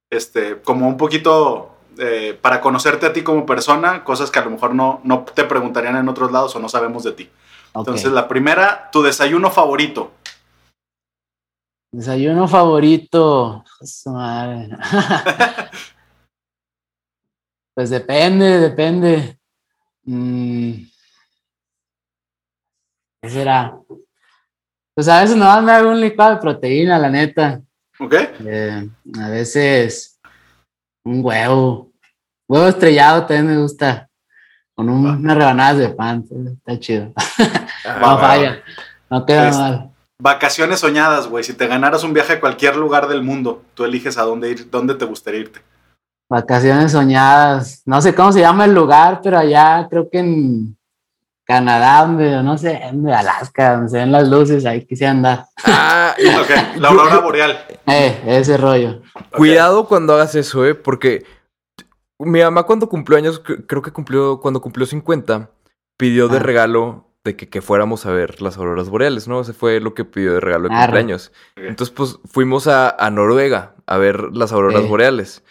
Este, 0.09 0.61
como 0.61 0.87
un 0.87 0.97
poquito 0.97 1.71
eh, 1.97 2.37
para 2.39 2.61
conocerte 2.61 3.05
a 3.05 3.13
ti 3.13 3.21
como 3.23 3.45
persona, 3.45 4.03
cosas 4.03 4.31
que 4.31 4.39
a 4.39 4.45
lo 4.45 4.51
mejor 4.51 4.75
no, 4.75 5.01
no 5.03 5.25
te 5.33 5.43
preguntarían 5.43 5.95
en 5.97 6.07
otros 6.07 6.31
lados 6.31 6.55
o 6.55 6.59
no 6.59 6.69
sabemos 6.69 7.03
de 7.03 7.11
ti. 7.13 7.29
Ok. 7.73 7.87
Entonces, 7.87 8.11
la 8.11 8.27
primera, 8.27 8.89
tu 8.91 9.01
desayuno 9.01 9.51
favorito. 9.51 10.11
Desayuno 11.91 12.47
favorito. 12.47 13.63
Pues 17.73 17.89
depende, 17.89 18.59
depende. 18.59 19.39
Mm. 20.05 20.73
¿Qué 23.21 23.29
será? 23.29 23.77
Pues 24.95 25.07
a 25.07 25.21
veces 25.21 25.35
nomás 25.35 25.63
me 25.63 25.71
hago 25.71 25.89
un 25.89 25.99
licuado 26.01 26.35
de 26.35 26.41
proteína, 26.41 26.99
la 26.99 27.09
neta. 27.09 27.61
¿Ok? 27.99 28.13
Eh, 28.45 28.89
a 29.19 29.29
veces 29.29 30.19
un 31.03 31.23
huevo. 31.25 31.91
Huevo 32.47 32.67
estrellado 32.67 33.25
también 33.25 33.47
me 33.55 33.61
gusta. 33.61 34.09
Con 34.75 34.89
un- 34.89 35.05
unas 35.05 35.37
rebanadas 35.37 35.77
de 35.77 35.89
pan. 35.89 36.23
Está 36.57 36.79
chido. 36.79 37.13
Ah, 37.85 37.97
No 38.01 38.17
falla. 38.19 38.63
No 39.09 39.25
queda 39.25 39.49
Este, 39.49 39.61
mal. 39.61 39.89
Vacaciones 40.19 40.79
soñadas, 40.79 41.27
güey. 41.27 41.43
Si 41.43 41.53
te 41.53 41.67
ganaras 41.67 42.03
un 42.03 42.13
viaje 42.13 42.33
a 42.33 42.39
cualquier 42.39 42.75
lugar 42.75 43.07
del 43.07 43.23
mundo, 43.23 43.63
tú 43.73 43.83
eliges 43.85 44.17
a 44.17 44.23
dónde 44.23 44.51
ir, 44.51 44.69
dónde 44.69 44.95
te 44.95 45.05
gustaría 45.05 45.41
irte. 45.41 45.61
Vacaciones 46.33 46.91
soñadas. 46.91 47.83
No 47.85 48.01
sé 48.01 48.15
cómo 48.15 48.31
se 48.31 48.39
llama 48.39 48.65
el 48.65 48.73
lugar, 48.73 49.19
pero 49.23 49.37
allá 49.37 49.85
creo 49.87 50.09
que 50.09 50.17
en 50.17 50.75
Canadá, 51.45 52.07
donde, 52.07 52.41
no 52.41 52.57
sé, 52.57 52.71
en 52.85 53.07
Alaska, 53.07 53.73
donde 53.75 53.89
se 53.89 53.97
ven 53.97 54.11
las 54.11 54.27
luces, 54.27 54.65
ahí 54.65 54.83
quise 54.83 55.05
andar. 55.05 55.45
Ah, 55.63 56.15
Ok, 56.41 56.79
la 56.79 56.89
aurora 56.89 57.19
boreal. 57.19 57.57
Eh, 57.85 58.19
ese 58.25 58.57
rollo. 58.57 59.01
Cuidado 59.35 59.87
cuando 59.87 60.13
hagas 60.13 60.33
eso, 60.35 60.65
eh, 60.65 60.73
porque 60.73 61.23
mi 62.17 62.41
mamá 62.41 62.63
cuando 62.63 62.87
cumplió 62.89 63.17
años, 63.19 63.43
cre- 63.43 63.65
creo 63.67 63.81
que 63.83 63.91
cumplió, 63.91 64.39
cuando 64.39 64.59
cumplió 64.61 64.85
50, 64.87 65.51
pidió 65.97 66.29
de 66.29 66.37
Ah. 66.37 66.39
regalo 66.39 67.09
de 67.25 67.35
que, 67.35 67.47
que 67.49 67.61
fuéramos 67.61 68.05
a 68.07 68.11
ver 68.11 68.41
las 68.41 68.57
auroras 68.57 68.89
boreales, 68.89 69.27
¿no? 69.27 69.41
Ese 69.41 69.53
fue 69.53 69.79
lo 69.81 69.93
que 69.93 70.03
pidió 70.05 70.33
de 70.33 70.39
regalo 70.39 70.67
de 70.69 70.75
Arre. 70.75 70.85
cumpleaños. 70.85 71.31
Entonces, 71.57 71.93
pues, 71.93 72.17
fuimos 72.25 72.67
a, 72.67 72.89
a 72.89 73.09
Noruega 73.11 73.75
a 73.85 73.97
ver 73.97 74.29
las 74.33 74.51
auroras 74.51 74.83
Eh. 74.83 74.87
boreales. 74.87 75.43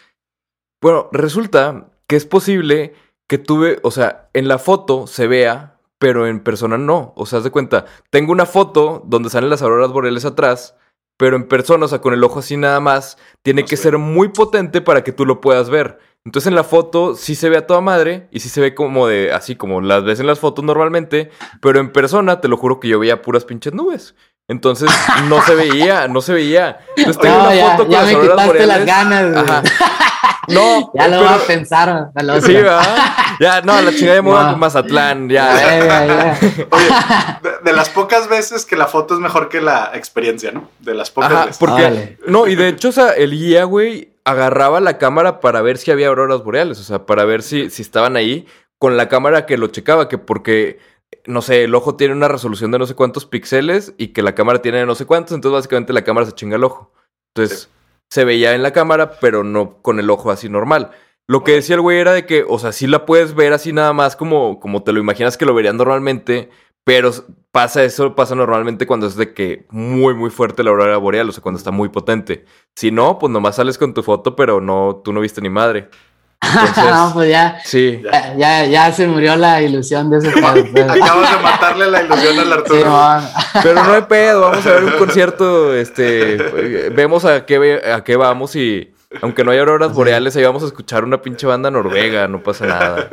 Bueno, 0.83 1.07
resulta 1.13 1.85
que 2.07 2.15
es 2.17 2.25
posible 2.25 2.93
que 3.27 3.37
tuve, 3.37 3.79
o 3.83 3.89
sea, 3.89 4.27
en 4.33 4.47
la 4.49 4.59
foto 4.59 5.07
se 5.07 5.27
vea, 5.27 5.77
pero 5.97 6.27
en 6.27 6.41
persona 6.41 6.77
no. 6.77 7.13
O 7.15 7.25
sea, 7.25 7.39
haz 7.39 7.45
de 7.45 7.51
cuenta, 7.51 7.85
tengo 8.09 8.33
una 8.33 8.45
foto 8.45 9.01
donde 9.05 9.29
salen 9.29 9.49
las 9.49 9.61
auroras 9.61 9.91
boreales 9.91 10.25
atrás, 10.25 10.75
pero 11.17 11.37
en 11.37 11.47
persona, 11.47 11.85
o 11.85 11.87
sea, 11.87 12.01
con 12.01 12.13
el 12.13 12.21
ojo 12.21 12.39
así 12.39 12.57
nada 12.57 12.81
más, 12.81 13.17
tiene 13.43 13.61
No 13.61 13.67
que 13.69 13.77
sé. 13.77 13.83
ser 13.83 13.97
muy 13.97 14.27
potente 14.27 14.81
para 14.81 15.05
que 15.05 15.13
tú 15.13 15.25
lo 15.25 15.39
puedas 15.39 15.69
ver. 15.69 15.99
Entonces 16.25 16.47
en 16.47 16.55
la 16.55 16.65
foto 16.65 17.15
sí 17.15 17.35
se 17.35 17.47
ve 17.47 17.55
a 17.57 17.65
toda 17.65 17.79
madre 17.79 18.27
y 18.31 18.41
sí 18.41 18.49
se 18.49 18.59
ve 18.59 18.75
como 18.75 19.07
de, 19.07 19.31
así 19.31 19.55
como 19.55 19.79
las 19.79 20.03
ves 20.03 20.19
en 20.19 20.27
las 20.27 20.39
fotos 20.39 20.65
normalmente, 20.65 21.31
pero 21.61 21.79
en 21.79 21.93
persona 21.93 22.41
te 22.41 22.49
lo 22.49 22.57
juro 22.57 22.81
que 22.81 22.89
yo 22.89 22.99
veía 22.99 23.21
puras 23.21 23.45
pinches 23.45 23.73
nubes. 23.73 24.15
Entonces 24.49 24.89
no 25.29 25.41
se 25.43 25.55
veía, 25.55 26.09
no 26.09 26.19
se 26.19 26.33
veía. 26.33 26.79
Entonces 26.97 27.21
tengo 27.21 27.37
No, 27.37 27.43
una 27.45 27.55
ya, 27.55 27.71
foto 27.71 27.83
con 27.83 27.91
ya 27.91 28.01
las 28.01 28.13
me 28.13 28.19
quitaste 28.21 28.67
las 28.67 28.85
ganas. 28.85 29.37
Ajá. 29.37 29.63
No, 30.47 30.91
Ya 30.95 31.07
lo 31.07 31.17
pero- 31.19 31.29
voy 31.29 31.41
a 31.41 31.47
pensar. 31.47 32.11
Ya, 33.39 33.61
no, 33.61 33.81
la 33.81 33.91
chingada 33.91 34.15
de 34.15 34.21
moda 34.21 34.43
No. 34.45 34.49
con 34.51 34.59
Mazatlán, 34.59 35.29
Ya. 35.29 35.49
Oye, 36.71 36.85
de, 37.43 37.49
de 37.63 37.73
las 37.73 37.89
pocas 37.89 38.27
veces 38.29 38.65
que 38.65 38.75
la 38.75 38.87
foto 38.87 39.13
es 39.15 39.19
mejor 39.19 39.49
que 39.49 39.61
la 39.61 39.91
experiencia, 39.93 40.51
¿no? 40.51 40.69
De 40.79 40.93
las 40.93 41.11
pocas 41.11 41.31
Ajá, 41.31 41.45
veces. 41.45 41.57
porque, 41.57 42.17
no, 42.27 42.47
y 42.47 42.55
de 42.55 42.69
hecho, 42.69 42.89
o 42.89 42.91
sea, 42.91 43.11
el 43.11 43.31
guía, 43.31 43.63
güey, 43.65 44.13
agarraba 44.25 44.79
la 44.79 44.97
cámara 44.97 45.39
para 45.39 45.61
ver 45.61 45.77
si 45.77 45.91
había 45.91 46.07
auroras 46.07 46.43
boreales, 46.43 46.79
o 46.79 46.83
sea, 46.83 47.05
para 47.05 47.25
ver 47.25 47.41
si, 47.41 47.69
si 47.69 47.81
estaban 47.81 48.15
ahí 48.15 48.47
con 48.79 48.97
la 48.97 49.09
cámara 49.09 49.45
que 49.45 49.57
lo 49.57 49.67
checaba, 49.67 50.07
que 50.09 50.17
porque, 50.17 50.79
no 51.25 51.41
sé, 51.41 51.63
el 51.65 51.75
ojo 51.75 51.95
tiene 51.95 52.13
una 52.13 52.27
resolución 52.27 52.71
de 52.71 52.79
no 52.79 52.85
sé 52.85 52.95
cuántos 52.95 53.25
píxeles 53.25 53.93
y 53.97 54.09
que 54.09 54.21
la 54.21 54.35
cámara 54.35 54.61
tiene 54.61 54.79
de 54.79 54.85
no 54.85 54.95
sé 54.95 55.05
cuántos, 55.05 55.33
entonces 55.35 55.55
básicamente 55.59 55.93
la 55.93 56.03
cámara 56.03 56.25
se 56.25 56.33
chinga 56.33 56.55
el 56.57 56.63
ojo. 56.63 56.91
Entonces, 57.35 57.69
se 58.13 58.25
veía 58.25 58.53
en 58.53 58.61
la 58.61 58.73
cámara, 58.73 59.13
pero 59.19 59.43
no 59.43 59.81
con 59.81 59.99
el 59.99 60.07
ojo 60.11 60.29
así 60.29 60.47
normal. 60.47 60.91
Lo 61.25 61.43
que 61.43 61.53
decía 61.53 61.73
el 61.73 61.81
güey 61.81 61.97
era 61.97 62.13
de 62.13 62.27
que, 62.27 62.45
o 62.47 62.59
sea, 62.59 62.71
sí 62.71 62.85
la 62.85 63.07
puedes 63.07 63.33
ver 63.33 63.53
así 63.53 63.73
nada 63.73 63.91
más 63.91 64.15
como, 64.15 64.59
como 64.59 64.83
te 64.83 64.91
lo 64.91 64.99
imaginas 64.99 65.35
que 65.35 65.47
lo 65.47 65.55
verían 65.55 65.77
normalmente, 65.77 66.51
pero 66.83 67.09
pasa 67.49 67.83
eso, 67.83 68.13
pasa 68.13 68.35
normalmente 68.35 68.85
cuando 68.85 69.07
es 69.07 69.15
de 69.15 69.33
que 69.33 69.65
muy, 69.71 70.13
muy 70.13 70.29
fuerte 70.29 70.63
la 70.63 70.69
aurora 70.69 70.95
boreal, 70.97 71.27
o 71.27 71.31
sea, 71.31 71.41
cuando 71.41 71.57
está 71.57 71.71
muy 71.71 71.89
potente. 71.89 72.45
Si 72.75 72.91
no, 72.91 73.17
pues 73.17 73.31
nomás 73.31 73.55
sales 73.55 73.79
con 73.79 73.95
tu 73.95 74.03
foto, 74.03 74.35
pero 74.35 74.61
no, 74.61 75.01
tú 75.03 75.11
no 75.11 75.19
viste 75.19 75.41
ni 75.41 75.49
madre. 75.49 75.89
No, 76.89 77.11
pues 77.13 77.29
ya, 77.29 77.57
Sí. 77.63 78.01
ya, 78.03 78.35
ya, 78.35 78.65
ya 78.65 78.91
se 78.91 79.07
murió 79.07 79.35
la 79.35 79.61
ilusión 79.61 80.09
de 80.09 80.17
ese 80.17 80.31
pedo. 80.33 80.65
pues. 80.71 80.89
Acabas 80.89 81.31
de 81.37 81.43
matarle 81.43 81.87
la 81.91 82.03
ilusión 82.03 82.39
al 82.39 82.45
Sí, 82.45 82.51
Arturo. 82.53 83.19
Pero 83.63 83.83
no 83.83 83.93
hay 83.93 84.01
pedo, 84.09 84.41
vamos 84.41 84.65
a 84.65 84.69
ver 84.71 84.83
un 84.83 84.97
concierto, 84.97 85.73
este, 85.75 86.37
vemos 86.89 87.25
a 87.25 87.45
qué, 87.45 87.81
a 87.93 88.03
qué 88.03 88.15
vamos 88.15 88.55
y 88.55 88.93
aunque 89.21 89.43
no 89.43 89.51
haya 89.51 89.61
auroras 89.61 89.93
boreales, 89.93 90.35
ahí 90.35 90.43
vamos 90.43 90.63
a 90.63 90.67
escuchar 90.67 91.03
una 91.03 91.21
pinche 91.21 91.45
banda 91.45 91.69
noruega, 91.69 92.27
no 92.27 92.41
pasa 92.41 92.65
nada. 92.65 93.07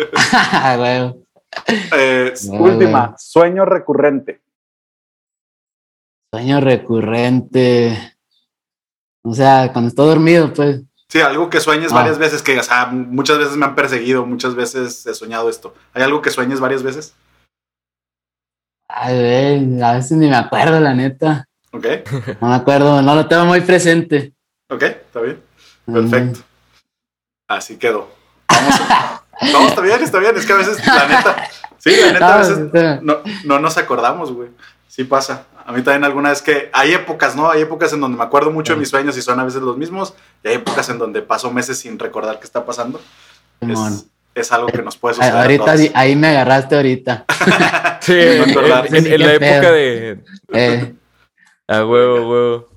Eh, 1.92 2.32
Última, 2.48 3.14
sueño 3.18 3.64
recurrente. 3.64 4.40
Sueño 6.32 6.60
recurrente. 6.60 8.16
O 9.24 9.34
sea, 9.34 9.70
cuando 9.72 9.88
estoy 9.88 10.06
dormido, 10.08 10.52
pues. 10.54 10.80
Sí, 11.10 11.20
algo 11.20 11.50
que 11.50 11.60
sueñes 11.60 11.92
Ah. 11.92 11.96
varias 11.96 12.18
veces, 12.18 12.40
que 12.42 12.58
muchas 12.92 13.36
veces 13.38 13.56
me 13.56 13.66
han 13.66 13.74
perseguido, 13.74 14.24
muchas 14.24 14.54
veces 14.54 15.04
he 15.06 15.12
soñado 15.14 15.50
esto. 15.50 15.74
¿Hay 15.92 16.02
algo 16.02 16.22
que 16.22 16.30
sueñes 16.30 16.60
varias 16.60 16.82
veces? 16.82 17.14
Ay, 18.88 19.14
güey, 19.68 19.82
a 19.82 19.92
veces 19.92 20.12
ni 20.12 20.28
me 20.28 20.36
acuerdo, 20.36 20.80
la 20.80 20.94
neta. 20.94 21.46
¿Ok? 21.72 21.86
No 22.40 22.48
me 22.48 22.54
acuerdo, 22.56 23.02
no 23.02 23.14
lo 23.14 23.26
tengo 23.28 23.44
muy 23.44 23.60
presente. 23.60 24.32
¿Ok? 24.68 24.82
¿Está 24.82 25.20
bien? 25.20 25.42
Perfecto. 25.86 26.40
Así 27.48 27.76
quedó. 27.76 28.08
Vamos 28.48 28.80
a- 28.80 29.16
No, 29.52 29.68
está 29.68 29.80
bien, 29.80 30.02
está 30.02 30.18
bien. 30.18 30.36
Es 30.36 30.44
que 30.44 30.52
a 30.52 30.56
veces, 30.56 30.86
la 30.86 31.06
neta, 31.08 31.48
sí, 31.78 31.96
la 31.98 32.12
neta, 32.12 32.34
a 32.34 32.38
veces 32.46 33.02
no, 33.02 33.18
no 33.44 33.58
nos 33.58 33.78
acordamos, 33.78 34.32
güey. 34.32 34.50
Sí 34.90 35.04
pasa. 35.04 35.46
A 35.64 35.70
mí 35.72 35.82
también 35.82 36.02
alguna 36.04 36.30
vez 36.30 36.42
que 36.42 36.68
hay 36.72 36.92
épocas, 36.92 37.36
¿no? 37.36 37.48
Hay 37.48 37.62
épocas 37.62 37.92
en 37.92 38.00
donde 38.00 38.18
me 38.18 38.24
acuerdo 38.24 38.50
mucho 38.50 38.72
de 38.72 38.80
mis 38.80 38.88
sueños 38.88 39.16
y 39.16 39.22
son 39.22 39.38
a 39.38 39.44
veces 39.44 39.62
los 39.62 39.76
mismos. 39.76 40.14
Y 40.42 40.48
hay 40.48 40.54
épocas 40.56 40.88
en 40.88 40.98
donde 40.98 41.22
paso 41.22 41.52
meses 41.52 41.78
sin 41.78 41.96
recordar 41.96 42.40
qué 42.40 42.44
está 42.44 42.64
pasando. 42.66 43.00
Es, 43.60 44.06
es 44.34 44.50
algo 44.50 44.66
que 44.66 44.82
nos 44.82 44.96
puede 44.96 45.14
Ay, 45.14 45.18
suceder. 45.18 45.36
a 45.36 45.42
ahorita, 45.42 45.64
todos. 45.66 45.78
sí, 45.80 45.92
ahí 45.94 46.16
me 46.16 46.28
agarraste 46.28 46.74
ahorita. 46.76 47.24
Sí, 48.00 48.12
Me 48.14 48.36
en, 48.42 48.50
acordaste. 48.50 48.98
en- 48.98 49.06
en 49.12 49.20
la 49.20 49.34
época 49.34 49.70
de... 49.72 50.18
Eh, 50.54 50.94
A 51.68 51.84
huevo, 51.84 52.28
huevo. 52.30 52.68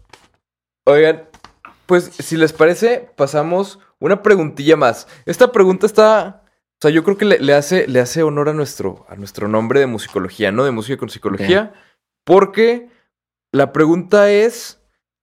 Oigan, 0.85 1.23
pues 1.87 2.11
si 2.19 2.35
les 2.37 2.53
parece, 2.53 3.09
pasamos 3.15 3.79
una 3.99 4.21
preguntilla 4.21 4.75
más. 4.75 5.07
Esta 5.25 5.51
pregunta 5.51 5.85
está... 5.87 6.41
O 6.45 6.81
sea, 6.83 6.91
yo 6.91 7.03
creo 7.05 7.17
que 7.17 7.23
le, 7.25 7.39
le 7.39 7.53
hace, 7.53 7.87
le 7.87 8.01
hace 8.01 8.21
honor 8.23 8.49
a 8.49 8.53
nuestro, 8.53 9.05
a 9.09 9.15
nuestro 9.15 9.47
nombre 9.47 9.79
de 9.79 9.87
musicología, 9.87 10.51
¿no? 10.51 10.65
De 10.65 10.71
música 10.71 10.97
con 10.97 11.09
psicología. 11.09 11.73
Porque 12.23 12.89
la 13.51 13.71
pregunta 13.73 14.31
es... 14.31 14.79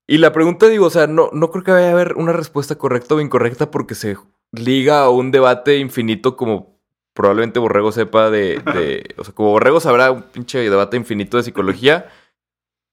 Y 0.07 0.19
la 0.19 0.33
pregunta, 0.33 0.67
digo, 0.67 0.87
o 0.87 0.91
sea, 0.91 1.07
no, 1.07 1.31
no 1.33 1.51
creo 1.51 1.63
que 1.63 1.71
vaya 1.71 1.89
a 1.89 1.93
haber 1.93 2.17
una 2.17 2.33
respuesta 2.33 2.77
correcta 2.77 3.15
o 3.15 3.21
incorrecta 3.21 3.71
porque 3.71 3.95
se 3.95 4.17
liga 4.53 5.03
a 5.03 5.11
un 5.11 5.31
debate 5.31 5.79
infinito 5.79 6.37
como 6.37 6.81
probablemente 7.15 7.61
Borrego 7.61 7.93
sepa 7.93 8.29
de... 8.31 8.59
de- 8.75 9.15
o 9.19 9.25
sea, 9.25 9.35
como 9.35 9.51
Borrego 9.51 9.79
sabrá 9.79 10.11
un 10.11 10.23
pinche 10.23 10.59
debate 10.59 10.97
infinito 10.97 11.37
de 11.37 11.45
psicología. 11.45 12.09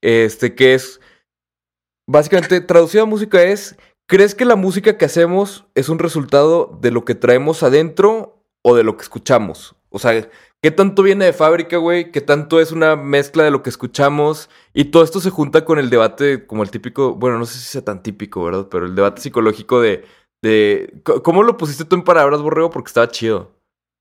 Este, 0.01 0.53
que 0.53 0.73
es... 0.75 1.01
Básicamente, 2.07 2.61
traducida 2.61 3.01
a 3.03 3.05
música 3.05 3.41
es... 3.43 3.77
¿Crees 4.09 4.35
que 4.35 4.45
la 4.45 4.55
música 4.55 4.97
que 4.97 5.03
hacemos 5.05 5.65
es 5.75 5.89
un 5.89 5.99
resultado 5.99 6.77
de 6.81 6.91
lo 6.91 7.03
que 7.03 7.13
traemos 7.15 7.61
adentro 7.63 8.41
o 8.61 8.73
de 8.75 8.83
lo 8.83 8.95
que 8.95 9.03
escuchamos? 9.03 9.76
O 9.89 9.99
sea, 9.99 10.27
¿qué 10.61 10.71
tanto 10.71 11.01
viene 11.03 11.25
de 11.25 11.33
fábrica, 11.33 11.77
güey? 11.77 12.11
¿Qué 12.11 12.21
tanto 12.21 12.59
es 12.59 12.71
una 12.71 12.95
mezcla 12.95 13.43
de 13.43 13.51
lo 13.51 13.63
que 13.63 13.69
escuchamos? 13.69 14.49
Y 14.73 14.85
todo 14.85 15.03
esto 15.03 15.19
se 15.19 15.29
junta 15.29 15.63
con 15.65 15.79
el 15.79 15.89
debate, 15.89 16.45
como 16.45 16.63
el 16.63 16.71
típico, 16.71 17.13
bueno, 17.15 17.37
no 17.39 17.45
sé 17.45 17.57
si 17.59 17.65
sea 17.65 17.83
tan 17.85 18.03
típico, 18.03 18.43
¿verdad? 18.43 18.67
Pero 18.69 18.85
el 18.85 18.95
debate 18.95 19.21
psicológico 19.21 19.79
de... 19.81 20.05
de 20.43 21.01
¿Cómo 21.23 21.43
lo 21.43 21.57
pusiste 21.57 21.85
tú 21.85 21.95
en 21.95 22.03
palabras, 22.03 22.41
Borrego? 22.41 22.69
Porque 22.69 22.89
estaba 22.89 23.09
chido. 23.09 23.51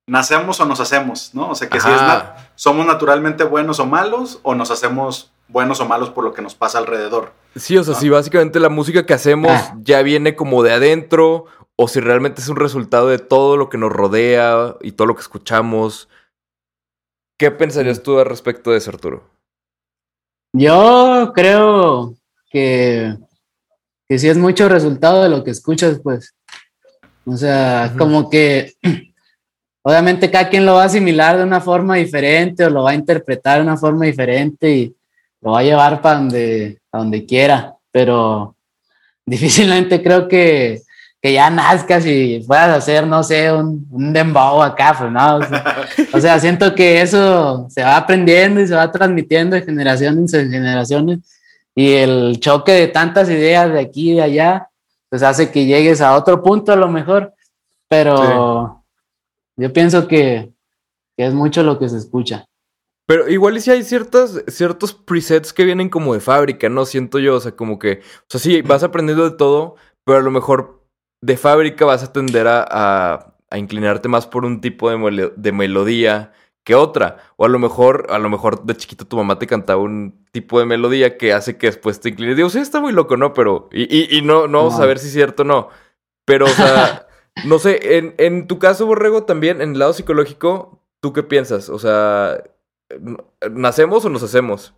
Nacemos 0.08 0.60
o 0.60 0.66
nos 0.66 0.78
hacemos, 0.78 1.34
¿no? 1.34 1.50
O 1.50 1.54
sea, 1.56 1.68
que 1.68 1.80
si 1.80 1.88
es 1.88 1.94
na- 1.96 2.50
somos 2.54 2.86
naturalmente 2.86 3.42
buenos 3.42 3.80
o 3.80 3.86
malos 3.86 4.38
o 4.44 4.54
nos 4.54 4.70
hacemos 4.70 5.32
buenos 5.48 5.80
o 5.80 5.86
malos 5.86 6.10
por 6.10 6.22
lo 6.24 6.32
que 6.32 6.42
nos 6.42 6.54
pasa 6.54 6.78
alrededor. 6.78 7.32
Sí, 7.56 7.76
o 7.76 7.82
sea, 7.82 7.94
Ah. 7.96 7.98
si 8.00 8.08
básicamente 8.08 8.60
la 8.60 8.68
música 8.68 9.04
que 9.04 9.14
hacemos 9.14 9.50
Ah. 9.52 9.76
ya 9.82 10.02
viene 10.02 10.36
como 10.36 10.62
de 10.62 10.72
adentro, 10.72 11.46
o 11.76 11.88
si 11.88 12.00
realmente 12.00 12.40
es 12.40 12.48
un 12.48 12.56
resultado 12.56 13.08
de 13.08 13.18
todo 13.18 13.56
lo 13.56 13.68
que 13.68 13.78
nos 13.78 13.92
rodea 13.92 14.76
y 14.80 14.92
todo 14.92 15.06
lo 15.06 15.14
que 15.14 15.22
escuchamos. 15.22 16.08
¿Qué 17.38 17.50
pensarías 17.50 18.02
tú 18.02 18.18
al 18.18 18.26
respecto 18.26 18.70
de 18.70 18.78
eso, 18.78 18.90
Arturo? 18.90 19.36
yo 20.58 21.32
creo 21.34 22.14
que, 22.50 23.14
que 24.08 24.18
sí 24.18 24.28
es 24.28 24.38
mucho 24.38 24.68
resultado 24.68 25.22
de 25.22 25.28
lo 25.28 25.44
que 25.44 25.50
escuchas, 25.50 26.00
pues. 26.02 26.34
O 27.26 27.36
sea, 27.36 27.92
como 27.98 28.30
que 28.30 28.72
obviamente 29.82 30.30
cada 30.30 30.48
quien 30.48 30.64
lo 30.64 30.74
va 30.74 30.84
a 30.84 30.86
asimilar 30.86 31.36
de 31.36 31.44
una 31.44 31.60
forma 31.60 31.96
diferente 31.96 32.64
o 32.64 32.70
lo 32.70 32.84
va 32.84 32.92
a 32.92 32.94
interpretar 32.94 33.58
de 33.58 33.64
una 33.64 33.76
forma 33.76 34.06
diferente 34.06 34.70
y 34.70 34.96
lo 35.42 35.52
va 35.52 35.60
a 35.60 35.64
llevar 35.64 36.00
para 36.00 36.18
donde, 36.18 36.80
donde 36.92 37.26
quiera, 37.26 37.74
pero 37.90 38.56
difícilmente 39.26 40.02
creo 40.02 40.28
que, 40.28 40.82
que 41.22 41.32
ya 41.32 41.50
nazcas 41.50 42.04
y 42.06 42.44
puedas 42.46 42.76
hacer, 42.76 43.06
no 43.06 43.22
sé, 43.22 43.50
un, 43.52 43.86
un 43.90 44.12
dembow 44.12 44.62
acá, 44.62 44.94
pues 44.98 45.10
no. 45.10 45.36
O 45.36 45.42
sea, 45.42 45.88
o 46.12 46.20
sea, 46.20 46.38
siento 46.38 46.74
que 46.74 47.00
eso 47.00 47.66
se 47.68 47.82
va 47.82 47.96
aprendiendo 47.96 48.60
y 48.60 48.66
se 48.66 48.74
va 48.74 48.92
transmitiendo 48.92 49.56
de 49.56 49.62
generaciones 49.62 50.32
en 50.34 50.50
generaciones 50.50 51.20
y 51.74 51.92
el 51.92 52.40
choque 52.40 52.72
de 52.72 52.88
tantas 52.88 53.28
ideas 53.28 53.70
de 53.70 53.80
aquí 53.80 54.12
y 54.12 54.14
de 54.14 54.22
allá, 54.22 54.70
pues 55.10 55.22
hace 55.22 55.50
que 55.50 55.66
llegues 55.66 56.00
a 56.00 56.16
otro 56.16 56.42
punto 56.42 56.72
a 56.72 56.76
lo 56.76 56.88
mejor, 56.88 57.34
pero 57.86 58.82
yo 59.56 59.72
pienso 59.72 60.08
que, 60.08 60.50
que 61.16 61.26
es 61.26 61.34
mucho 61.34 61.62
lo 61.62 61.78
que 61.78 61.88
se 61.88 61.98
escucha. 61.98 62.46
Pero 63.06 63.28
igual 63.28 63.56
y 63.56 63.60
si 63.60 63.70
hay 63.70 63.84
ciertas, 63.84 64.42
ciertos 64.48 64.92
presets 64.92 65.52
que 65.52 65.64
vienen 65.64 65.88
como 65.88 66.14
de 66.14 66.20
fábrica, 66.20 66.68
¿no? 66.68 66.86
Siento 66.86 67.18
yo, 67.18 67.36
o 67.36 67.40
sea, 67.40 67.52
como 67.52 67.78
que, 67.78 68.00
o 68.00 68.24
sea, 68.28 68.40
sí, 68.40 68.62
vas 68.62 68.82
aprendiendo 68.82 69.28
de 69.28 69.36
todo, 69.36 69.76
pero 70.04 70.18
a 70.18 70.22
lo 70.22 70.30
mejor 70.30 70.75
de 71.26 71.36
fábrica 71.36 71.84
vas 71.84 72.04
a 72.04 72.12
tender 72.12 72.46
a, 72.46 72.64
a, 72.70 73.34
a 73.50 73.58
inclinarte 73.58 74.08
más 74.08 74.28
por 74.28 74.44
un 74.44 74.60
tipo 74.60 74.88
de, 74.90 75.32
de 75.36 75.52
melodía 75.52 76.32
que 76.62 76.76
otra. 76.76 77.16
O 77.36 77.44
a 77.44 77.48
lo 77.48 77.58
mejor, 77.58 78.06
a 78.10 78.18
lo 78.18 78.30
mejor 78.30 78.62
de 78.64 78.76
chiquito 78.76 79.08
tu 79.08 79.16
mamá 79.16 79.36
te 79.36 79.48
cantaba 79.48 79.82
un 79.82 80.24
tipo 80.30 80.60
de 80.60 80.66
melodía 80.66 81.18
que 81.18 81.32
hace 81.32 81.58
que 81.58 81.66
después 81.66 81.98
te 81.98 82.10
inclines. 82.10 82.36
Digo, 82.36 82.48
sí, 82.48 82.60
está 82.60 82.80
muy 82.80 82.92
loco, 82.92 83.16
¿no? 83.16 83.34
Pero, 83.34 83.68
y, 83.72 83.82
y, 83.82 84.18
y 84.18 84.22
no, 84.22 84.46
no 84.46 84.58
vamos 84.58 84.78
a 84.78 84.86
ver 84.86 85.00
si 85.00 85.08
es 85.08 85.14
cierto 85.14 85.42
o 85.42 85.46
no. 85.46 85.68
Pero, 86.24 86.46
o 86.46 86.50
sea, 86.50 87.08
no 87.44 87.58
sé, 87.58 87.98
en, 87.98 88.14
en 88.18 88.46
tu 88.46 88.60
caso, 88.60 88.86
Borrego, 88.86 89.24
también, 89.24 89.60
en 89.60 89.72
el 89.72 89.80
lado 89.80 89.94
psicológico, 89.94 90.80
¿tú 91.00 91.12
qué 91.12 91.24
piensas? 91.24 91.68
O 91.70 91.80
sea, 91.80 92.40
¿nacemos 93.50 94.04
o 94.04 94.10
nos 94.10 94.22
hacemos? 94.22 94.74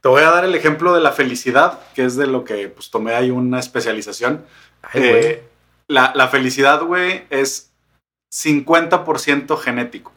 Te 0.00 0.08
voy 0.08 0.22
a 0.22 0.30
dar 0.30 0.46
el 0.46 0.54
ejemplo 0.54 0.94
de 0.94 1.02
la 1.02 1.12
felicidad, 1.12 1.80
que 1.94 2.04
es 2.04 2.16
de 2.16 2.26
lo 2.26 2.44
que 2.44 2.68
pues, 2.68 2.90
tomé 2.90 3.14
ahí 3.14 3.30
una 3.30 3.60
especialización. 3.60 4.46
Ay, 4.82 5.02
Eh. 5.04 5.55
La, 5.88 6.12
la 6.14 6.28
felicidad, 6.28 6.82
güey, 6.82 7.26
es 7.30 7.72
50% 8.32 9.56
genético. 9.58 10.12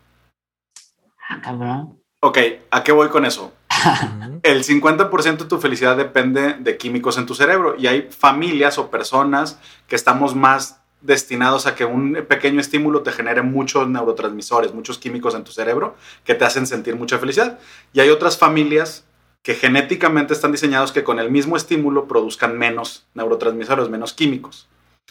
Ah, 1.30 1.42
cabrón. 1.42 2.02
Ok, 2.22 2.38
¿a 2.72 2.84
qué 2.84 2.92
voy 2.92 3.10
con 3.10 3.26
eso? 3.26 3.54
El 4.44 4.64
50% 4.64 5.38
de 5.38 5.46
tu 5.46 5.60
felicidad 5.60 5.96
depende 5.96 6.56
de 6.56 6.78
químicos 6.78 7.18
en 7.18 7.26
tu 7.26 7.36
cerebro 7.36 7.76
y 7.78 7.88
hay 7.88 8.10
familias 8.12 8.78
o 8.78 8.90
personas 8.90 9.60
que 9.88 9.96
estamos 9.96 10.36
más 10.36 10.82
destinados 11.02 11.66
a 11.66 11.76
que 11.76 11.86
un 11.86 12.26
pequeño 12.28 12.60
estímulo 12.60 13.04
te 13.04 13.14
genere 13.14 13.42
muchos 13.42 13.88
neurotransmisores, 13.88 14.74
muchos 14.74 14.98
químicos 14.98 15.34
en 15.34 15.46
tu 15.46 15.52
cerebro 15.52 15.96
que 16.26 16.36
te 16.36 16.44
hacen 16.44 16.68
sentir 16.68 16.96
mucha 16.96 17.20
felicidad. 17.20 17.60
Y 17.94 18.02
hay 18.02 18.10
otras 18.10 18.38
familias 18.38 19.06
que 19.42 19.56
genéticamente 19.56 20.34
están 20.34 20.52
diseñados 20.52 20.92
que 20.92 21.06
con 21.06 21.20
el 21.20 21.32
mismo 21.32 21.56
estímulo 21.56 22.08
produzcan 22.08 22.58
menos 22.58 23.08
neurotransmisores, 23.14 23.88
menos 23.88 24.14
químicos. 24.14 24.68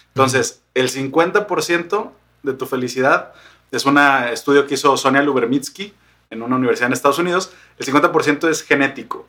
Entonces, 0.09 0.63
el 0.75 0.91
50% 0.91 2.11
de 2.43 2.53
tu 2.53 2.67
felicidad 2.67 3.33
es 3.71 3.85
un 3.85 3.99
estudio 3.99 4.67
que 4.67 4.75
hizo 4.75 4.97
Sonia 4.97 5.23
Lubermitsky 5.23 5.95
en 6.31 6.43
una 6.43 6.57
universidad 6.57 6.89
en 6.89 6.93
Estados 6.93 7.19
Unidos. 7.19 7.53
El 7.79 7.87
50% 7.87 8.49
es 8.49 8.63
genético. 8.63 9.27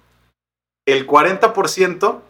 El 0.87 1.05
40% 1.07 2.21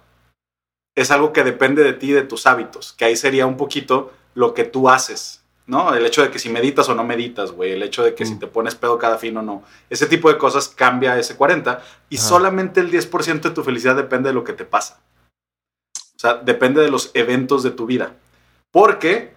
es 0.96 1.12
algo 1.12 1.32
que 1.32 1.44
depende 1.44 1.84
de 1.84 1.94
ti 1.94 2.10
y 2.10 2.14
de 2.14 2.24
tus 2.24 2.46
hábitos, 2.46 2.94
que 2.94 3.06
ahí 3.06 3.16
sería 3.16 3.46
un 3.46 3.58
poquito 3.58 4.12
lo 4.36 4.54
que 4.54 4.66
tú 4.66 4.90
haces, 4.90 5.44
¿no? 5.66 5.94
El 5.94 6.06
hecho 6.06 6.22
de 6.22 6.30
que 6.30 6.40
si 6.40 6.50
meditas 6.50 6.90
o 6.90 6.96
no 6.96 7.04
meditas, 7.04 7.52
güey, 7.52 7.72
el 7.72 7.84
hecho 7.84 8.04
de 8.04 8.16
que 8.16 8.26
si 8.26 8.34
Mm. 8.36 8.40
te 8.40 8.48
pones 8.48 8.76
pedo 8.76 8.98
cada 8.98 9.18
fin 9.18 9.38
o 9.38 9.42
no, 9.42 9.64
ese 9.90 10.08
tipo 10.08 10.30
de 10.30 10.38
cosas 10.38 10.68
cambia 10.68 11.18
ese 11.18 11.36
40 11.38 11.82
y 12.10 12.18
solamente 12.18 12.80
el 12.82 12.92
10% 12.92 13.50
de 13.50 13.56
tu 13.56 13.64
felicidad 13.64 13.96
depende 13.96 14.30
de 14.30 14.34
lo 14.34 14.44
que 14.44 14.54
te 14.54 14.66
pasa. 14.66 15.00
O 16.16 16.20
sea, 16.20 16.34
depende 16.36 16.82
de 16.82 16.92
los 16.92 17.12
eventos 17.14 17.64
de 17.64 17.72
tu 17.72 17.86
vida. 17.86 18.14
Porque 18.72 19.34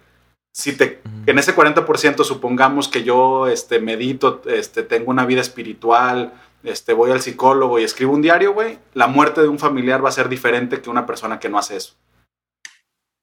si 0.55 0.75
te 0.77 1.01
en 1.25 1.39
ese 1.39 1.55
40% 1.55 2.23
supongamos 2.23 2.87
que 2.87 3.03
yo 3.03 3.47
este, 3.47 3.79
medito, 3.79 4.41
este, 4.45 4.83
tengo 4.83 5.09
una 5.09 5.25
vida 5.25 5.41
espiritual, 5.41 6.33
este, 6.63 6.93
voy 6.93 7.11
al 7.11 7.21
psicólogo 7.21 7.79
y 7.79 7.83
escribo 7.83 8.13
un 8.13 8.21
diario, 8.21 8.53
güey, 8.53 8.79
la 8.93 9.07
muerte 9.07 9.41
de 9.41 9.47
un 9.47 9.59
familiar 9.59 10.03
va 10.03 10.09
a 10.09 10.13
ser 10.13 10.29
diferente 10.29 10.81
que 10.81 10.89
una 10.89 11.05
persona 11.05 11.39
que 11.39 11.49
no 11.49 11.57
hace 11.57 11.77
eso. 11.77 11.95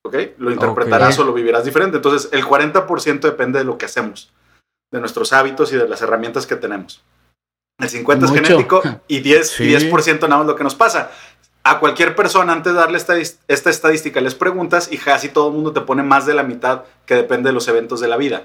¿Ok? 0.04 0.16
Lo 0.38 0.50
interpretarás 0.50 1.18
o 1.18 1.24
lo 1.24 1.32
vivirás 1.32 1.64
diferente. 1.64 1.98
Entonces, 1.98 2.30
el 2.32 2.44
40% 2.44 3.20
depende 3.20 3.58
de 3.58 3.64
lo 3.64 3.76
que 3.78 3.84
hacemos, 3.84 4.32
de 4.90 4.98
nuestros 5.00 5.32
hábitos 5.32 5.72
y 5.72 5.76
de 5.76 5.88
las 5.88 6.02
herramientas 6.02 6.46
que 6.46 6.56
tenemos. 6.56 7.04
El 7.78 7.88
50% 7.88 8.24
es 8.24 8.30
Mucho. 8.30 8.44
genético 8.44 8.82
y 9.08 9.20
10%, 9.20 9.44
Sí. 9.44 9.64
y 9.64 9.66
10 9.68 10.20
nada 10.22 10.38
más 10.38 10.46
lo 10.46 10.56
que 10.56 10.64
nos 10.64 10.74
pasa. 10.74 11.10
A 11.70 11.78
cualquier 11.78 12.16
persona, 12.16 12.52
antes 12.52 12.72
de 12.72 12.80
darle 12.80 12.98
esta, 12.98 13.14
esta 13.16 13.70
estadística, 13.70 14.20
les 14.20 14.34
preguntas 14.34 14.88
y 14.90 14.98
casi 14.98 15.28
todo 15.28 15.46
el 15.48 15.54
mundo 15.54 15.72
te 15.72 15.80
pone 15.80 16.02
más 16.02 16.26
de 16.26 16.34
la 16.34 16.42
mitad 16.42 16.82
que 17.06 17.14
depende 17.14 17.50
de 17.50 17.52
los 17.52 17.68
eventos 17.68 18.00
de 18.00 18.08
la 18.08 18.16
vida. 18.16 18.42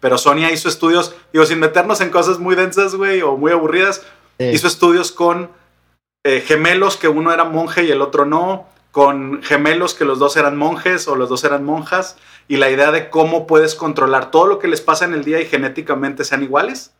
Pero 0.00 0.16
Sonia 0.16 0.50
hizo 0.50 0.70
estudios, 0.70 1.14
digo, 1.34 1.44
sin 1.44 1.60
meternos 1.60 2.00
en 2.00 2.08
cosas 2.08 2.38
muy 2.38 2.54
densas, 2.54 2.94
güey, 2.94 3.20
o 3.20 3.36
muy 3.36 3.52
aburridas, 3.52 4.00
Sí. 4.38 4.46
hizo 4.46 4.68
estudios 4.68 5.12
con 5.12 5.50
eh, 6.24 6.40
gemelos 6.40 6.96
que 6.96 7.08
uno 7.08 7.30
era 7.30 7.44
monje 7.44 7.84
y 7.84 7.90
el 7.90 8.00
otro 8.00 8.24
no, 8.24 8.66
con 8.90 9.42
gemelos 9.42 9.92
que 9.92 10.06
los 10.06 10.18
dos 10.18 10.38
eran 10.38 10.56
monjes 10.56 11.06
o 11.08 11.14
los 11.14 11.28
dos 11.28 11.44
eran 11.44 11.64
monjas, 11.64 12.16
y 12.48 12.56
la 12.56 12.70
idea 12.70 12.90
de 12.90 13.10
cómo 13.10 13.46
puedes 13.46 13.74
controlar 13.74 14.30
todo 14.30 14.46
lo 14.46 14.58
que 14.58 14.68
les 14.68 14.80
pasa 14.80 15.04
en 15.04 15.12
el 15.12 15.24
día 15.24 15.40
y 15.40 15.44
genéticamente 15.46 16.24
sean 16.24 16.42
iguales. 16.42 16.92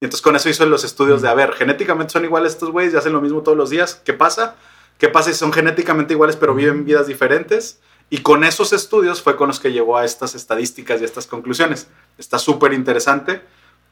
Y 0.00 0.06
entonces 0.06 0.22
con 0.22 0.36
eso 0.36 0.48
hizo 0.48 0.64
los 0.64 0.84
estudios 0.84 1.20
de, 1.20 1.28
a 1.28 1.34
ver, 1.34 1.52
genéticamente 1.52 2.14
son 2.14 2.24
iguales 2.24 2.54
estos 2.54 2.70
güeyes 2.70 2.94
y 2.94 2.96
hacen 2.96 3.12
lo 3.12 3.20
mismo 3.20 3.42
todos 3.42 3.58
los 3.58 3.68
días, 3.68 4.00
¿qué 4.06 4.14
pasa? 4.14 4.56
¿Qué 5.02 5.08
pasa 5.08 5.32
si 5.32 5.36
son 5.36 5.52
genéticamente 5.52 6.14
iguales 6.14 6.36
pero 6.36 6.54
viven 6.54 6.84
vidas 6.84 7.08
diferentes? 7.08 7.80
Y 8.08 8.18
con 8.18 8.44
esos 8.44 8.72
estudios 8.72 9.20
fue 9.20 9.34
con 9.34 9.48
los 9.48 9.58
que 9.58 9.72
llegó 9.72 9.96
a 9.98 10.04
estas 10.04 10.36
estadísticas 10.36 11.00
y 11.00 11.02
a 11.02 11.06
estas 11.06 11.26
conclusiones. 11.26 11.88
Está 12.18 12.38
súper 12.38 12.72
interesante. 12.72 13.42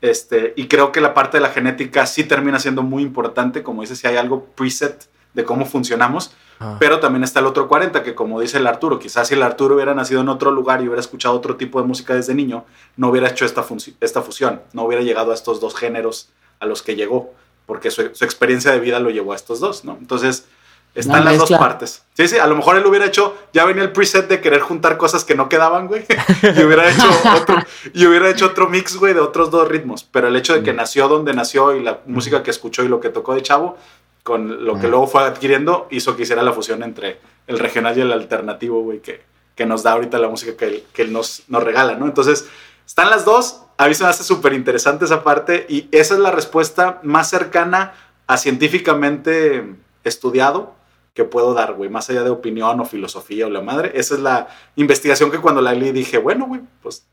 Este, 0.00 0.52
y 0.54 0.68
creo 0.68 0.92
que 0.92 1.00
la 1.00 1.12
parte 1.12 1.38
de 1.38 1.40
la 1.40 1.48
genética 1.48 2.06
sí 2.06 2.22
termina 2.22 2.61
siendo 2.61 2.84
muy 2.84 3.02
importante. 3.02 3.64
Como 3.64 3.80
dices, 3.80 3.98
si 3.98 4.06
hay 4.06 4.18
algo 4.18 4.44
preset 4.54 5.08
de 5.34 5.42
cómo 5.42 5.66
funcionamos. 5.66 6.32
Ah. 6.61 6.76
Pero 6.78 7.00
también 7.00 7.24
está 7.24 7.40
el 7.40 7.46
otro 7.46 7.66
40, 7.66 8.04
que 8.04 8.14
como 8.14 8.40
dice 8.40 8.58
el 8.58 8.68
Arturo, 8.68 9.00
quizás 9.00 9.26
si 9.26 9.34
el 9.34 9.42
Arturo 9.42 9.74
hubiera 9.74 9.94
nacido 9.94 10.20
en 10.20 10.28
otro 10.28 10.52
lugar 10.52 10.80
y 10.80 10.84
hubiera 10.84 11.00
escuchado 11.00 11.34
otro 11.34 11.56
tipo 11.56 11.82
de 11.82 11.88
música 11.88 12.14
desde 12.14 12.36
niño, 12.36 12.66
no 12.96 13.08
hubiera 13.08 13.30
hecho 13.30 13.44
esta, 13.44 13.66
esta 14.00 14.22
fusión, 14.22 14.62
no 14.74 14.84
hubiera 14.84 15.02
llegado 15.02 15.32
a 15.32 15.34
estos 15.34 15.61
dos 15.61 15.74
géneros 15.74 16.30
a 16.61 16.66
los 16.66 16.82
que 16.84 16.94
llegó, 16.94 17.34
porque 17.66 17.90
su, 17.90 18.14
su 18.14 18.24
experiencia 18.24 18.70
de 18.70 18.78
vida 18.78 19.00
lo 19.00 19.11
llevó 19.11 19.32
a 19.32 19.36
estos 19.36 19.58
dos, 19.58 19.84
¿no? 19.84 19.96
Entonces, 20.00 20.46
están 20.95 21.24
las 21.24 21.38
dos 21.38 21.51
mezcla. 21.51 21.59
partes. 21.59 22.03
Sí, 22.14 22.28
sí, 22.28 22.38
a 22.38 22.47
lo 22.47 22.57
mejor 22.57 22.76
él 22.76 22.86
hubiera 22.86 23.07
hecho, 23.07 23.36
ya 23.53 23.64
venía 23.64 23.82
el 23.82 23.93
preset 23.93 24.28
de 24.28 24.41
querer 24.41 24.61
juntar 24.61 24.97
cosas 24.97 25.24
que 25.24 25.34
no 25.34 25.49
quedaban, 25.49 25.86
güey, 25.86 26.05
y 26.43 26.62
hubiera 26.62 26.91
hecho 26.91 27.09
otro, 27.36 27.57
y 27.95 28.07
hubiera 28.07 28.28
hecho 28.28 28.47
otro 28.47 28.68
mix, 28.68 28.97
güey, 28.97 29.14
de 29.14 29.20
otros 29.20 29.51
dos 29.51 29.68
ritmos, 29.68 30.05
pero 30.05 30.28
el 30.28 30.36
hecho 30.36 30.55
de 30.55 30.62
que 30.62 30.72
nació 30.72 31.09
donde 31.09 31.32
nació 31.32 31.74
y 31.76 31.82
la 31.82 32.01
música 32.07 32.43
que 32.43 32.51
escuchó 32.51 32.82
y 32.82 32.88
lo 32.88 33.01
que 33.01 33.11
tocó 33.11 33.34
de 33.34 33.43
chavo, 33.43 33.76
con 34.22 34.64
lo 34.64 34.78
que 34.78 34.88
luego 34.88 35.07
fue 35.07 35.22
adquiriendo, 35.22 35.86
hizo 35.91 36.16
que 36.16 36.24
hiciera 36.24 36.43
la 36.43 36.53
fusión 36.53 36.82
entre 36.82 37.18
el 37.47 37.59
regional 37.59 37.97
y 37.97 38.03
el 38.03 38.12
alternativo, 38.12 38.82
güey, 38.82 39.01
que, 39.01 39.22
que 39.55 39.66
nos 39.66 39.82
da 39.82 39.93
ahorita 39.93 40.18
la 40.18 40.28
música 40.28 40.57
que 40.57 40.66
él, 40.66 40.84
que 40.93 41.03
él 41.03 41.12
nos, 41.12 41.45
nos 41.49 41.62
regala, 41.62 41.95
¿no? 41.95 42.05
Entonces, 42.07 42.47
están 42.86 43.09
las 43.09 43.24
dos, 43.24 43.62
a 43.78 43.86
mí 43.86 43.95
se 43.95 44.03
me 44.03 44.11
hace 44.11 44.24
súper 44.24 44.53
interesante 44.53 45.05
esa 45.05 45.22
parte 45.22 45.64
y 45.68 45.88
esa 45.93 46.14
es 46.14 46.20
la 46.20 46.32
respuesta 46.32 47.01
más 47.03 47.30
cercana 47.30 47.95
a 48.26 48.36
científicamente 48.36 49.64
estudiado 50.05 50.74
que 51.14 51.24
puedo 51.24 51.54
dar, 51.54 51.74
güey, 51.74 51.90
más 51.90 52.08
allá 52.11 52.22
de 52.22 52.30
opinión 52.30 52.78
o 52.80 52.84
filosofía 52.84 53.46
o 53.46 53.50
la 53.50 53.61
madre. 53.61 53.92
Esa 53.94 54.14
es 54.14 54.20
la 54.20 54.48
investigación 54.76 55.30
que 55.30 55.38
cuando 55.38 55.61
la 55.61 55.72
leí 55.74 55.92
dije, 55.92 56.18
bueno, 56.18 56.46
güey, 56.46 56.61
pues 56.82 57.06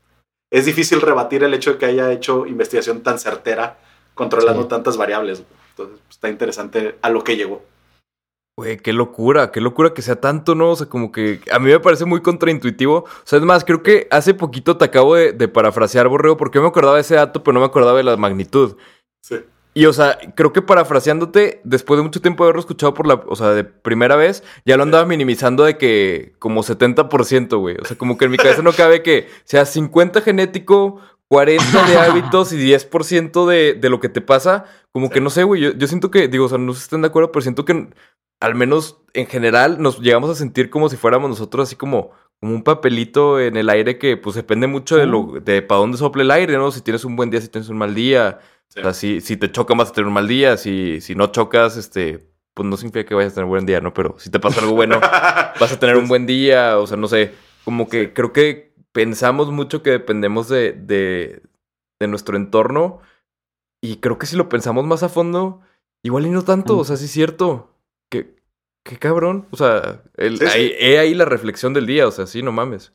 es 0.50 0.64
difícil 0.66 1.00
rebatir 1.00 1.42
el 1.44 1.52
hecho 1.54 1.72
de 1.72 1.78
que 1.78 1.86
haya 1.86 2.12
hecho 2.12 2.46
investigación 2.46 3.02
tan 3.02 3.18
certera 3.18 3.78
controlando 4.14 4.62
Sí. 4.62 4.68
tantas 4.68 4.96
variables. 4.96 5.38
güey. 5.40 5.50
Entonces, 5.70 6.00
pues, 6.06 6.16
está 6.16 6.28
interesante 6.28 6.98
a 7.02 7.10
lo 7.10 7.22
que 7.24 7.36
llegó. 7.36 7.62
Güey, 8.56 8.76
qué 8.78 8.92
locura, 8.92 9.52
qué 9.52 9.60
locura 9.60 9.94
que 9.94 10.02
sea 10.02 10.20
tanto, 10.20 10.56
¿no? 10.56 10.70
O 10.72 10.76
sea, 10.76 10.88
como 10.88 11.12
que 11.12 11.40
a 11.52 11.60
mí 11.60 11.66
me 11.70 11.78
parece 11.78 12.04
muy 12.04 12.22
contraintuitivo. 12.22 13.04
O 13.04 13.06
sea, 13.24 13.38
es 13.38 13.44
más, 13.44 13.64
creo 13.64 13.84
que 13.84 14.08
hace 14.10 14.34
poquito 14.34 14.76
te 14.76 14.84
acabo 14.84 15.14
de, 15.14 15.32
de 15.32 15.46
parafrasear, 15.46 16.08
Borreo, 16.08 16.36
porque 16.36 16.58
yo 16.58 16.62
me 16.62 16.68
acordaba 16.68 16.96
de 16.96 17.02
ese 17.02 17.14
dato, 17.14 17.44
pero 17.44 17.52
no 17.54 17.60
me 17.60 17.66
acordaba 17.66 17.98
de 17.98 18.02
la 18.04 18.16
magnitud. 18.16 18.76
Sí. 19.22 19.36
Y, 19.78 19.86
o 19.86 19.92
sea, 19.92 20.18
creo 20.34 20.52
que 20.52 20.60
parafraseándote, 20.60 21.60
después 21.62 21.98
de 21.98 22.02
mucho 22.02 22.20
tiempo 22.20 22.42
de 22.42 22.48
haberlo 22.48 22.58
escuchado 22.58 22.94
por 22.94 23.06
la, 23.06 23.14
o 23.14 23.36
sea, 23.36 23.50
de 23.50 23.62
primera 23.62 24.16
vez, 24.16 24.42
ya 24.64 24.76
lo 24.76 24.82
andaba 24.82 25.06
minimizando 25.06 25.62
de 25.62 25.78
que 25.78 26.34
como 26.40 26.64
70%, 26.64 27.56
güey. 27.60 27.76
O 27.80 27.84
sea, 27.84 27.96
como 27.96 28.18
que 28.18 28.24
en 28.24 28.32
mi 28.32 28.38
cabeza 28.38 28.60
no 28.62 28.72
cabe 28.72 29.04
que 29.04 29.28
sea 29.44 29.64
50 29.64 30.20
genético, 30.22 31.00
40 31.28 31.86
de 31.86 31.96
hábitos 31.96 32.52
y 32.52 32.56
10% 32.56 33.46
de, 33.46 33.74
de 33.74 33.88
lo 33.88 34.00
que 34.00 34.08
te 34.08 34.20
pasa. 34.20 34.64
Como 34.90 35.10
que 35.10 35.20
no 35.20 35.30
sé, 35.30 35.44
güey. 35.44 35.62
Yo, 35.62 35.70
yo 35.70 35.86
siento 35.86 36.10
que, 36.10 36.26
digo, 36.26 36.46
o 36.46 36.48
sea, 36.48 36.58
no 36.58 36.72
sé 36.72 36.80
si 36.80 36.84
están 36.86 37.02
de 37.02 37.06
acuerdo, 37.06 37.30
pero 37.30 37.42
siento 37.42 37.64
que 37.64 37.86
al 38.40 38.56
menos 38.56 39.00
en 39.14 39.26
general 39.26 39.80
nos 39.80 40.00
llegamos 40.00 40.28
a 40.28 40.34
sentir 40.34 40.70
como 40.70 40.88
si 40.88 40.96
fuéramos 40.96 41.30
nosotros 41.30 41.68
así 41.68 41.76
como, 41.76 42.10
como 42.40 42.52
un 42.52 42.64
papelito 42.64 43.38
en 43.38 43.56
el 43.56 43.70
aire 43.70 43.96
que 43.96 44.16
pues 44.16 44.34
depende 44.34 44.66
mucho 44.66 44.96
de 44.96 45.06
lo 45.06 45.34
de 45.40 45.62
para 45.62 45.78
dónde 45.78 45.98
sople 45.98 46.24
el 46.24 46.32
aire, 46.32 46.56
¿no? 46.56 46.72
Si 46.72 46.80
tienes 46.80 47.04
un 47.04 47.14
buen 47.14 47.30
día, 47.30 47.40
si 47.40 47.46
tienes 47.48 47.68
un 47.68 47.78
mal 47.78 47.94
día. 47.94 48.40
Sí. 48.68 48.80
O 48.80 48.82
sea, 48.82 48.92
si, 48.94 49.20
si 49.20 49.36
te 49.36 49.50
choca 49.50 49.74
vas 49.74 49.90
a 49.90 49.92
tener 49.92 50.08
un 50.08 50.14
mal 50.14 50.28
día, 50.28 50.56
si, 50.56 51.00
si 51.00 51.14
no 51.14 51.28
chocas, 51.28 51.76
este, 51.76 52.30
pues 52.54 52.68
no 52.68 52.76
significa 52.76 53.04
que 53.06 53.14
vayas 53.14 53.32
a 53.32 53.34
tener 53.36 53.44
un 53.44 53.50
buen 53.50 53.66
día, 53.66 53.80
¿no? 53.80 53.94
Pero 53.94 54.16
si 54.18 54.30
te 54.30 54.40
pasa 54.40 54.60
algo 54.60 54.74
bueno, 54.74 55.00
vas 55.60 55.72
a 55.72 55.78
tener 55.78 55.96
un 55.96 56.08
buen 56.08 56.26
día, 56.26 56.78
o 56.78 56.86
sea, 56.86 56.96
no 56.96 57.08
sé, 57.08 57.32
como 57.64 57.88
que 57.88 58.12
creo 58.12 58.32
que 58.32 58.74
pensamos 58.92 59.50
mucho 59.50 59.82
que 59.82 59.90
dependemos 59.90 60.48
de, 60.48 60.72
de, 60.72 61.42
de 62.00 62.08
nuestro 62.08 62.36
entorno 62.36 63.00
y 63.80 63.96
creo 63.96 64.18
que 64.18 64.26
si 64.26 64.36
lo 64.36 64.48
pensamos 64.48 64.84
más 64.84 65.02
a 65.02 65.08
fondo, 65.08 65.60
igual 66.02 66.26
y 66.26 66.30
no 66.30 66.42
tanto, 66.42 66.76
o 66.78 66.84
sea, 66.84 66.96
sí 66.96 67.04
es 67.04 67.10
cierto, 67.12 67.74
que, 68.10 68.36
qué 68.84 68.96
cabrón, 68.98 69.46
o 69.50 69.56
sea, 69.56 70.02
el, 70.16 70.38
Sí, 70.38 70.46
sí. 70.46 70.52
ahí, 70.52 70.74
he 70.78 70.98
ahí 70.98 71.14
la 71.14 71.24
reflexión 71.24 71.74
del 71.74 71.86
día, 71.86 72.08
o 72.08 72.10
sea, 72.10 72.26
sí, 72.26 72.42
no 72.42 72.50
mames. 72.52 72.92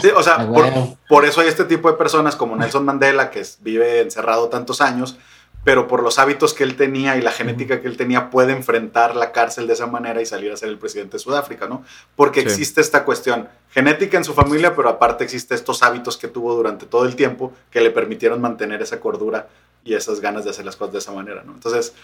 Sí, 0.00 0.08
o 0.14 0.22
sea, 0.22 0.34
Ah, 0.34 0.46
por, 0.46 0.48
bueno. 0.62 0.98
por 1.08 1.24
eso 1.24 1.40
hay 1.40 1.48
este 1.48 1.64
tipo 1.64 1.90
de 1.90 1.96
personas 1.96 2.36
como 2.36 2.56
Nelson 2.56 2.84
Mandela, 2.84 3.30
que 3.30 3.42
vive 3.60 4.00
encerrado 4.00 4.48
tantos 4.48 4.80
años, 4.80 5.16
pero 5.64 5.88
por 5.88 6.02
los 6.02 6.18
hábitos 6.18 6.52
que 6.52 6.62
él 6.62 6.76
tenía 6.76 7.16
y 7.16 7.22
la 7.22 7.30
genética 7.32 7.80
que 7.80 7.88
él 7.88 7.96
tenía, 7.96 8.28
puede 8.30 8.52
enfrentar 8.52 9.16
la 9.16 9.32
cárcel 9.32 9.66
de 9.66 9.72
esa 9.72 9.86
manera 9.86 10.20
y 10.20 10.26
salir 10.26 10.52
a 10.52 10.56
ser 10.58 10.68
el 10.68 10.78
presidente 10.78 11.12
de 11.16 11.18
Sudáfrica, 11.20 11.66
¿no? 11.66 11.82
Porque 12.16 12.40
Sí. 12.42 12.46
existe 12.48 12.80
esta 12.82 13.04
cuestión 13.04 13.48
genética 13.70 14.18
en 14.18 14.24
su 14.24 14.34
familia, 14.34 14.76
pero 14.76 14.90
aparte 14.90 15.24
existe 15.24 15.54
estos 15.54 15.82
hábitos 15.82 16.18
que 16.18 16.28
tuvo 16.28 16.54
durante 16.54 16.84
todo 16.84 17.06
el 17.06 17.16
tiempo 17.16 17.52
que 17.70 17.80
le 17.80 17.90
permitieron 17.90 18.40
mantener 18.42 18.82
esa 18.82 19.00
cordura 19.00 19.48
y 19.84 19.94
esas 19.94 20.20
ganas 20.20 20.44
de 20.44 20.50
hacer 20.50 20.66
las 20.66 20.76
cosas 20.76 20.92
de 20.92 20.98
esa 20.98 21.12
manera, 21.12 21.42
¿no? 21.44 21.52
Entonces, 21.54 21.94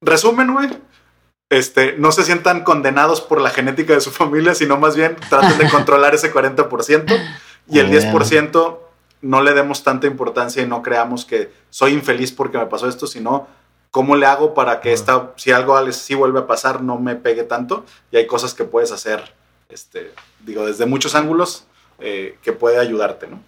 resumen, 0.00 0.52
güey. 0.52 0.68
Este, 1.50 1.94
no 1.96 2.12
se 2.12 2.24
sientan 2.24 2.62
condenados 2.62 3.20
por 3.20 3.40
la 3.40 3.50
genética 3.50 3.94
de 3.94 4.00
su 4.00 4.10
familia, 4.12 4.54
sino 4.54 4.76
más 4.76 4.96
bien 4.96 5.16
traten 5.28 5.58
de 5.58 5.68
controlar 5.70 6.14
ese 6.14 6.32
40% 6.32 7.18
y 7.68 7.78
el 7.78 7.86
Bueno. 7.88 8.18
10% 8.18 8.78
no 9.20 9.42
le 9.42 9.54
demos 9.54 9.82
tanta 9.82 10.06
importancia 10.06 10.62
y 10.62 10.66
no 10.66 10.82
creamos 10.82 11.24
que 11.24 11.50
soy 11.70 11.92
infeliz 11.92 12.32
porque 12.32 12.58
me 12.58 12.66
pasó 12.66 12.88
esto, 12.88 13.06
sino 13.06 13.48
cómo 13.90 14.16
le 14.16 14.26
hago 14.26 14.54
para 14.54 14.80
que 14.80 14.92
esta, 14.92 15.32
si 15.36 15.50
algo 15.50 15.90
sí 15.92 16.14
vuelve 16.14 16.40
a 16.40 16.46
pasar, 16.46 16.82
no 16.82 16.98
me 16.98 17.16
pegue 17.16 17.42
tanto. 17.42 17.84
Y 18.12 18.16
hay 18.16 18.26
cosas 18.26 18.54
que 18.54 18.64
puedes 18.64 18.92
hacer, 18.92 19.34
este, 19.68 20.12
digo, 20.44 20.66
desde 20.66 20.86
muchos 20.86 21.14
ángulos 21.14 21.64
eh, 21.98 22.38
que 22.42 22.52
puede 22.52 22.78
ayudarte, 22.78 23.26
¿no? 23.26 23.40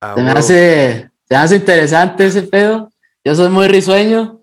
Ah, 0.00 0.14
Se 0.14 0.20
me 0.22 0.28
huevo. 0.28 0.38
hace, 0.38 1.10
se 1.28 1.34
me 1.34 1.36
hace 1.36 1.56
interesante 1.56 2.26
ese 2.26 2.42
pedo. 2.44 2.90
Yo 3.24 3.34
soy 3.34 3.50
muy 3.50 3.68
risueño 3.68 4.39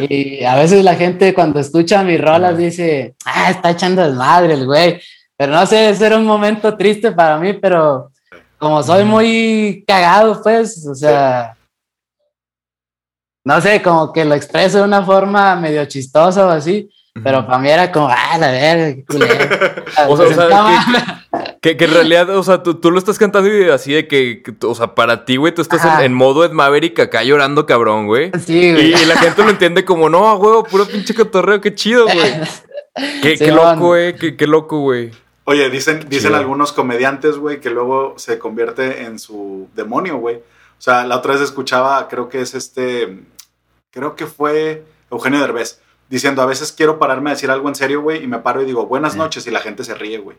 y 0.00 0.44
a 0.44 0.56
veces 0.56 0.84
la 0.84 0.94
gente 0.94 1.32
cuando 1.34 1.60
escucha 1.60 2.02
mis 2.02 2.20
rolas 2.20 2.56
dice, 2.56 3.14
ah, 3.24 3.50
está 3.50 3.70
echando 3.70 4.02
desmadre 4.02 4.54
el 4.54 4.66
güey. 4.66 5.00
Pero 5.36 5.52
no 5.52 5.66
sé, 5.66 5.90
ese 5.90 6.06
era 6.06 6.16
un 6.16 6.26
momento 6.26 6.76
triste 6.76 7.12
para 7.12 7.38
mí, 7.38 7.54
pero 7.54 8.10
como 8.58 8.82
soy 8.82 9.04
muy 9.04 9.84
cagado, 9.86 10.40
pues, 10.42 10.86
o 10.86 10.94
sea, 10.94 11.56
no 13.44 13.60
sé, 13.60 13.82
como 13.82 14.12
que 14.12 14.24
lo 14.24 14.34
expreso 14.34 14.78
de 14.78 14.84
una 14.84 15.02
forma 15.02 15.54
medio 15.56 15.84
chistosa 15.86 16.46
o 16.46 16.50
así, 16.50 16.88
pero 17.22 17.44
para 17.46 17.58
mí 17.58 17.68
era 17.68 17.92
como, 17.92 18.08
ah, 18.08 18.38
la 18.38 18.50
verga, 18.50 18.94
qué 18.94 19.04
culero. 19.04 19.84
O 20.08 20.16
sea, 20.16 20.26
o 20.26 20.28
sea, 20.28 20.28
Sentaba- 20.28 21.23
Que, 21.64 21.76
que 21.78 21.86
en 21.86 21.90
realidad, 21.94 22.28
o 22.36 22.42
sea, 22.42 22.62
tú, 22.62 22.74
tú 22.74 22.90
lo 22.90 22.98
estás 22.98 23.18
cantando 23.18 23.48
y 23.50 23.70
así 23.70 23.92
de 23.94 24.06
que, 24.06 24.42
que- 24.42 24.66
o 24.66 24.74
sea, 24.74 24.94
para 24.94 25.24
ti, 25.24 25.36
güey, 25.36 25.54
tú 25.54 25.62
estás 25.62 25.82
en, 26.02 26.12
modo 26.12 26.44
Ed 26.44 26.50
Maverick 26.52 26.98
acá 27.00 27.24
llorando, 27.24 27.64
cabrón, 27.64 28.06
güey. 28.06 28.30
Sí, 28.44 28.58
Y, 28.58 28.72
güey. 28.72 29.02
y 29.02 29.04
la 29.06 29.16
gente 29.16 29.42
lo 29.42 29.48
entiende 29.48 29.84
como, 29.84 30.10
no, 30.10 30.28
a 30.28 30.34
huevo, 30.34 30.62
puro 30.64 30.86
pinche 30.86 31.14
cotorreo, 31.14 31.60
qué 31.62 31.74
chido, 31.74 32.04
güey. 32.04 32.34
Qué, 33.22 33.50
loco, 33.50 33.86
güey, 33.86 34.14
qué, 34.14 34.36
qué 34.36 34.46
loco, 34.46 34.78
güey. 34.78 35.10
Oye, 35.44 35.68
dicen, 35.68 36.06
dicen 36.08 36.32
algunos 36.34 36.72
comediantes, 36.72 37.38
güey, 37.38 37.60
que 37.60 37.68
luego 37.70 38.14
se 38.18 38.38
convierte 38.38 39.02
en 39.02 39.18
su 39.18 39.68
demonio, 39.74 40.18
güey. 40.18 40.36
O 40.36 40.42
sea, 40.80 41.04
la 41.04 41.16
otra 41.16 41.32
vez 41.32 41.42
escuchaba, 41.42 42.06
creo 42.08 42.28
que 42.28 42.40
es 42.40 42.54
este, 42.54 43.18
creo 43.90 44.14
que 44.14 44.26
fue 44.26 44.84
Eugenio 45.10 45.40
Derbez, 45.40 45.80
diciendo, 46.08 46.40
a 46.42 46.46
veces 46.46 46.70
quiero 46.72 46.98
pararme 47.00 47.30
a 47.30 47.32
decir 47.32 47.50
algo 47.50 47.68
en 47.68 47.74
serio, 47.74 48.00
güey, 48.00 48.22
y 48.22 48.26
me 48.28 48.38
paro 48.38 48.62
y 48.62 48.64
digo, 48.64 48.86
buenas 48.86 49.14
Eh. 49.14 49.18
noches, 49.18 49.44
y 49.46 49.50
la 49.50 49.60
gente 49.60 49.82
se 49.82 49.94
ríe, 49.94 50.18
güey. 50.18 50.36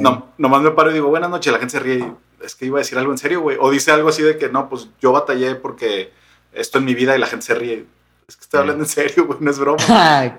No, 0.00 0.28
nomás 0.38 0.62
me 0.62 0.70
paro 0.70 0.90
y 0.90 0.94
digo, 0.94 1.08
buenas 1.08 1.28
noches, 1.28 1.52
la 1.52 1.58
gente 1.58 1.72
se 1.72 1.80
ríe, 1.80 1.98
y 1.98 2.44
es 2.44 2.54
que 2.54 2.66
iba 2.66 2.78
a 2.78 2.82
decir 2.82 2.96
algo 2.98 3.10
en 3.10 3.18
serio, 3.18 3.40
güey. 3.40 3.56
O 3.60 3.70
dice 3.70 3.90
algo 3.90 4.08
así 4.08 4.22
de 4.22 4.38
que, 4.38 4.48
no, 4.48 4.68
pues 4.68 4.88
yo 5.00 5.10
batallé 5.12 5.56
porque 5.56 6.12
esto 6.52 6.78
en 6.78 6.84
mi 6.84 6.94
vida 6.94 7.16
y 7.16 7.18
la 7.18 7.26
gente 7.26 7.46
se 7.46 7.54
ríe. 7.54 7.84
es 8.28 8.36
que 8.36 8.42
estoy 8.42 8.60
hablando 8.60 8.84
en 8.84 8.88
serio, 8.88 9.26
güey, 9.26 9.38
no 9.40 9.50
es 9.50 9.58
broma. 9.58 9.78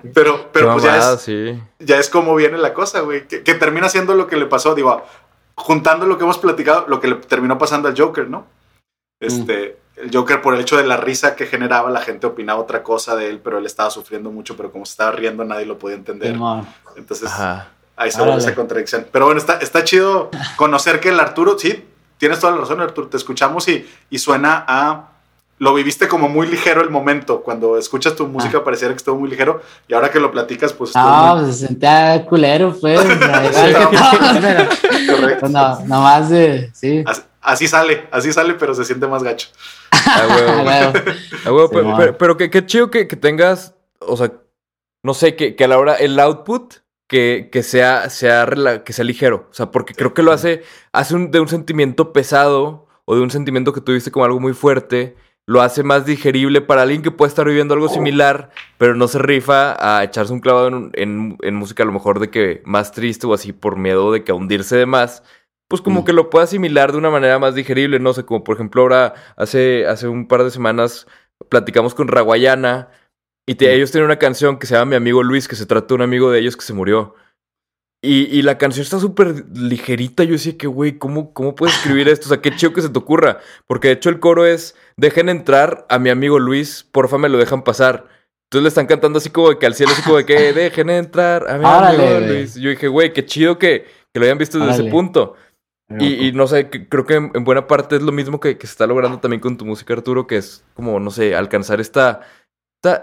Pero, 0.14 0.50
pero 0.52 0.68
Qué 0.68 0.72
pues 0.72 0.84
ya 0.84 0.92
mamada, 0.92 1.14
es, 1.14 1.20
sí. 1.20 1.62
ya 1.78 1.98
es 1.98 2.08
como 2.08 2.34
viene 2.34 2.56
la 2.56 2.72
cosa, 2.72 3.00
güey. 3.00 3.26
Que, 3.28 3.42
que 3.42 3.54
termina 3.54 3.88
siendo 3.88 4.14
lo 4.14 4.26
que 4.26 4.36
le 4.36 4.46
pasó, 4.46 4.74
digo, 4.74 5.02
juntando 5.54 6.06
lo 6.06 6.16
que 6.16 6.24
hemos 6.24 6.38
platicado, 6.38 6.86
lo 6.88 7.00
que 7.00 7.08
le 7.08 7.14
terminó 7.16 7.58
pasando 7.58 7.88
al 7.88 7.98
Joker, 7.98 8.28
¿no? 8.28 8.46
Este, 9.20 9.78
el 9.96 10.14
Joker 10.14 10.40
por 10.40 10.54
el 10.54 10.60
hecho 10.60 10.76
de 10.76 10.86
la 10.86 10.96
risa 10.96 11.34
que 11.34 11.46
generaba, 11.46 11.90
la 11.90 12.00
gente 12.00 12.26
opinaba 12.26 12.60
otra 12.60 12.82
cosa 12.82 13.16
de 13.16 13.28
él, 13.28 13.40
pero 13.40 13.58
él 13.58 13.66
estaba 13.66 13.90
sufriendo 13.90 14.30
mucho, 14.30 14.56
pero 14.56 14.70
como 14.70 14.86
se 14.86 14.92
estaba 14.92 15.10
riendo 15.10 15.44
nadie 15.44 15.66
lo 15.66 15.78
podía 15.78 15.96
entender. 15.96 16.36
Entonces, 16.96 17.28
Ajá. 17.30 17.72
Ahí 17.98 18.10
se 18.10 18.18
vuelve 18.22 18.38
esa 18.38 18.54
contradicción. 18.54 19.06
Pero 19.12 19.26
bueno, 19.26 19.40
está, 19.40 19.54
está 19.58 19.84
chido 19.84 20.30
conocer 20.56 21.00
que 21.00 21.08
el 21.10 21.20
Arturo, 21.20 21.58
sí, 21.58 21.84
tienes 22.18 22.40
toda 22.40 22.52
la 22.54 22.60
razón, 22.60 22.80
Arturo, 22.80 23.08
te 23.08 23.16
escuchamos 23.16 23.68
y, 23.68 23.86
y 24.10 24.18
suena 24.18 24.64
a... 24.66 25.10
Lo 25.60 25.74
viviste 25.74 26.06
como 26.06 26.28
muy 26.28 26.46
ligero 26.46 26.82
el 26.82 26.88
momento. 26.90 27.40
Cuando 27.42 27.76
escuchas 27.76 28.14
tu 28.14 28.28
música 28.28 28.62
pareciera 28.62 28.94
que 28.94 28.98
estuvo 28.98 29.18
muy 29.18 29.28
ligero 29.28 29.60
y 29.88 29.94
ahora 29.94 30.08
que 30.08 30.20
lo 30.20 30.30
platicas, 30.30 30.72
pues 30.72 30.94
No, 30.94 31.34
muy- 31.34 31.42
pues 31.46 31.56
se 31.58 31.66
sentía 31.66 32.24
culero, 32.26 32.76
pues. 32.80 33.00
pero- 35.06 35.38
pues 35.40 35.50
no, 35.52 35.80
nomás 35.86 36.30
de. 36.30 36.70
Sí. 36.74 37.02
Así, 37.06 37.22
así 37.40 37.68
sale, 37.68 38.06
así 38.10 38.32
sale, 38.32 38.54
pero 38.54 38.74
se 38.74 38.84
siente 38.84 39.06
más 39.06 39.22
gacho. 39.24 39.48
A 39.90 40.26
huevo. 40.28 40.62
Huevo. 40.64 40.92
A 41.44 41.52
huevo, 41.52 41.68
Sí, 41.68 41.94
pero, 41.96 42.18
pero 42.18 42.36
que, 42.36 42.50
qué 42.50 42.64
chido 42.66 42.90
que, 42.90 43.08
que 43.08 43.16
tengas, 43.16 43.74
o 44.00 44.16
sea, 44.16 44.32
no 45.02 45.14
sé, 45.14 45.34
que, 45.36 45.56
que 45.56 45.64
a 45.64 45.68
la 45.68 45.78
hora 45.78 45.94
el 45.94 46.18
output 46.20 46.74
que, 47.08 47.48
que 47.50 47.62
sea, 47.62 48.10
sea 48.10 48.46
que 48.84 48.92
sea 48.92 49.04
ligero. 49.04 49.48
O 49.50 49.54
sea, 49.54 49.70
porque 49.70 49.94
creo 49.94 50.14
que 50.14 50.22
lo 50.22 50.30
hace, 50.32 50.62
hace 50.92 51.14
un- 51.14 51.30
de 51.30 51.40
un 51.40 51.48
sentimiento 51.48 52.12
pesado 52.12 52.86
o 53.06 53.14
de 53.16 53.22
un 53.22 53.30
sentimiento 53.30 53.72
que 53.72 53.80
tuviste 53.80 54.10
como 54.10 54.24
algo 54.26 54.38
muy 54.40 54.52
fuerte, 54.52 55.16
lo 55.46 55.62
hace 55.62 55.82
más 55.82 56.04
digerible 56.04 56.60
para 56.60 56.82
alguien 56.82 57.00
que 57.00 57.10
puede 57.10 57.30
estar 57.30 57.46
viviendo 57.46 57.72
algo 57.72 57.88
similar, 57.88 58.50
pero 58.76 58.94
no 58.94 59.08
se 59.08 59.18
rifa 59.18 59.74
a 59.80 60.04
echarse 60.04 60.32
un 60.34 60.40
clavado 60.40 60.68
en, 60.68 60.90
en- 60.94 61.38
en 61.40 61.54
música 61.54 61.82
a 61.82 61.86
lo 61.86 61.92
mejor 61.92 62.20
de 62.20 62.28
que 62.30 62.60
más 62.66 62.92
triste 62.92 63.26
o 63.26 63.32
así 63.32 63.54
por 63.54 63.76
miedo 63.78 64.12
de 64.12 64.22
que 64.24 64.32
a 64.32 64.34
hundirse 64.34 64.76
de 64.76 64.84
más. 64.84 65.22
Pues 65.66 65.80
como 65.82 66.02
Mm. 66.02 66.04
que 66.04 66.12
lo 66.12 66.28
pueda 66.30 66.44
asimilar 66.44 66.92
de 66.92 66.98
una 66.98 67.08
manera 67.10 67.38
más 67.38 67.54
digerible, 67.54 67.98
no 67.98 68.12
sé, 68.12 68.24
como 68.26 68.44
por 68.44 68.56
ejemplo 68.56 68.82
ahora 68.82 69.14
hace, 69.36 69.86
hace 69.86 70.06
un 70.08 70.28
par 70.28 70.44
de 70.44 70.50
semanas 70.50 71.06
platicamos 71.48 71.94
con 71.94 72.08
Raguayana 72.08 72.88
y 73.48 73.54
te- 73.56 73.74
ellos 73.74 73.90
tienen 73.90 74.04
una 74.06 74.18
canción 74.18 74.58
que 74.58 74.66
se 74.66 74.74
llama 74.74 74.90
Mi 74.90 74.96
amigo 74.96 75.22
Luis, 75.22 75.48
que 75.48 75.56
se 75.56 75.66
trata 75.66 75.88
de 75.88 75.94
un 75.94 76.02
amigo 76.02 76.30
de 76.30 76.38
ellos 76.40 76.56
que 76.56 76.64
se 76.64 76.72
murió. 76.74 77.14
Y, 78.00 78.26
y 78.26 78.42
la 78.42 78.58
canción 78.58 78.84
está 78.84 79.00
súper 79.00 79.44
ligerita. 79.56 80.22
Yo 80.22 80.32
decía 80.32 80.56
que, 80.56 80.68
güey, 80.68 80.98
¿cómo, 80.98 81.32
¿cómo 81.34 81.56
puedes 81.56 81.74
escribir 81.76 82.08
esto? 82.08 82.26
O 82.26 82.28
sea, 82.28 82.40
qué 82.40 82.54
chido 82.54 82.72
que 82.72 82.80
se 82.82 82.88
te 82.90 82.98
ocurra. 82.98 83.38
Porque 83.66 83.88
de 83.88 83.94
hecho 83.94 84.08
el 84.10 84.20
coro 84.20 84.46
es, 84.46 84.76
dejen 84.96 85.28
entrar 85.28 85.84
a 85.88 85.98
mi 85.98 86.08
amigo 86.10 86.38
Luis, 86.38 86.86
porfa 86.92 87.18
me 87.18 87.28
lo 87.28 87.38
dejan 87.38 87.64
pasar. 87.64 88.06
Entonces 88.46 88.62
le 88.62 88.68
están 88.68 88.86
cantando 88.86 89.18
así 89.18 89.30
como 89.30 89.48
de 89.50 89.58
que 89.58 89.66
al 89.66 89.74
cielo, 89.74 89.92
así 89.92 90.02
como 90.02 90.18
de 90.18 90.26
que 90.26 90.52
dejen 90.52 90.90
entrar 90.90 91.48
a 91.50 91.58
mi 91.58 91.64
amigo. 91.88 92.02
Luis. 92.34 92.54
Yo 92.54 92.70
dije, 92.70 92.86
güey, 92.86 93.12
qué 93.12 93.26
chido 93.26 93.58
que, 93.58 93.84
que 94.12 94.20
lo 94.20 94.26
hayan 94.26 94.38
visto 94.38 94.58
desde 94.58 94.70
ese 94.74 94.82
punto. 94.92 95.34
Y, 95.98 96.28
y 96.28 96.32
no 96.32 96.46
sé, 96.46 96.68
creo 96.68 97.04
que 97.06 97.14
en, 97.14 97.30
en 97.34 97.44
buena 97.44 97.66
parte 97.66 97.96
es 97.96 98.02
lo 98.02 98.12
mismo 98.12 98.38
que, 98.40 98.58
que 98.58 98.66
se 98.66 98.72
está 98.72 98.86
logrando 98.86 99.18
también 99.20 99.40
con 99.40 99.56
tu 99.56 99.64
música, 99.64 99.94
Arturo, 99.94 100.26
que 100.26 100.36
es 100.36 100.62
como, 100.74 101.00
no 101.00 101.10
sé, 101.10 101.34
alcanzar 101.34 101.80
esta 101.80 102.20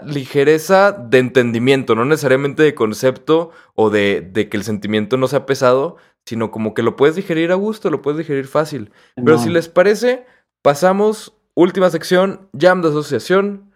ligereza 0.04 0.92
de 0.92 1.18
entendimiento, 1.18 1.94
no 1.94 2.04
necesariamente 2.04 2.62
de 2.62 2.74
concepto 2.74 3.50
o 3.74 3.90
de, 3.90 4.20
de 4.20 4.48
que 4.48 4.56
el 4.56 4.64
sentimiento 4.64 5.16
no 5.16 5.28
sea 5.28 5.46
pesado, 5.46 5.96
sino 6.24 6.50
como 6.50 6.74
que 6.74 6.82
lo 6.82 6.96
puedes 6.96 7.14
digerir 7.16 7.52
a 7.52 7.56
gusto, 7.56 7.90
lo 7.90 8.02
puedes 8.02 8.18
digerir 8.18 8.46
fácil. 8.48 8.90
Pero 9.16 9.38
si 9.38 9.48
les 9.50 9.68
parece, 9.68 10.26
pasamos, 10.62 11.34
última 11.54 11.90
sección, 11.90 12.48
jam 12.58 12.82
de 12.82 12.88
asociación. 12.88 13.72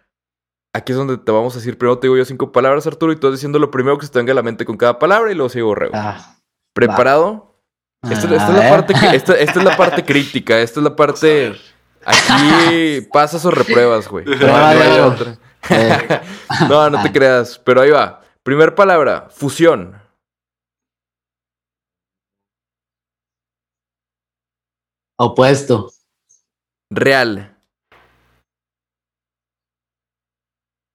Aquí 0.75 0.93
es 0.93 0.99
donde 0.99 1.19
te 1.19 1.33
vamos 1.33 1.55
a 1.55 1.59
decir, 1.59 1.77
primero 1.77 1.99
te 1.99 2.07
digo 2.07 2.17
yo 2.17 2.25
cinco 2.25 2.51
palabras, 2.53 2.87
Arturo, 2.87 3.13
y 3.13 3.17
tú 3.17 3.27
vas 3.27 3.37
diciendo 3.37 3.59
lo 3.59 3.71
primero 3.71 3.99
que 3.99 4.07
se 4.07 4.13
te 4.13 4.19
venga 4.21 4.33
a 4.33 4.37
la 4.37 4.43
mente 4.43 4.65
con 4.65 4.77
cada 4.77 4.99
palabra 4.99 5.31
y 5.31 5.35
luego 5.35 5.49
sigo 5.49 5.67
Borrego. 5.69 5.93
Ah, 5.95 6.37
¿Preparado? 6.75 7.57
Esta, 8.05 8.35
esta 8.35 8.47
a 8.47 8.49
es 8.49 8.55
la 8.55 8.61
ver. 8.61 8.71
parte 8.71 8.95
que- 8.95 9.17
esta, 9.17 9.35
esta 9.35 9.59
es 9.59 9.65
la 9.65 9.77
parte 9.77 10.05
crítica, 10.05 10.59
esta 10.61 10.81
es 10.81 10.85
la 10.85 10.97
parte... 10.97 11.55
Aquí 12.03 13.07
pasas 13.13 13.45
o 13.45 13.51
repruebas, 13.51 14.09
güey. 14.09 14.25
No 14.25 15.17
Eh, 15.69 16.21
No, 16.69 16.89
no 16.91 17.03
te 17.03 17.13
creas, 17.13 17.59
pero 17.59 17.81
ahí 17.83 17.91
va. 17.91 18.23
Primer 18.43 18.75
palabra, 18.75 19.29
fusión. 19.31 20.01
opuesto. 25.21 25.93
Real. 26.91 27.55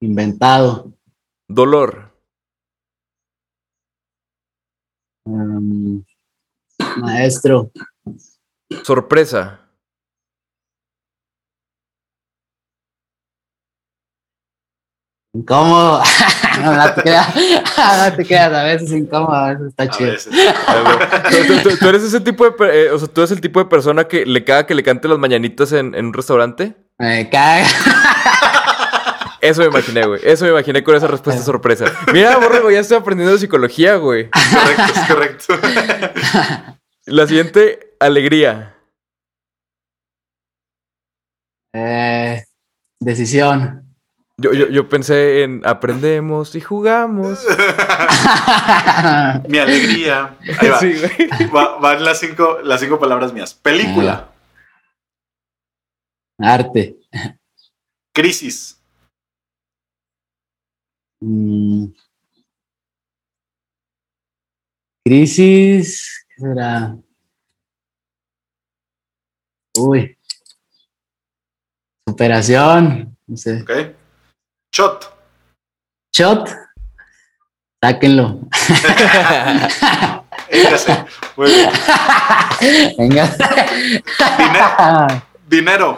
Inventado. 0.00 0.92
Dolor. 1.48 2.12
Mm, 5.26 6.00
maestro. 6.98 7.70
Sorpresa. 8.84 9.65
Incómodo. 15.36 16.02
no, 16.62 16.72
no 16.74 16.94
te 16.94 17.02
creas. 17.02 17.28
no 18.10 18.16
te 18.16 18.24
creas. 18.24 18.52
A 18.52 18.62
veces 18.64 18.90
incómodo, 18.92 19.34
a 19.34 19.48
veces 19.50 19.66
está 19.68 19.82
A 19.82 19.88
chido. 19.90 20.10
veces. 20.12 20.32
Tú, 20.32 21.46
tú- 21.62 21.68
tú- 21.70 21.76
tú 21.76 21.88
eres 21.88 22.02
ese 22.04 22.20
tipo 22.20 22.48
de... 22.48 22.54
eh, 22.86 22.90
o 22.90 22.98
sea, 22.98 23.08
tú 23.08 23.20
eres 23.20 23.32
el 23.32 23.40
tipo 23.40 23.60
de 23.60 23.66
persona 23.66 24.04
que 24.04 24.24
le 24.24 24.44
caga 24.44 24.66
que 24.66 24.74
le 24.74 24.82
cante 24.82 25.08
las 25.08 25.18
mañanitas 25.18 25.72
en, 25.72 25.94
en 25.94 26.06
un 26.06 26.12
restaurante. 26.14 26.74
Me 26.98 27.28
caga. 27.28 27.66
Eso 29.42 29.60
me 29.60 29.66
imaginé, 29.68 30.06
güey. 30.06 30.20
Eso 30.24 30.44
me 30.46 30.50
imaginé 30.52 30.82
con 30.82 30.96
esa 30.96 31.06
respuesta 31.06 31.42
sorpresa. 31.42 31.84
Mira, 32.12 32.36
Borrego, 32.38 32.70
ya 32.70 32.80
estoy 32.80 32.96
aprendiendo 32.96 33.32
de 33.34 33.38
psicología, 33.38 33.96
güey. 33.96 34.30
correcto, 34.30 34.82
es 35.00 35.06
correcto. 35.08 35.54
La 37.04 37.26
siguiente, 37.26 37.94
alegría. 38.00 38.74
Eh, 41.74 42.42
decisión. 43.00 43.85
Yo, 44.38 44.52
yo, 44.52 44.68
yo 44.68 44.86
pensé 44.88 45.44
en 45.44 45.62
aprendemos 45.64 46.54
y 46.54 46.60
jugamos. 46.60 47.42
Mi 49.48 49.58
alegría. 49.58 50.36
Ahí 50.60 50.68
va. 50.68 50.78
Sí, 50.78 50.92
güey. 50.92 51.50
Va- 51.50 51.78
van 51.78 52.04
las 52.04 52.20
cinco, 52.20 52.58
las 52.62 52.80
cinco 52.80 52.98
palabras 52.98 53.32
mías. 53.32 53.54
Película, 53.54 54.30
Arte. 56.38 56.96
crisis, 58.14 58.74
Mm. 61.22 61.86
Crisis. 65.02 66.26
¿Qué 66.28 66.42
será? 66.42 66.94
Uy. 69.78 70.18
Superación. 72.06 73.16
No 73.26 73.36
sé. 73.38 73.62
¿ok? 73.62 73.70
Shot, 74.76 75.08
Shot. 76.12 76.50
Sáquenlo. 77.82 78.40
Venga. 82.98 83.24
Dinero, 84.36 85.22
dinero, 85.48 85.88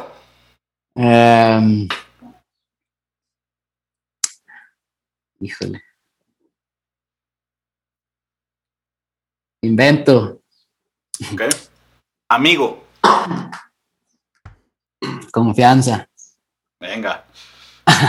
Em, 0.94 1.88
híjole. 5.40 5.82
Invento. 9.62 10.40
¿ok? 11.32 11.42
Amigo, 12.28 12.84
Confianza. 15.32 16.08
venga. 16.80 17.24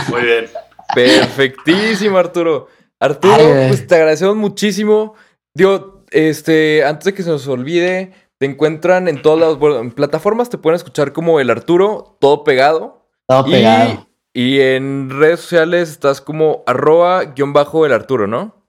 Muy 0.08 0.22
bien. 0.22 0.46
Perfectísimo, 0.94 2.18
Arturo. 2.18 2.68
Arturo, 2.98 3.34
Ay, 3.34 3.68
pues 3.68 3.86
te 3.86 3.94
agradecemos 3.94 4.36
muchísimo. 4.36 5.14
Digo, 5.54 6.04
este, 6.10 6.84
antes 6.84 7.04
de 7.06 7.14
que 7.14 7.22
se 7.22 7.30
nos 7.30 7.46
olvide, 7.48 8.12
te 8.38 8.46
encuentran 8.46 9.08
en 9.08 9.22
todas 9.22 9.38
las 9.38 9.58
bueno, 9.58 9.78
en 9.78 9.90
plataformas, 9.92 10.50
te 10.50 10.58
pueden 10.58 10.76
escuchar 10.76 11.12
como 11.12 11.40
el 11.40 11.50
Arturo, 11.50 12.16
todo 12.20 12.44
pegado. 12.44 13.06
Todo 13.26 13.46
Y, 13.48 13.52
pegado. 13.52 14.06
y 14.34 14.60
en 14.60 15.08
redes 15.10 15.40
sociales 15.40 15.90
estás 15.90 16.20
como 16.20 16.62
arroba 16.66 17.24
guion 17.24 17.52
bajo 17.52 17.86
el 17.86 17.92
Arturo, 17.92 18.26
¿no? 18.26 18.66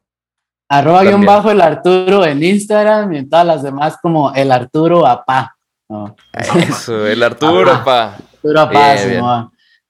Arroba 0.69 1.01
guion 1.01 1.13
también. 1.13 1.27
bajo 1.35 1.51
el 1.51 1.61
Arturo 1.61 2.25
en 2.25 2.43
Instagram 2.43 3.11
y 3.13 3.17
en 3.17 3.29
todas 3.29 3.45
las 3.45 3.63
demás 3.63 3.97
como 4.01 4.33
el 4.33 4.51
Arturo 4.51 5.05
Apá. 5.05 5.57
No, 5.89 6.15
Eso, 6.33 7.05
el 7.05 7.21
Arturo, 7.21 7.83
pa. 7.83 8.15
Arturo 8.35 8.61
Apá, 8.61 8.93
Bien, 8.93 9.09
bien. 9.09 9.23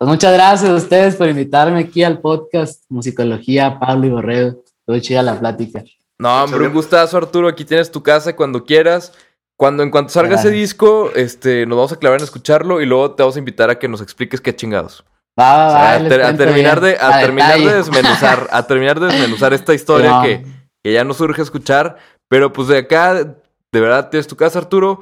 Pues 0.02 0.10
muchas 0.10 0.34
gracias 0.34 0.68
a 0.72 0.74
ustedes 0.74 1.16
por 1.16 1.30
invitarme 1.30 1.78
aquí 1.78 2.02
al 2.04 2.22
podcast 2.22 2.86
Musicología, 2.90 3.78
Pablo 3.80 4.08
y 4.08 4.10
Borrego. 4.10 4.64
Estuvo 4.80 4.98
chida 4.98 5.22
la 5.22 5.40
plática. 5.40 5.84
No, 6.18 6.44
hombre, 6.44 6.66
un 6.66 6.74
gustazo, 6.74 7.18
Arturo. 7.18 7.48
Aquí 7.48 7.66
tienes 7.66 7.92
tu 7.92 8.02
casa 8.02 8.36
cuando 8.36 8.66
quieras. 8.66 9.14
Cuando 9.56 9.84
en 9.84 9.92
cuanto 9.92 10.12
salga 10.12 10.38
ese 10.38 10.50
disco, 10.50 11.12
este, 11.14 11.68
nos 11.68 11.76
vamos 11.78 11.92
a 11.92 11.98
clavar 11.98 12.18
en 12.20 12.24
escucharlo 12.24 12.82
y 12.82 12.88
luego 12.88 13.12
te 13.12 13.22
vamos 13.22 13.36
a 13.36 13.38
invitar 13.40 13.70
a 13.70 13.78
que 13.78 13.88
nos 13.88 14.02
expliques 14.02 14.42
qué 14.42 14.56
chingados. 14.56 15.06
Va, 15.40 15.56
va, 15.56 15.68
O 15.70 15.74
va, 15.74 15.80
sea, 15.82 15.94
a, 15.94 16.00
les 16.00 16.10
ter- 16.10 16.22
a 16.24 16.36
terminar 16.36 16.82
bien, 16.82 16.94
de, 16.98 17.00
a 17.00 17.20
terminar 17.20 17.60
de 17.60 17.74
desmenuzar, 17.76 18.48
a 18.52 18.66
terminar 18.66 19.00
de 19.00 19.06
desmenuzar 19.06 19.54
esta 19.54 19.76
historia 19.76 20.20
Sí, 20.24 20.28
que, 20.28 20.46
que 20.84 20.94
ya 20.94 21.04
no 21.04 21.14
surge 21.14 21.44
escuchar, 21.44 21.98
pero 22.28 22.52
pues 22.52 22.70
de 22.70 22.80
acá, 22.80 23.14
de 23.24 23.80
verdad 23.80 24.10
tienes 24.10 24.26
tu 24.26 24.36
casa, 24.36 24.58
Arturo, 24.58 25.02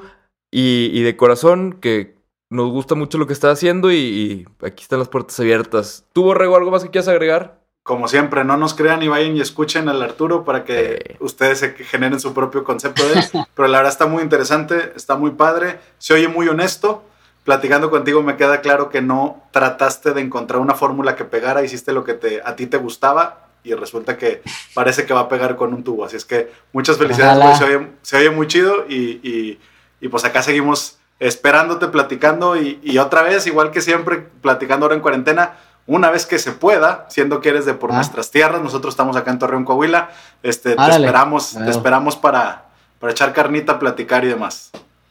y, 0.50 0.90
y 0.92 1.00
de 1.04 1.16
corazón 1.16 1.78
que 1.80 2.19
nos 2.50 2.70
gusta 2.70 2.94
mucho 2.94 3.16
lo 3.18 3.26
que 3.26 3.32
estás 3.32 3.52
haciendo 3.58 3.90
y, 3.90 3.96
y 3.96 4.46
aquí 4.66 4.82
están 4.82 4.98
las 4.98 5.08
puertas 5.08 5.38
abiertas. 5.40 6.04
¿Tú, 6.12 6.24
Borrego, 6.24 6.56
algo 6.56 6.70
más 6.70 6.82
que 6.82 6.90
quieras 6.90 7.08
agregar? 7.08 7.58
Como 7.82 8.08
siempre, 8.08 8.44
no 8.44 8.56
nos 8.58 8.74
crean 8.74 9.02
y 9.02 9.08
vayan 9.08 9.36
y 9.36 9.40
escuchen 9.40 9.88
al 9.88 10.02
Arturo 10.02 10.44
para 10.44 10.64
que 10.64 10.94
Eh. 10.94 11.16
ustedes 11.20 11.60
se 11.60 11.70
generen 11.72 12.20
su 12.20 12.34
propio 12.34 12.62
concepto 12.64 13.06
de 13.08 13.14
él. 13.20 13.24
Pero 13.54 13.68
la 13.68 13.78
verdad 13.78 13.92
está 13.92 14.06
muy 14.06 14.22
interesante, 14.22 14.92
está 14.96 15.16
muy 15.16 15.30
padre, 15.30 15.80
se 15.98 16.12
oye 16.14 16.28
muy 16.28 16.46
honesto. 16.48 17.04
Platicando 17.44 17.90
contigo 17.90 18.22
me 18.22 18.36
queda 18.36 18.60
claro 18.60 18.90
que 18.90 19.00
no 19.00 19.42
trataste 19.50 20.12
de 20.12 20.20
encontrar 20.20 20.60
una 20.60 20.74
fórmula 20.74 21.16
que 21.16 21.24
pegara, 21.24 21.64
hiciste 21.64 21.92
lo 21.92 22.04
que 22.04 22.12
te, 22.12 22.42
a 22.44 22.54
ti 22.54 22.66
te 22.66 22.76
gustaba 22.76 23.46
y 23.64 23.72
resulta 23.74 24.18
que 24.18 24.42
parece 24.74 25.06
que 25.06 25.14
va 25.14 25.20
a 25.20 25.28
pegar 25.28 25.56
con 25.56 25.72
un 25.72 25.82
tubo. 25.82 26.04
Así 26.04 26.16
es 26.16 26.26
que 26.26 26.52
muchas 26.72 26.98
felicidades, 26.98 27.42
güey, 27.42 27.56
se, 27.56 27.64
oye, 27.64 27.86
se 28.02 28.16
oye 28.18 28.30
muy 28.30 28.46
chido 28.46 28.84
y, 28.88 29.20
y- 29.22 29.58
y 30.02 30.08
pues 30.08 30.24
acá 30.26 30.42
seguimos 30.42 30.98
esperándote, 31.20 31.86
platicando 31.88 32.56
y, 32.56 32.80
y 32.82 32.98
otra 32.98 33.22
vez, 33.22 33.46
igual 33.46 33.70
que 33.70 33.80
siempre, 33.80 34.26
platicando 34.42 34.86
ahora 34.86 34.96
en 34.96 35.02
cuarentena, 35.02 35.52
una 35.86 36.10
vez 36.10 36.26
que 36.26 36.38
se 36.38 36.52
pueda, 36.52 37.06
siendo 37.08 37.40
que 37.40 37.50
eres 37.50 37.64
de 37.66 37.74
por 37.74 37.92
Ah. 37.92 37.96
nuestras 37.96 38.30
tierras, 38.30 38.60
nosotros 38.62 38.92
estamos 38.94 39.16
acá 39.16 39.30
en 39.30 39.38
Torreón, 39.38 39.64
Coahuila, 39.64 40.10
este, 40.42 40.74
te 40.74 40.82
esperamos, 40.90 41.52
te 41.52 41.70
esperamos 41.70 42.16
para, 42.16 42.66
para 42.98 43.12
echar 43.12 43.32
carnita, 43.32 43.78
platicar 43.78 44.24
y 44.24 44.28
demás. 44.28 44.70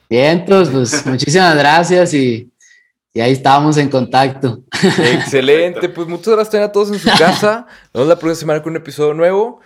Vientos, 0.09 0.69
pues 0.69 1.05
muchísimas 1.05 1.55
gracias 1.55 2.13
y, 2.13 2.51
y 3.13 3.19
ahí 3.21 3.33
estábamos 3.33 3.77
en 3.77 3.89
contacto. 3.89 4.61
Excelente, 5.13 5.89
pues 5.89 6.07
muchas 6.07 6.33
gracias 6.35 6.63
a 6.63 6.71
todos 6.71 6.89
en 6.91 6.99
su 6.99 7.09
casa. 7.17 7.65
Nos 7.93 7.93
vemos 7.93 8.07
la 8.09 8.15
próxima 8.15 8.39
semana 8.39 8.63
con 8.63 8.71
un 8.71 8.77
episodio 8.77 9.13
nuevo. 9.13 9.59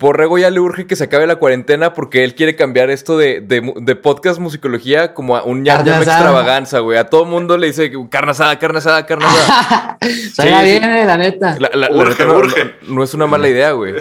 Porrego 0.00 0.38
ya 0.38 0.48
le 0.48 0.58
urge 0.60 0.86
que 0.86 0.96
se 0.96 1.04
acabe 1.04 1.26
la 1.26 1.36
cuarentena 1.36 1.92
porque 1.92 2.24
él 2.24 2.34
quiere 2.34 2.56
cambiar 2.56 2.88
esto 2.88 3.18
de, 3.18 3.42
de, 3.42 3.96
podcast 3.96 4.40
musicología 4.40 5.12
como 5.12 5.36
a 5.36 5.42
un 5.42 5.62
ya 5.62 5.78
extravaganza, 5.78 6.78
güey. 6.78 6.96
A 6.96 7.04
todo 7.04 7.26
mundo 7.26 7.58
le 7.58 7.66
dice 7.66 7.92
carne 8.08 8.30
asada, 8.30 8.58
carne 8.58 8.78
asada, 8.78 9.04
carne 9.04 9.26
asada. 9.26 9.98
Suena 10.34 10.60
sí. 10.60 10.64
bien, 10.70 10.84
eh, 10.84 11.04
la 11.04 11.18
neta. 11.18 11.54
La, 11.60 11.68
la- 11.74 11.90
la 11.90 11.96
Urge, 11.96 12.08
neta 12.12 12.24
no, 12.24 12.34
urge. 12.38 12.64
no- 12.88 12.94
no 12.94 13.02
es 13.04 13.12
una 13.12 13.26
mala 13.26 13.46
idea, 13.46 13.72
güey. 13.72 13.96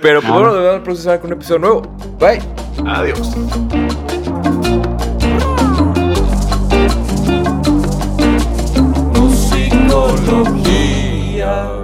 Pero 0.00 0.22
pues 0.22 0.32
No. 0.32 0.40
bueno, 0.50 0.82
próxima 0.82 1.02
semana 1.02 1.20
con 1.20 1.30
un 1.30 1.36
episodio 1.36 1.58
nuevo. 1.58 1.82
Bye. 2.18 2.40
Adiós. 2.86 3.34
musicología. 10.54 11.83